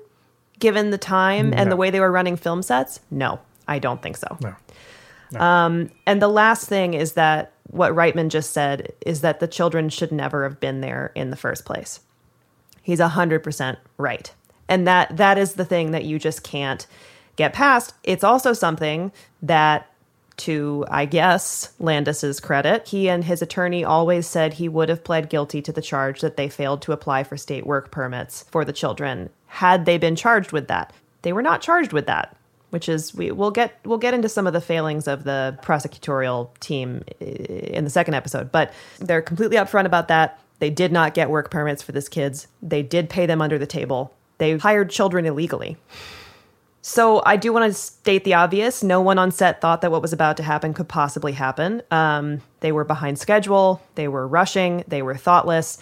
given 0.58 0.90
the 0.90 0.98
time 0.98 1.52
and 1.52 1.70
the 1.70 1.76
way 1.76 1.90
they 1.90 2.00
were 2.00 2.12
running 2.12 2.36
film 2.36 2.62
sets? 2.62 3.00
No, 3.10 3.40
I 3.66 3.78
don't 3.78 4.02
think 4.02 4.16
so. 4.16 4.38
No. 4.40 5.40
Um, 5.40 5.90
and 6.06 6.22
the 6.22 6.28
last 6.28 6.68
thing 6.68 6.94
is 6.94 7.12
that 7.12 7.52
what 7.70 7.92
Reitman 7.92 8.28
just 8.28 8.52
said 8.52 8.92
is 9.04 9.20
that 9.22 9.40
the 9.40 9.48
children 9.48 9.88
should 9.88 10.12
never 10.12 10.44
have 10.44 10.60
been 10.60 10.80
there 10.80 11.12
in 11.14 11.30
the 11.30 11.36
first 11.36 11.64
place. 11.64 12.00
He's 12.82 13.00
100% 13.00 13.76
right. 13.98 14.32
And 14.68 14.86
that 14.86 15.16
that 15.16 15.38
is 15.38 15.54
the 15.54 15.64
thing 15.64 15.90
that 15.90 16.04
you 16.04 16.18
just 16.18 16.42
can't 16.42 16.86
get 17.36 17.52
past. 17.52 17.94
It's 18.02 18.24
also 18.24 18.52
something 18.52 19.12
that 19.42 19.90
to 20.36 20.84
I 20.90 21.04
guess 21.04 21.72
Landis's 21.78 22.40
credit, 22.40 22.88
he 22.88 23.08
and 23.08 23.24
his 23.24 23.42
attorney 23.42 23.84
always 23.84 24.26
said 24.26 24.54
he 24.54 24.68
would 24.68 24.88
have 24.88 25.04
pled 25.04 25.28
guilty 25.30 25.62
to 25.62 25.72
the 25.72 25.82
charge 25.82 26.20
that 26.22 26.36
they 26.36 26.48
failed 26.48 26.82
to 26.82 26.92
apply 26.92 27.24
for 27.24 27.36
state 27.36 27.66
work 27.66 27.90
permits 27.90 28.44
for 28.50 28.64
the 28.64 28.72
children 28.72 29.30
had 29.54 29.84
they 29.84 29.98
been 29.98 30.16
charged 30.16 30.50
with 30.50 30.66
that. 30.66 30.92
They 31.22 31.32
were 31.32 31.40
not 31.40 31.62
charged 31.62 31.92
with 31.92 32.06
that, 32.06 32.36
which 32.70 32.88
is 32.88 33.14
we 33.14 33.30
we'll 33.30 33.52
get 33.52 33.78
we'll 33.84 33.98
get 33.98 34.12
into 34.12 34.28
some 34.28 34.48
of 34.48 34.52
the 34.52 34.60
failings 34.60 35.06
of 35.06 35.22
the 35.22 35.56
prosecutorial 35.62 36.50
team 36.58 37.04
in 37.20 37.84
the 37.84 37.90
second 37.90 38.14
episode, 38.14 38.50
but 38.50 38.72
they're 38.98 39.22
completely 39.22 39.56
upfront 39.56 39.86
about 39.86 40.08
that. 40.08 40.40
They 40.58 40.70
did 40.70 40.90
not 40.90 41.14
get 41.14 41.30
work 41.30 41.52
permits 41.52 41.84
for 41.84 41.92
these 41.92 42.08
kids. 42.08 42.48
They 42.62 42.82
did 42.82 43.08
pay 43.08 43.26
them 43.26 43.40
under 43.40 43.58
the 43.58 43.66
table. 43.66 44.12
They 44.38 44.58
hired 44.58 44.90
children 44.90 45.24
illegally. 45.24 45.76
So 46.82 47.22
I 47.24 47.36
do 47.36 47.52
want 47.52 47.70
to 47.70 47.72
state 47.72 48.24
the 48.24 48.34
obvious. 48.34 48.82
No 48.82 49.00
one 49.00 49.18
on 49.20 49.30
set 49.30 49.60
thought 49.60 49.82
that 49.82 49.92
what 49.92 50.02
was 50.02 50.12
about 50.12 50.36
to 50.38 50.42
happen 50.42 50.74
could 50.74 50.88
possibly 50.88 51.32
happen. 51.32 51.80
Um, 51.92 52.42
they 52.58 52.72
were 52.72 52.84
behind 52.84 53.20
schedule. 53.20 53.80
They 53.94 54.08
were 54.08 54.26
rushing. 54.26 54.82
They 54.88 55.00
were 55.00 55.16
thoughtless. 55.16 55.78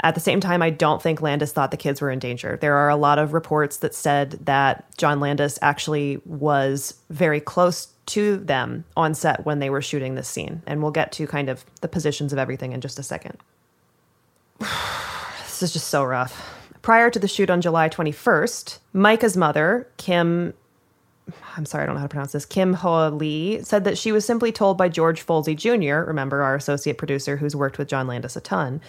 At 0.00 0.14
the 0.14 0.20
same 0.20 0.40
time, 0.40 0.60
I 0.60 0.70
don't 0.70 1.00
think 1.00 1.22
Landis 1.22 1.52
thought 1.52 1.70
the 1.70 1.76
kids 1.76 2.00
were 2.00 2.10
in 2.10 2.18
danger. 2.18 2.58
There 2.60 2.76
are 2.76 2.90
a 2.90 2.96
lot 2.96 3.18
of 3.18 3.32
reports 3.32 3.78
that 3.78 3.94
said 3.94 4.32
that 4.44 4.84
John 4.98 5.20
Landis 5.20 5.58
actually 5.62 6.20
was 6.26 6.94
very 7.10 7.40
close 7.40 7.88
to 8.06 8.36
them 8.36 8.84
on 8.96 9.14
set 9.14 9.46
when 9.46 9.60
they 9.60 9.70
were 9.70 9.80
shooting 9.80 10.14
this 10.14 10.28
scene. 10.28 10.62
And 10.66 10.82
we'll 10.82 10.90
get 10.90 11.12
to 11.12 11.26
kind 11.26 11.48
of 11.48 11.64
the 11.80 11.88
positions 11.88 12.32
of 12.32 12.38
everything 12.38 12.72
in 12.72 12.80
just 12.80 12.98
a 12.98 13.02
second. 13.02 13.38
this 14.58 15.62
is 15.62 15.72
just 15.72 15.88
so 15.88 16.04
rough. 16.04 16.50
Prior 16.82 17.08
to 17.08 17.18
the 17.18 17.28
shoot 17.28 17.48
on 17.48 17.62
July 17.62 17.88
21st, 17.88 18.78
Myca's 18.92 19.38
mother, 19.38 19.88
Kim, 19.96 20.52
I'm 21.56 21.64
sorry, 21.64 21.84
I 21.84 21.86
don't 21.86 21.94
know 21.94 22.00
how 22.00 22.06
to 22.06 22.10
pronounce 22.10 22.32
this, 22.32 22.44
Kim 22.44 22.74
Ho 22.74 23.08
Lee, 23.08 23.62
said 23.62 23.84
that 23.84 23.96
she 23.96 24.12
was 24.12 24.26
simply 24.26 24.52
told 24.52 24.76
by 24.76 24.90
George 24.90 25.24
Folsey 25.24 25.56
Jr., 25.56 26.06
remember 26.06 26.42
our 26.42 26.54
associate 26.54 26.98
producer 26.98 27.38
who's 27.38 27.56
worked 27.56 27.78
with 27.78 27.88
John 27.88 28.06
Landis 28.06 28.36
a 28.36 28.42
ton, 28.42 28.82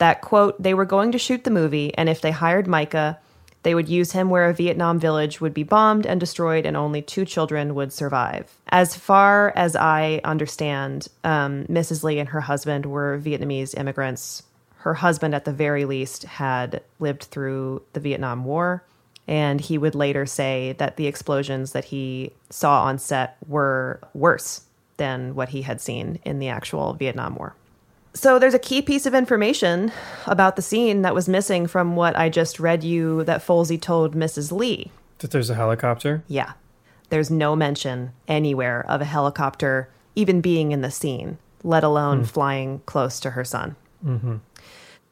that, 0.00 0.22
quote, 0.22 0.60
they 0.60 0.74
were 0.74 0.86
going 0.86 1.12
to 1.12 1.18
shoot 1.18 1.44
the 1.44 1.50
movie, 1.50 1.94
and 1.94 2.08
if 2.08 2.20
they 2.20 2.30
hired 2.30 2.66
Myca, 2.66 3.18
they 3.62 3.74
would 3.74 3.88
use 3.88 4.12
him 4.12 4.30
where 4.30 4.48
a 4.48 4.54
Vietnam 4.54 4.98
village 4.98 5.40
would 5.40 5.52
be 5.52 5.62
bombed 5.62 6.06
and 6.06 6.18
destroyed, 6.18 6.64
and 6.64 6.76
only 6.76 7.02
two 7.02 7.26
children 7.26 7.74
would 7.74 7.92
survive. 7.92 8.50
As 8.68 8.96
far 8.96 9.52
as 9.54 9.76
I 9.76 10.22
understand, 10.24 11.08
um, 11.22 11.66
Mrs. 11.66 12.02
Lee 12.02 12.18
and 12.18 12.30
her 12.30 12.40
husband 12.40 12.86
were 12.86 13.20
Vietnamese 13.22 13.78
immigrants. 13.78 14.42
Her 14.78 14.94
husband, 14.94 15.34
at 15.34 15.44
the 15.44 15.52
very 15.52 15.84
least, 15.84 16.22
had 16.24 16.82
lived 16.98 17.24
through 17.24 17.82
the 17.92 18.00
Vietnam 18.00 18.44
War. 18.46 18.82
And 19.28 19.60
he 19.60 19.76
would 19.76 19.94
later 19.94 20.24
say 20.24 20.74
that 20.78 20.96
the 20.96 21.06
explosions 21.06 21.72
that 21.72 21.84
he 21.84 22.32
saw 22.48 22.84
on 22.84 22.98
set 22.98 23.36
were 23.46 24.00
worse 24.14 24.62
than 24.96 25.34
what 25.34 25.50
he 25.50 25.62
had 25.62 25.80
seen 25.80 26.18
in 26.24 26.38
the 26.38 26.48
actual 26.48 26.94
Vietnam 26.94 27.34
War. 27.36 27.54
So 28.12 28.38
there's 28.38 28.54
a 28.54 28.58
key 28.58 28.82
piece 28.82 29.06
of 29.06 29.14
information 29.14 29.92
about 30.26 30.56
the 30.56 30.62
scene 30.62 31.02
that 31.02 31.14
was 31.14 31.28
missing 31.28 31.66
from 31.66 31.94
what 31.96 32.16
I 32.16 32.28
just 32.28 32.58
read 32.58 32.82
you 32.82 33.22
that 33.24 33.40
Folsey 33.46 33.80
told 33.80 34.14
Mrs. 34.16 34.50
Lee. 34.52 34.90
That 35.18 35.30
there's 35.30 35.50
a 35.50 35.54
helicopter. 35.54 36.24
Yeah. 36.26 36.52
There's 37.10 37.30
no 37.30 37.54
mention 37.54 38.12
anywhere 38.26 38.84
of 38.88 39.00
a 39.00 39.04
helicopter 39.04 39.88
even 40.16 40.40
being 40.40 40.72
in 40.72 40.80
the 40.80 40.90
scene, 40.90 41.38
let 41.62 41.84
alone 41.84 42.18
Hmm. 42.18 42.24
flying 42.24 42.82
close 42.86 43.20
to 43.20 43.30
her 43.30 43.44
son. 43.44 43.76
Mm-hmm. 44.04 44.36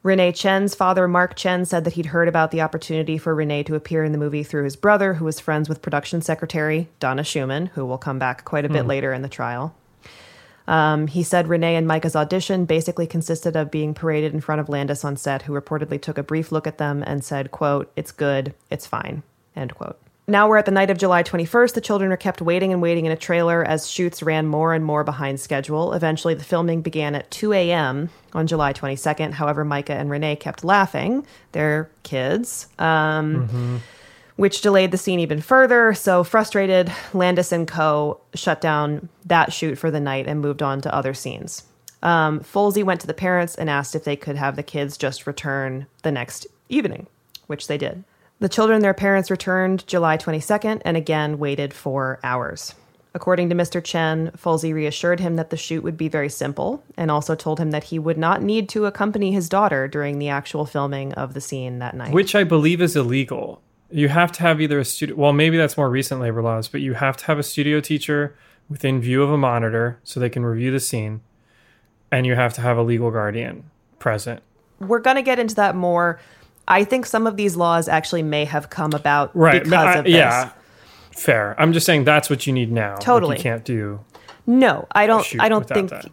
Renee 0.03 0.31
Chen's 0.31 0.75
father, 0.75 1.07
Mark 1.07 1.35
Chen, 1.35 1.65
said 1.65 1.83
that 1.83 1.93
he'd 1.93 2.07
heard 2.07 2.27
about 2.29 2.51
the 2.51 2.61
opportunity 2.61 3.17
for 3.17 3.35
Renee 3.35 3.63
to 3.63 3.75
appear 3.75 4.03
in 4.03 4.11
the 4.13 4.17
movie 4.17 4.43
through 4.43 4.63
his 4.63 4.77
brother, 4.77 5.15
who 5.15 5.25
was 5.25 5.39
friends 5.41 5.67
with 5.67 5.81
production 5.81 6.21
secretary 6.21 6.87
Donna 6.99 7.23
Schumann, 7.23 7.67
who 7.67 7.85
will 7.85 7.97
come 7.97 8.17
back 8.19 8.45
quite 8.45 8.65
a 8.65 8.69
bit 8.69 8.83
Hmm. 8.83 8.87
later 8.89 9.13
in 9.13 9.21
the 9.21 9.29
trial. 9.29 9.73
Um, 10.69 11.07
he 11.07 11.23
said 11.23 11.47
Renee 11.47 11.75
and 11.75 11.87
Myca's 11.87 12.15
audition 12.15 12.65
basically 12.65 13.07
consisted 13.07 13.55
of 13.55 13.71
being 13.71 13.95
paraded 13.95 14.35
in 14.35 14.39
front 14.39 14.61
of 14.61 14.69
Landis 14.69 15.03
on 15.03 15.17
set, 15.17 15.41
who 15.41 15.59
reportedly 15.59 15.99
took 15.99 16.19
a 16.19 16.23
brief 16.23 16.51
look 16.51 16.67
at 16.67 16.77
them 16.77 17.03
and 17.07 17.23
said, 17.23 17.49
quote, 17.49 17.91
it's 17.95 18.11
good, 18.11 18.53
it's 18.69 18.85
fine, 18.85 19.23
end 19.55 19.73
quote. 19.73 19.99
Now 20.27 20.47
we're 20.47 20.57
at 20.57 20.65
the 20.65 20.71
night 20.71 20.91
of 20.91 20.99
July 20.99 21.23
21st. 21.23 21.73
The 21.73 21.81
children 21.81 22.11
are 22.11 22.17
kept 22.17 22.39
waiting 22.39 22.71
and 22.71 22.83
waiting 22.83 23.07
in 23.07 23.11
a 23.11 23.15
trailer 23.15 23.65
as 23.65 23.89
shoots 23.89 24.21
ran 24.21 24.45
more 24.45 24.75
and 24.75 24.85
more 24.85 25.03
behind 25.03 25.39
schedule. 25.39 25.93
Eventually, 25.93 26.35
the 26.35 26.43
filming 26.43 26.83
began 26.83 27.15
at 27.15 27.31
2 27.31 27.51
a.m. 27.51 28.11
on 28.33 28.45
July 28.45 28.71
22nd. 28.71 29.31
However, 29.31 29.65
Myca 29.65 29.89
and 29.89 30.11
Renee 30.11 30.35
kept 30.35 30.63
laughing. 30.63 31.25
They're 31.51 31.89
kids. 32.03 32.67
Um, 32.77 33.81
which 34.39 34.61
delayed 34.61 34.91
the 34.91 34.97
scene 34.97 35.19
even 35.19 35.41
further. 35.41 35.93
So 35.93 36.23
frustrated, 36.23 36.89
Landis 37.13 37.51
and 37.51 37.67
Co. 37.67 38.21
shut 38.33 38.61
down 38.61 39.09
that 39.25 39.51
shoot 39.51 39.77
for 39.77 39.91
the 39.91 39.99
night 39.99 40.27
and 40.27 40.39
moved 40.39 40.63
on 40.63 40.79
to 40.81 40.95
other 40.95 41.13
scenes. 41.13 41.65
Um, 42.01 42.39
Folsey 42.39 42.81
went 42.81 43.01
to 43.01 43.07
the 43.07 43.13
parents 43.13 43.55
and 43.55 43.69
asked 43.69 43.95
if 43.95 44.05
they 44.05 44.15
could 44.15 44.37
have 44.37 44.55
the 44.55 44.63
kids 44.63 44.97
just 44.97 45.27
return 45.27 45.87
the 46.03 46.11
next 46.13 46.47
evening, 46.69 47.07
which 47.47 47.67
they 47.67 47.77
did. 47.77 48.05
The 48.39 48.47
children 48.47 48.81
their 48.81 48.93
parents 48.93 49.29
returned 49.29 49.85
July 49.87 50.15
22nd 50.17 50.81
and 50.85 50.95
again 50.95 51.37
waited 51.37 51.73
for 51.73 52.21
hours. 52.23 52.75
According 53.13 53.49
to 53.49 53.55
Mr. 53.55 53.83
Chen, 53.83 54.31
Folsey 54.37 54.73
reassured 54.73 55.19
him 55.19 55.35
that 55.35 55.49
the 55.49 55.57
shoot 55.57 55.83
would 55.83 55.97
be 55.97 56.07
very 56.07 56.29
simple 56.29 56.81
and 56.95 57.11
also 57.11 57.35
told 57.35 57.59
him 57.59 57.71
that 57.71 57.85
he 57.85 57.99
would 57.99 58.17
not 58.17 58.41
need 58.41 58.69
to 58.69 58.85
accompany 58.85 59.33
his 59.33 59.49
daughter 59.49 59.89
during 59.89 60.17
the 60.17 60.29
actual 60.29 60.65
filming 60.65 61.11
of 61.15 61.33
the 61.33 61.41
scene 61.41 61.79
that 61.79 61.97
night. 61.97 62.13
Which 62.13 62.35
I 62.35 62.45
believe 62.45 62.81
is 62.81 62.95
illegal. 62.95 63.61
You 63.91 64.07
have 64.09 64.31
to 64.33 64.41
have 64.41 64.61
either 64.61 64.79
a 64.79 64.85
studio, 64.85 65.15
well, 65.15 65.33
maybe 65.33 65.57
that's 65.57 65.75
more 65.77 65.89
recent 65.89 66.21
labor 66.21 66.41
laws, 66.41 66.67
but 66.67 66.81
you 66.81 66.93
have 66.93 67.17
to 67.17 67.25
have 67.25 67.39
a 67.39 67.43
studio 67.43 67.79
teacher 67.79 68.35
within 68.69 69.01
view 69.01 69.23
of 69.23 69.31
a 69.31 69.37
monitor 69.37 69.99
so 70.03 70.19
they 70.19 70.29
can 70.29 70.45
review 70.45 70.69
the 70.71 70.79
scene, 70.79 71.21
and 72.11 72.25
you 72.27 72.35
have 72.35 72.53
to 72.53 72.61
have 72.61 72.77
a 72.77 72.83
legal 72.83 73.09
guardian 73.11 73.63
present. 73.97 74.41
we're 74.79 74.99
going 74.99 75.15
to 75.17 75.21
get 75.23 75.39
into 75.39 75.55
that 75.55 75.75
more. 75.75 76.19
I 76.67 76.83
think 76.85 77.05
some 77.05 77.27
of 77.27 77.35
these 77.35 77.55
laws 77.57 77.89
actually 77.89 78.23
may 78.23 78.45
have 78.45 78.69
come 78.69 78.93
about 78.93 79.35
Right. 79.35 79.61
because 79.63 79.73
I- 79.73 79.97
of 79.97 80.05
this. 80.05 80.13
Yeah. 80.13 80.49
Fair. 81.11 81.53
I'm 81.59 81.73
just 81.73 81.85
saying 81.85 82.05
that's 82.05 82.29
what 82.29 82.47
you 82.47 82.53
need 82.53 82.71
now. 82.71 82.91
Like, 82.91 82.99
Totally. 83.01 83.35
you 83.37 83.43
can't 83.43 83.65
do. 83.65 83.99
No, 84.47 84.87
I 84.93 85.05
don't. 85.05 85.25
I 85.39 85.49
don't 85.49 85.67
think. 85.67 85.89
that. 85.89 86.05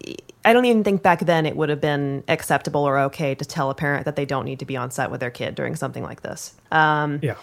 I 0.45 0.53
don't 0.53 0.65
even 0.65 0.83
think 0.83 1.03
back 1.03 1.21
then 1.21 1.47
it 1.47 1.57
would 1.57 1.69
have 1.69 1.81
been 1.81 2.25
acceptable 2.29 2.83
or 2.85 2.99
okay 3.01 3.35
to 3.37 3.45
tell 3.45 3.71
a 3.71 3.75
parent 3.75 4.05
that 4.05 4.17
they 4.17 4.25
don't 4.25 4.45
need 4.45 4.59
to 4.59 4.65
be 4.65 4.77
on 4.77 4.91
set 4.91 5.11
with 5.13 5.21
their 5.21 5.31
kid 5.31 5.55
during 5.55 5.77
something 5.77 6.03
like 6.03 6.23
this. 6.23 6.55
Um, 6.73 7.21
Yeah. 7.23 7.35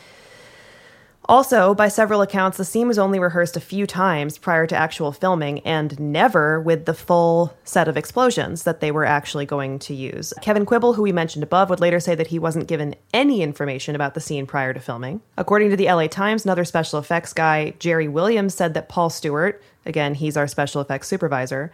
Also, 1.29 1.73
by 1.73 1.87
several 1.87 2.21
accounts, 2.21 2.57
the 2.57 2.65
scene 2.65 2.87
was 2.87 2.99
only 2.99 3.17
rehearsed 3.17 3.55
a 3.55 3.61
few 3.61 3.87
times 3.87 4.37
prior 4.37 4.67
to 4.67 4.75
actual 4.75 5.13
filming 5.13 5.59
and 5.61 5.97
never 5.99 6.59
with 6.59 6.85
the 6.85 6.93
full 6.93 7.55
set 7.63 7.87
of 7.87 7.95
explosions 7.95 8.63
that 8.63 8.81
they 8.81 8.91
were 8.91 9.05
actually 9.05 9.45
going 9.45 9.79
to 9.79 9.93
use. 9.93 10.33
Kevin 10.41 10.65
Quibble, 10.65 10.95
who 10.95 11.01
we 11.03 11.13
mentioned 11.13 11.43
above, 11.43 11.69
would 11.69 11.79
later 11.79 12.01
say 12.01 12.13
that 12.13 12.27
he 12.27 12.39
wasn't 12.39 12.67
given 12.67 12.95
any 13.13 13.41
information 13.41 13.95
about 13.95 14.15
the 14.15 14.19
scene 14.19 14.45
prior 14.45 14.73
to 14.73 14.81
filming. 14.81 15.21
According 15.37 15.69
to 15.69 15.77
the 15.77 15.85
LA 15.85 16.07
Times, 16.07 16.43
another 16.43 16.65
special 16.65 16.99
effects 16.99 17.31
guy, 17.31 17.73
Jerry 17.79 18.09
Williams, 18.09 18.53
said 18.53 18.73
that 18.73 18.89
Paul 18.89 19.09
Stewart, 19.09 19.63
again, 19.85 20.15
he's 20.15 20.35
our 20.35 20.47
special 20.47 20.81
effects 20.81 21.07
supervisor, 21.07 21.71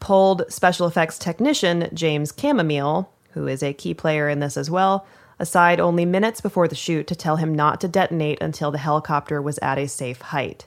pulled 0.00 0.42
special 0.52 0.88
effects 0.88 1.18
technician 1.18 1.88
James 1.94 2.32
Camomile, 2.32 3.08
who 3.30 3.46
is 3.46 3.62
a 3.62 3.72
key 3.72 3.94
player 3.94 4.28
in 4.28 4.40
this 4.40 4.56
as 4.56 4.68
well, 4.68 5.06
aside 5.38 5.80
only 5.80 6.04
minutes 6.04 6.40
before 6.40 6.68
the 6.68 6.74
shoot 6.74 7.06
to 7.06 7.14
tell 7.14 7.36
him 7.36 7.54
not 7.54 7.80
to 7.80 7.88
detonate 7.88 8.40
until 8.40 8.70
the 8.70 8.78
helicopter 8.78 9.40
was 9.40 9.58
at 9.58 9.78
a 9.78 9.88
safe 9.88 10.20
height. 10.20 10.66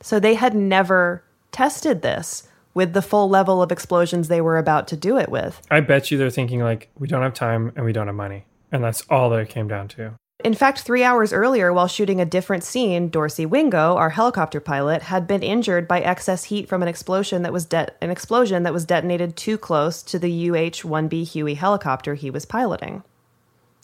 So 0.00 0.18
they 0.18 0.34
had 0.34 0.54
never 0.54 1.22
tested 1.52 2.02
this 2.02 2.48
with 2.74 2.92
the 2.92 3.02
full 3.02 3.28
level 3.28 3.62
of 3.62 3.72
explosions 3.72 4.28
they 4.28 4.40
were 4.40 4.58
about 4.58 4.88
to 4.88 4.96
do 4.96 5.18
it 5.18 5.28
with. 5.28 5.60
I 5.70 5.80
bet 5.80 6.10
you 6.10 6.18
they're 6.18 6.30
thinking 6.30 6.60
like, 6.60 6.88
we 6.98 7.08
don't 7.08 7.22
have 7.22 7.34
time 7.34 7.72
and 7.76 7.84
we 7.84 7.92
don't 7.92 8.06
have 8.06 8.16
money, 8.16 8.44
and 8.70 8.82
that's 8.82 9.02
all 9.10 9.30
that 9.30 9.40
it 9.40 9.48
came 9.48 9.68
down 9.68 9.88
to. 9.88 10.14
In 10.42 10.54
fact, 10.54 10.80
three 10.80 11.04
hours 11.04 11.34
earlier, 11.34 11.70
while 11.70 11.86
shooting 11.86 12.18
a 12.18 12.24
different 12.24 12.64
scene, 12.64 13.10
Dorsey 13.10 13.44
Wingo, 13.44 13.96
our 13.96 14.10
helicopter 14.10 14.58
pilot, 14.58 15.02
had 15.02 15.26
been 15.26 15.42
injured 15.42 15.86
by 15.86 16.00
excess 16.00 16.44
heat 16.44 16.66
from 16.66 16.80
an 16.80 16.88
explosion 16.88 17.42
that 17.42 17.52
was 17.52 17.66
de- 17.66 17.92
an 18.00 18.10
explosion 18.10 18.62
that 18.62 18.72
was 18.72 18.86
detonated 18.86 19.36
too 19.36 19.58
close 19.58 20.02
to 20.04 20.18
the 20.18 20.48
UH-1B 20.48 21.28
Huey 21.28 21.54
helicopter 21.54 22.14
he 22.14 22.30
was 22.30 22.46
piloting. 22.46 23.02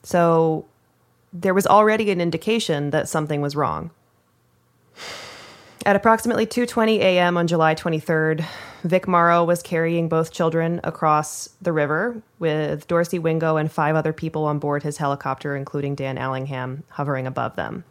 So 0.06 0.66
there 1.32 1.52
was 1.52 1.66
already 1.66 2.12
an 2.12 2.20
indication 2.20 2.90
that 2.90 3.08
something 3.08 3.40
was 3.40 3.56
wrong. 3.56 3.90
At 5.84 5.96
approximately 5.96 6.46
2:20 6.46 6.98
a.m. 7.00 7.36
on 7.36 7.48
July 7.48 7.74
23rd, 7.74 8.44
Vic 8.84 9.08
Morrow 9.08 9.42
was 9.42 9.64
carrying 9.64 10.08
both 10.08 10.30
children 10.30 10.80
across 10.84 11.48
the 11.60 11.72
river 11.72 12.22
with 12.38 12.86
Dorsey 12.86 13.18
Wingo 13.18 13.56
and 13.56 13.70
five 13.70 13.96
other 13.96 14.12
people 14.12 14.44
on 14.44 14.60
board 14.60 14.84
his 14.84 14.98
helicopter 14.98 15.56
including 15.56 15.96
Dan 15.96 16.18
Allingham 16.18 16.84
hovering 16.90 17.26
above 17.26 17.56
them. 17.56 17.82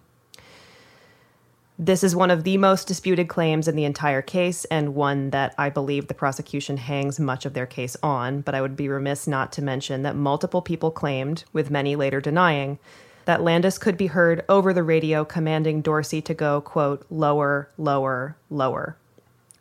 This 1.78 2.06
is 2.06 2.16
one 2.16 2.32
of 2.32 2.46
the 2.46 2.58
most 2.58 2.88
disputed 2.88 3.28
claims 3.28 3.68
in 3.68 3.76
the 3.76 3.84
entire 3.84 4.22
case 4.22 4.64
and 4.66 4.96
one 4.96 5.32
that 5.32 5.54
I 5.58 5.70
believe 5.70 6.08
the 6.08 6.14
prosecution 6.14 6.78
hangs 6.78 7.20
much 7.20 7.46
of 7.46 7.54
their 7.54 7.66
case 7.66 7.98
on, 8.02 8.40
but 8.42 8.56
I 8.56 8.62
would 8.62 8.78
be 8.78 8.88
remiss 8.88 9.28
not 9.28 9.52
to 9.54 9.62
mention 9.62 10.04
that 10.04 10.16
multiple 10.16 10.62
people 10.62 10.90
claimed, 10.90 11.44
with 11.52 11.70
many 11.70 11.98
later 11.98 12.22
denying, 12.22 12.80
that 13.26 13.44
Landis 13.44 13.78
could 13.78 13.98
be 13.98 14.08
heard 14.08 14.46
over 14.48 14.72
the 14.72 14.84
radio 14.84 15.26
commanding 15.26 15.82
Dorsey 15.82 16.22
to 16.22 16.34
go, 16.34 16.62
quote, 16.62 17.06
lower, 17.10 17.70
lower, 17.78 18.38
lower, 18.50 18.96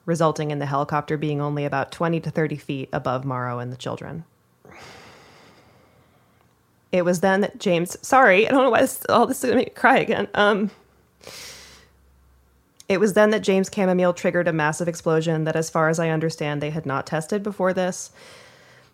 resulting 0.06 0.52
in 0.52 0.60
the 0.60 0.66
helicopter 0.66 1.16
being 1.16 1.40
only 1.40 1.64
about 1.64 1.90
20 1.90 2.20
to 2.20 2.30
30 2.30 2.56
feet 2.56 2.88
above 2.92 3.24
Morrow 3.24 3.58
and 3.58 3.72
the 3.72 3.76
children. 3.76 4.22
It 6.92 7.04
was 7.04 7.18
then 7.20 7.40
that 7.40 7.58
James, 7.58 7.96
sorry, 8.06 8.46
I 8.46 8.52
don't 8.52 8.62
know 8.62 8.70
why 8.70 8.82
this, 8.82 9.04
all 9.08 9.26
this 9.26 9.38
is 9.38 9.50
going 9.50 9.54
to 9.54 9.64
make 9.64 9.74
me 9.74 9.80
cry 9.80 9.98
again. 9.98 10.28
Um, 10.34 10.70
it 12.89 13.01
was 13.01 13.14
then 13.14 13.30
that 13.30 13.43
James 13.43 13.70
Camomile 13.70 14.12
triggered 14.12 14.49
a 14.49 14.53
massive 14.53 14.89
explosion 14.89 15.45
that, 15.45 15.57
as 15.57 15.70
far 15.70 15.89
as 15.89 15.99
I 15.99 16.11
understand, 16.11 16.61
they 16.61 16.70
had 16.70 16.87
not 16.87 17.07
tested 17.07 17.43
before 17.43 17.72
this. 17.72 18.11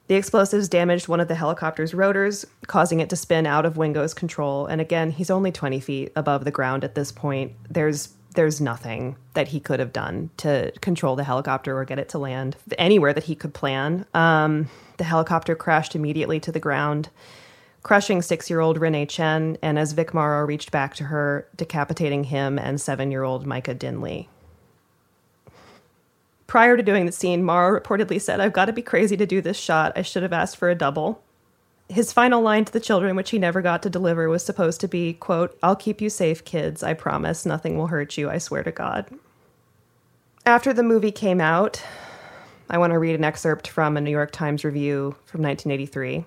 The 0.07 0.17
explosives 0.17 0.69
damaged 0.69 1.07
one 1.07 1.21
of 1.21 1.29
the 1.29 1.37
helicopter's 1.37 1.95
rotors, 1.95 2.45
causing 2.67 3.01
it 3.01 3.09
to 3.11 3.17
spin 3.17 3.47
out 3.47 3.65
of 3.65 3.77
Wingo's 3.77 4.15
control. 4.15 4.67
And 4.67 4.81
again, 4.81 5.13
he's 5.13 5.31
only 5.31 5.53
20 5.53 5.79
feet 5.81 6.13
above 6.17 6.45
the 6.45 6.51
ground 6.51 6.83
at 6.83 6.95
this 6.95 7.13
point. 7.13 7.53
There's 7.69 8.15
there's 8.35 8.61
nothing 8.61 9.17
that 9.35 9.49
he 9.49 9.59
could 9.59 9.81
have 9.81 9.93
done 9.93 10.31
to 10.37 10.73
control 10.81 11.17
the 11.17 11.25
helicopter 11.25 11.77
or 11.77 11.85
get 11.85 11.99
it 11.99 12.09
to 12.11 12.19
land 12.19 12.57
anywhere 12.79 13.13
that 13.13 13.25
he 13.25 13.35
could 13.35 13.53
plan. 13.53 14.07
Um, 14.15 14.69
the 14.99 15.05
helicopter 15.05 15.57
crashed 15.57 15.97
immediately 15.97 16.39
to 16.41 16.53
the 16.53 16.61
ground, 16.61 17.09
crushing 17.83 18.23
six-year-old 18.23 18.79
Renee 18.79 19.07
Chen, 19.07 19.57
and 19.63 19.79
as 19.79 19.93
Vic 19.93 20.13
Morrow 20.13 20.45
reached 20.45 20.71
back 20.71 20.95
to 20.97 21.05
her, 21.05 21.49
decapitating 21.57 22.25
him 22.25 22.59
and 22.59 22.81
seven-year-old 22.81 23.47
Myca 23.47 23.75
Dinh 23.75 24.03
Le. 24.03 24.27
Prior 26.47 26.77
to 26.77 26.83
doing 26.83 27.07
the 27.07 27.13
scene, 27.13 27.45
Morrow 27.45 27.79
reportedly 27.79 28.21
said, 28.21 28.41
I've 28.41 28.53
got 28.53 28.65
to 28.65 28.73
be 28.73 28.83
crazy 28.83 29.17
to 29.17 29.27
do 29.27 29.41
this 29.41 29.57
shot. 29.57 29.93
I 29.95 30.03
should 30.03 30.25
have 30.25 30.33
asked 30.33 30.57
for 30.57 30.69
a 30.69 30.75
double. 30.75 31.23
His 31.89 32.13
final 32.13 32.43
line 32.43 32.65
to 32.65 32.73
the 32.73 32.81
children, 32.81 33.17
which 33.17 33.31
he 33.31 33.39
never 33.39 33.63
got 33.63 33.83
to 33.85 33.91
deliver, 33.91 34.29
was 34.29 34.45
supposed 34.45 34.81
to 34.81 34.89
be, 34.89 35.13
quote, 35.13 35.57
I'll 35.63 35.77
keep 35.77 36.01
you 36.01 36.11
safe, 36.11 36.45
kids. 36.45 36.83
I 36.83 36.95
promise. 36.95 37.47
Nothing 37.47 37.77
will 37.77 37.87
hurt 37.87 38.19
you. 38.19 38.29
I 38.29 38.39
swear 38.39 38.63
to 38.63 38.73
God. 38.73 39.07
After 40.45 40.73
the 40.73 40.83
movie 40.83 41.13
came 41.13 41.41
out, 41.41 41.83
I 42.69 42.79
want 42.79 42.93
to 42.93 42.99
read 42.99 43.15
an 43.15 43.25
excerpt 43.25 43.69
from 43.69 43.97
a 43.97 44.01
New 44.01 44.11
York 44.11 44.31
Times 44.31 44.65
review 44.65 45.17
from 45.27 45.43
1983, 45.43 46.25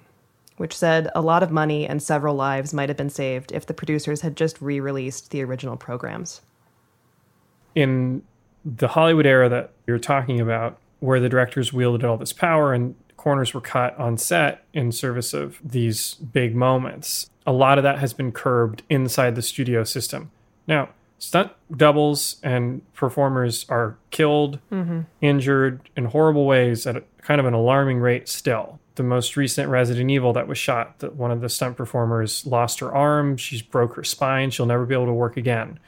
which 0.57 0.75
said 0.75 1.09
a 1.15 1.21
lot 1.21 1.43
of 1.43 1.51
money 1.51 1.87
and 1.87 2.01
several 2.01 2.35
lives 2.35 2.73
might 2.73 2.89
have 2.89 2.97
been 2.97 3.09
saved 3.09 3.51
if 3.51 3.65
the 3.65 3.73
producers 3.73 4.21
had 4.21 4.35
just 4.35 4.61
re 4.61 4.79
released 4.79 5.31
the 5.31 5.43
original 5.43 5.77
programs. 5.77 6.41
In 7.75 8.23
the 8.63 8.89
Hollywood 8.89 9.25
era 9.25 9.49
that 9.49 9.71
you're 9.87 9.99
talking 9.99 10.39
about, 10.39 10.77
where 10.99 11.19
the 11.19 11.27
directors 11.29 11.73
wielded 11.73 12.05
all 12.05 12.17
this 12.17 12.31
power 12.31 12.73
and 12.73 12.95
corners 13.17 13.53
were 13.53 13.61
cut 13.61 13.97
on 13.99 14.17
set 14.17 14.63
in 14.73 14.91
service 14.91 15.33
of 15.33 15.59
these 15.63 16.13
big 16.15 16.55
moments, 16.55 17.29
a 17.45 17.51
lot 17.51 17.77
of 17.77 17.83
that 17.83 17.99
has 17.99 18.13
been 18.13 18.31
curbed 18.31 18.83
inside 18.89 19.35
the 19.35 19.41
studio 19.41 19.83
system. 19.83 20.31
Now, 20.67 20.89
stunt 21.19 21.51
doubles 21.75 22.37
and 22.43 22.81
performers 22.93 23.65
are 23.69 23.97
killed, 24.11 24.59
Mm-hmm. 24.71 25.01
injured 25.21 25.89
in 25.97 26.05
horrible 26.05 26.45
ways 26.45 26.85
at 26.87 26.95
a, 26.95 27.03
kind 27.21 27.39
of 27.41 27.45
an 27.45 27.53
alarming 27.53 27.99
rate 27.99 28.29
still. 28.29 28.79
The 28.95 29.03
most 29.03 29.35
recent 29.35 29.69
Resident 29.69 30.11
Evil 30.11 30.33
that 30.33 30.47
was 30.47 30.57
shot, 30.57 30.99
that 30.99 31.15
one 31.15 31.31
of 31.31 31.41
the 31.41 31.49
stunt 31.49 31.77
performers 31.77 32.45
lost 32.45 32.79
her 32.79 32.93
arm, 32.93 33.37
she's 33.37 33.61
broke 33.61 33.95
her 33.95 34.03
spine, 34.03 34.51
she'll 34.51 34.65
never 34.65 34.85
be 34.85 34.93
able 34.93 35.07
to 35.07 35.13
work 35.13 35.35
again. 35.37 35.79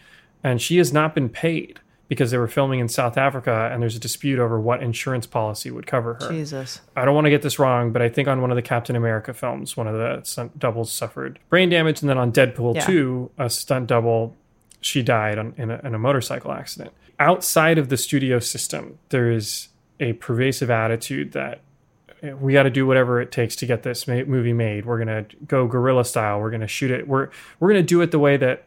And 0.43 0.61
she 0.61 0.77
has 0.77 0.91
not 0.91 1.13
been 1.13 1.29
paid 1.29 1.79
because 2.07 2.31
they 2.31 2.37
were 2.37 2.47
filming 2.47 2.79
in 2.79 2.87
South 2.87 3.17
Africa 3.17 3.69
and 3.71 3.81
there's 3.81 3.95
a 3.95 3.99
dispute 3.99 4.39
over 4.39 4.59
what 4.59 4.81
insurance 4.83 5.25
policy 5.25 5.71
would 5.71 5.87
cover 5.87 6.15
her. 6.15 6.29
Jesus. 6.31 6.81
I 6.95 7.05
don't 7.05 7.15
want 7.15 7.25
to 7.25 7.31
get 7.31 7.41
this 7.41 7.57
wrong, 7.57 7.91
but 7.91 8.01
I 8.01 8.09
think 8.09 8.27
on 8.27 8.41
one 8.41 8.51
of 8.51 8.55
the 8.55 8.61
Captain 8.61 8.95
America 8.95 9.33
films, 9.33 9.75
one 9.75 9.87
of 9.87 9.95
the 9.95 10.21
stunt 10.23 10.57
doubles 10.59 10.91
suffered 10.91 11.39
brain 11.49 11.69
damage, 11.69 12.01
and 12.01 12.09
then 12.09 12.17
on 12.17 12.31
Deadpool 12.31 12.75
Yeah. 12.75 12.85
2, 12.85 13.31
a 13.37 13.49
stunt 13.49 13.87
double, 13.87 14.35
she 14.81 15.01
died 15.01 15.37
on, 15.39 15.53
in, 15.57 15.71
a, 15.71 15.81
in 15.83 15.95
a 15.95 15.99
motorcycle 15.99 16.51
accident. 16.51 16.91
Outside 17.19 17.77
of 17.77 17.89
the 17.89 17.97
studio 17.97 18.39
system, 18.39 18.99
there 19.09 19.31
is 19.31 19.69
a 19.99 20.13
pervasive 20.13 20.69
attitude 20.69 21.31
that 21.31 21.61
we 22.39 22.53
got 22.53 22.63
to 22.63 22.69
do 22.69 22.85
whatever 22.87 23.21
it 23.21 23.31
takes 23.31 23.55
to 23.57 23.65
get 23.65 23.83
this 23.83 24.07
ma- 24.07 24.23
movie 24.23 24.53
made. 24.53 24.85
We're 24.85 24.97
gonna 24.99 25.25
go 25.47 25.67
guerrilla 25.67 26.05
style. 26.05 26.39
We're 26.39 26.51
gonna 26.51 26.67
shoot 26.67 26.91
it. 26.91 27.07
We're 27.07 27.29
we're 27.59 27.69
gonna 27.69 27.83
do 27.83 28.01
it 28.01 28.11
the 28.11 28.19
way 28.19 28.37
that 28.37 28.63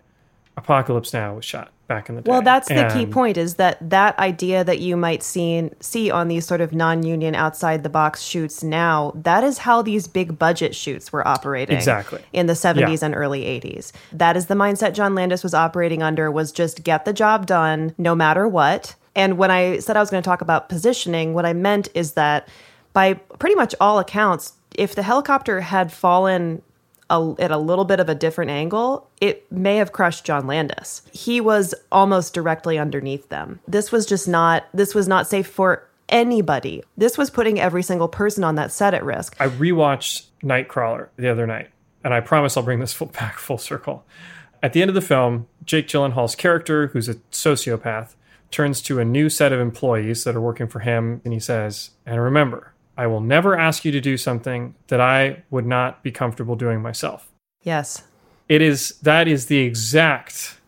Apocalypse 0.57 1.13
Now 1.13 1.35
was 1.35 1.45
shot 1.45 1.71
back 1.87 2.09
in 2.09 2.17
the 2.17 2.23
day. 2.23 2.31
Well, 2.31 2.43
that's 2.43 2.69
the 2.69 2.91
key 2.93 3.07
point 3.07 3.37
is 3.37 3.55
that 3.55 3.79
that 3.91 4.19
idea 4.19 4.63
that 4.65 4.81
you 4.81 4.97
might 4.97 5.23
see 5.23 5.71
see 5.81 6.11
on 6.11 6.29
these 6.29 6.47
sort 6.47 6.61
of 6.61 6.73
non-union 6.75 7.35
outside 7.35 7.83
the 7.83 7.89
box 7.89 8.23
shoots 8.23 8.63
now, 8.63 9.13
that 9.15 9.43
is 9.45 9.59
how 9.59 9.83
these 9.83 10.07
big 10.07 10.39
budget 10.39 10.75
shoots 10.75 11.13
were 11.13 11.27
operating. 11.27 11.77
Exactly. 11.77 12.21
In 12.33 12.47
the 12.47 12.55
70s 12.55 13.01
Yeah. 13.01 13.07
and 13.07 13.15
early 13.17 13.45
80s. 13.45 13.93
That 14.13 14.37
is 14.37 14.47
the 14.47 14.55
mindset 14.55 14.93
John 14.95 15.15
Landis 15.15 15.43
was 15.43 15.55
operating 15.55 16.03
under 16.03 16.31
was 16.31 16.53
just 16.53 16.85
get 16.85 17.05
the 17.05 17.13
job 17.13 17.47
done 17.47 17.95
no 17.97 18.15
matter 18.15 18.47
what. 18.47 18.95
And 19.17 19.39
when 19.39 19.51
I 19.51 19.79
said 19.79 19.97
I 19.97 20.01
was 20.01 20.11
going 20.11 20.23
to 20.23 20.29
talk 20.29 20.43
about 20.43 20.69
positioning, 20.69 21.35
what 21.35 21.47
I 21.47 21.53
meant 21.53 21.89
is 21.95 22.13
that 22.13 22.49
by 22.93 23.15
pretty 23.15 23.55
much 23.55 23.75
all 23.81 23.99
accounts, 23.99 24.55
if 24.77 24.95
the 24.95 25.03
helicopter 25.03 25.61
had 25.61 25.93
fallen 25.93 26.63
a, 27.11 27.35
at 27.39 27.51
a 27.51 27.59
little 27.59 27.85
bit 27.85 28.01
of 28.01 28.09
a 28.09 28.15
different 28.15 28.51
angle, 28.51 29.09
it 29.21 29.51
may 29.51 29.77
have 29.77 29.93
crushed 29.93 30.25
John 30.25 30.47
Landis. 30.47 31.03
He 31.13 31.41
was 31.41 31.75
almost 31.91 32.35
directly 32.35 32.79
underneath 32.79 33.29
them. 33.29 33.61
This 33.67 33.91
was 33.91 34.07
just 34.07 34.29
not 34.29 34.65
this 34.75 34.95
was 34.95 35.09
not 35.09 35.27
safe 35.27 35.47
for 35.47 35.89
anybody. 36.09 36.83
This 36.97 37.19
was 37.19 37.31
putting 37.31 37.61
every 37.61 37.83
single 37.83 38.09
person 38.09 38.45
on 38.45 38.55
that 38.57 38.73
set 38.73 38.95
at 38.95 39.05
risk. 39.05 39.37
I 39.41 39.49
rewatched 39.49 40.27
Nightcrawler 40.43 41.09
the 41.17 41.29
other 41.29 41.47
night, 41.47 41.71
and 42.05 42.15
I 42.15 42.21
promise 42.21 42.57
I'll 42.57 42.63
bring 42.63 42.81
this 42.81 42.93
full, 42.93 43.09
back 43.09 43.39
full 43.39 43.59
circle. 43.59 44.05
At 44.63 44.73
the 44.73 44.83
end 44.83 44.89
of 44.89 44.95
the 44.95 45.01
film, 45.01 45.47
Jake 45.65 45.87
Gyllenhaal's 45.87 46.35
character, 46.35 46.89
who's 46.89 47.09
a 47.09 47.15
sociopath, 47.31 48.15
turns 48.51 48.81
to 48.83 48.99
a 48.99 49.05
new 49.05 49.29
set 49.29 49.53
of 49.53 49.61
employees 49.61 50.25
that 50.25 50.35
are 50.35 50.41
working 50.41 50.67
for 50.67 50.81
him, 50.81 51.21
and 51.25 51.33
he 51.33 51.41
says, 51.41 51.91
"And 52.07 52.21
remember, 52.21 52.73
I 52.99 53.07
will 53.07 53.23
never 53.23 53.57
ask 53.57 53.85
you 53.85 53.93
to 53.93 54.01
do 54.01 54.19
something 54.19 54.75
that 54.89 55.01
I 55.01 55.45
would 55.51 55.65
not 55.65 56.03
be 56.03 56.11
comfortable 56.11 56.57
doing 56.57 56.83
myself." 56.83 57.31
Yes. 57.63 58.03
It 58.49 58.61
is 58.61 58.99
that 59.03 59.29
is 59.29 59.47
the 59.47 59.59
exact 59.59 60.61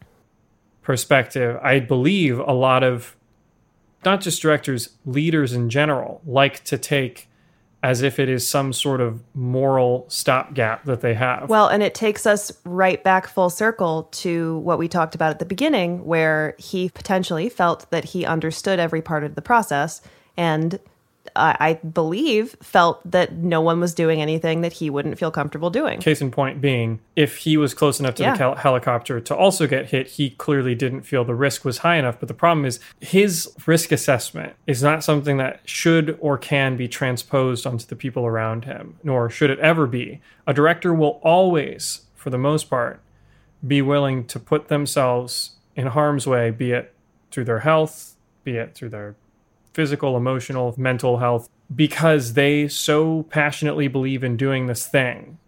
perspective 0.83 1.59
I 1.63 1.81
believe 1.81 2.39
a 2.39 2.53
lot 2.53 2.83
of 2.83 3.17
not 4.05 4.23
just 4.23 4.41
directors, 4.41 4.91
leaders 5.05 5.53
in 5.53 5.69
general 5.69 6.23
like 6.25 6.65
to 6.65 6.79
take 6.79 7.29
as 7.83 8.03
if 8.03 8.19
it 8.19 8.29
is 8.29 8.47
some 8.47 8.73
sort 8.73 9.01
of 9.01 9.23
moral 9.35 10.05
stopgap 10.09 10.85
that 10.85 11.01
they 11.01 11.15
have. 11.15 11.49
Well, 11.49 11.69
and 11.69 11.83
it 11.83 11.95
takes 11.95 12.27
us 12.27 12.53
right 12.65 13.03
back 13.03 13.27
full 13.27 13.49
circle 13.49 14.05
to 14.13 14.59
what 14.59 14.79
we 14.79 14.87
talked 14.87 15.15
about 15.15 15.31
at 15.31 15.39
the 15.39 15.47
beginning, 15.47 16.05
where 16.05 16.55
he 16.59 16.91
potentially 16.91 17.49
felt 17.49 17.91
that 17.91 18.05
he 18.05 18.27
understood 18.27 18.79
every 18.79 19.01
part 19.01 19.25
of 19.25 19.35
the 19.35 19.43
process 19.43 20.03
and 20.37 20.79
I, 21.41 21.57
I 21.61 21.73
believe 21.75 22.57
felt 22.63 23.01
that 23.11 23.33
no 23.33 23.61
one 23.61 23.81
was 23.81 23.95
doing 23.95 24.21
anything 24.21 24.61
that 24.61 24.75
he 24.75 24.91
wouldn't 24.91 25.19
feel 25.19 25.31
comfortable 25.31 25.71
doing. 25.71 26.01
Case 26.01 26.21
in 26.21 26.31
point 26.31 26.61
being, 26.61 27.01
if 27.17 27.39
he 27.39 27.57
was 27.57 27.75
close 27.75 27.99
enough 27.99 28.15
to 28.17 28.23
Yeah. 28.23 28.33
the 28.33 28.39
hel- 28.39 28.55
helicopter 28.57 29.21
to 29.21 29.35
also 29.35 29.67
get 29.67 29.87
hit, 29.87 30.07
he 30.09 30.31
clearly 30.31 30.75
didn't 30.75 31.03
feel 31.03 31.25
the 31.25 31.35
risk 31.35 31.65
was 31.65 31.79
high 31.79 31.97
enough. 31.97 32.19
But 32.21 32.29
the 32.29 32.35
problem 32.35 32.65
is, 32.65 32.79
his 33.01 33.53
risk 33.67 33.91
assessment 33.93 34.55
is 34.67 34.83
not 34.83 35.03
something 35.03 35.39
that 35.39 35.61
should 35.65 36.17
or 36.21 36.37
can 36.39 36.77
be 36.77 36.87
transposed 36.89 37.67
onto 37.67 37.87
the 37.87 37.97
people 37.97 38.27
around 38.27 38.65
him, 38.67 38.97
nor 39.03 39.31
should 39.31 39.51
it 39.51 39.59
ever 39.61 39.87
be. 39.87 40.21
A 40.47 40.53
director 40.55 40.93
will 40.93 41.21
always, 41.23 42.03
for 42.15 42.31
the 42.31 42.39
most 42.39 42.69
part, 42.69 43.01
be 43.67 43.83
willing 43.83 44.25
to 44.27 44.39
put 44.39 44.69
themselves 44.69 45.53
in 45.77 45.87
harm's 45.89 46.27
way, 46.27 46.51
be 46.51 46.73
it 46.73 46.93
through 47.31 47.45
their 47.45 47.61
health, 47.61 48.17
be 48.45 48.57
it 48.57 48.75
through 48.75 48.89
their 48.89 49.15
physical, 49.73 50.17
emotional, 50.17 50.75
mental 50.77 51.19
health, 51.19 51.49
because 51.75 52.35
they 52.35 52.69
so 52.69 53.25
passionately 53.25 53.89
believe 53.89 54.25
in 54.25 54.37
doing 54.37 54.67
this 54.67 54.87
thing 54.87 55.39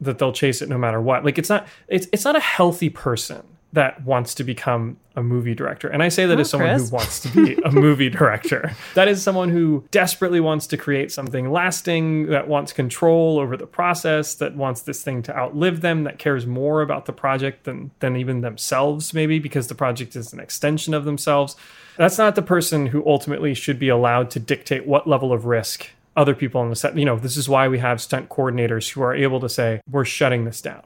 that 0.00 0.18
they'll 0.18 0.32
chase 0.32 0.62
it 0.62 0.68
no 0.68 0.78
matter 0.78 1.00
what. 1.00 1.24
Like 1.24 1.38
it's 1.38 1.48
not 1.48 1.66
it's 1.88 2.06
it's 2.12 2.24
not 2.24 2.36
a 2.36 2.40
healthy 2.40 2.90
person 2.90 3.42
that 3.74 4.02
wants 4.04 4.34
to 4.36 4.44
become 4.44 4.96
a 5.14 5.22
movie 5.22 5.54
director. 5.54 5.88
And 5.88 6.02
I 6.02 6.08
say 6.08 6.24
that 6.26 6.38
Oh, 6.38 6.40
as 6.40 6.48
someone 6.50 6.70
Chris. 6.70 6.88
who 6.88 6.96
wants 6.96 7.20
to 7.20 7.28
be 7.28 7.54
a 7.64 7.70
movie 7.70 8.08
director. 8.08 8.74
That 8.94 9.08
is 9.08 9.22
someone 9.22 9.50
who 9.50 9.84
desperately 9.90 10.40
wants 10.40 10.66
to 10.68 10.76
create 10.78 11.12
something 11.12 11.50
lasting, 11.52 12.26
that 12.28 12.48
wants 12.48 12.72
control 12.72 13.38
over 13.38 13.56
the 13.58 13.66
process, 13.66 14.34
that 14.36 14.54
wants 14.56 14.80
this 14.82 15.02
thing 15.02 15.22
to 15.24 15.36
outlive 15.36 15.82
them, 15.82 16.04
that 16.04 16.18
cares 16.18 16.46
more 16.46 16.80
about 16.80 17.04
the 17.06 17.12
project 17.12 17.64
than 17.64 17.90
than 18.00 18.16
even 18.16 18.40
themselves 18.40 19.12
maybe 19.12 19.38
because 19.38 19.66
the 19.68 19.74
project 19.74 20.16
is 20.16 20.32
an 20.32 20.40
extension 20.40 20.94
of 20.94 21.04
themselves. 21.04 21.54
That's 21.98 22.16
not 22.16 22.36
the 22.36 22.42
person 22.42 22.86
who 22.86 23.04
ultimately 23.06 23.52
should 23.54 23.78
be 23.78 23.88
allowed 23.88 24.30
to 24.30 24.40
dictate 24.40 24.86
what 24.86 25.06
level 25.06 25.32
of 25.32 25.44
risk 25.44 25.90
other 26.16 26.34
people 26.34 26.60
on 26.60 26.70
the 26.70 26.76
set. 26.76 26.96
You 26.96 27.04
know, 27.04 27.16
this 27.18 27.36
is 27.36 27.48
why 27.48 27.68
we 27.68 27.78
have 27.80 28.00
stunt 28.00 28.28
coordinators 28.28 28.90
who 28.90 29.02
are 29.02 29.14
able 29.14 29.40
to 29.40 29.48
say, 29.48 29.80
"We're 29.90 30.04
shutting 30.04 30.44
this 30.46 30.60
down." 30.62 30.82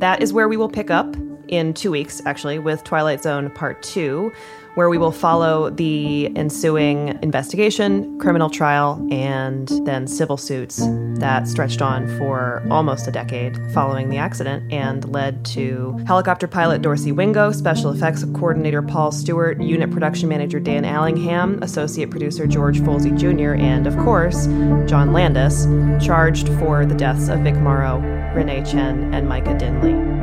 That 0.00 0.22
is 0.22 0.32
where 0.32 0.48
we 0.48 0.56
will 0.56 0.70
pick 0.70 0.90
up 0.90 1.14
in 1.50 1.74
two 1.74 1.90
weeks, 1.90 2.22
actually, 2.24 2.58
with 2.58 2.82
Twilight 2.84 3.22
Zone 3.22 3.50
Part 3.50 3.82
2, 3.82 4.32
where 4.74 4.88
we 4.88 4.98
will 4.98 5.12
follow 5.12 5.68
the 5.68 6.34
ensuing 6.36 7.18
investigation, 7.22 8.18
criminal 8.20 8.48
trial, 8.48 9.04
and 9.10 9.68
then 9.84 10.06
civil 10.06 10.36
suits 10.36 10.76
that 11.18 11.48
stretched 11.48 11.82
on 11.82 12.06
for 12.18 12.64
almost 12.70 13.08
a 13.08 13.10
decade 13.10 13.58
following 13.72 14.08
the 14.08 14.16
accident 14.16 14.72
and 14.72 15.04
led 15.12 15.44
to 15.44 15.98
helicopter 16.06 16.46
pilot 16.46 16.82
Dorsey 16.82 17.10
Wingo, 17.10 17.50
special 17.50 17.90
effects 17.90 18.24
coordinator 18.32 18.80
Paul 18.80 19.10
Stewart, 19.10 19.60
unit 19.60 19.90
production 19.90 20.28
manager 20.28 20.60
Dan 20.60 20.84
Allingham, 20.84 21.60
associate 21.62 22.10
producer 22.10 22.46
George 22.46 22.80
Folsey 22.80 23.16
Jr., 23.18 23.60
and 23.60 23.88
of 23.88 23.96
course, 23.98 24.46
John 24.88 25.12
Landis, 25.12 25.66
charged 26.04 26.48
for 26.60 26.86
the 26.86 26.94
deaths 26.94 27.28
of 27.28 27.40
Vic 27.40 27.56
Morrow, 27.56 27.98
Renee 28.34 28.64
Chen, 28.64 29.12
and 29.12 29.28
Myca 29.28 29.58
Dinh 29.58 29.82
Le. 29.82 30.19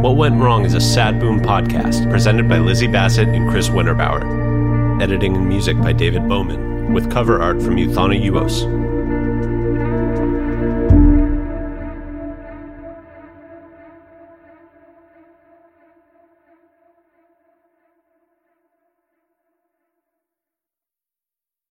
What 0.00 0.16
Went 0.16 0.40
Wrong 0.40 0.64
is 0.64 0.74
a 0.74 0.80
Sad 0.80 1.20
Boom 1.20 1.40
podcast 1.40 2.10
presented 2.10 2.48
by 2.48 2.58
Lizzie 2.58 2.88
Bassett 2.88 3.28
and 3.28 3.48
Chris 3.48 3.68
Winterbauer. 3.68 5.00
Editing 5.00 5.36
and 5.36 5.48
music 5.48 5.76
by 5.80 5.92
David 5.92 6.28
Bowman, 6.28 6.92
with 6.92 7.10
cover 7.10 7.40
art 7.40 7.62
from 7.62 7.76
Euthana 7.76 8.20
Uos. 8.20 8.91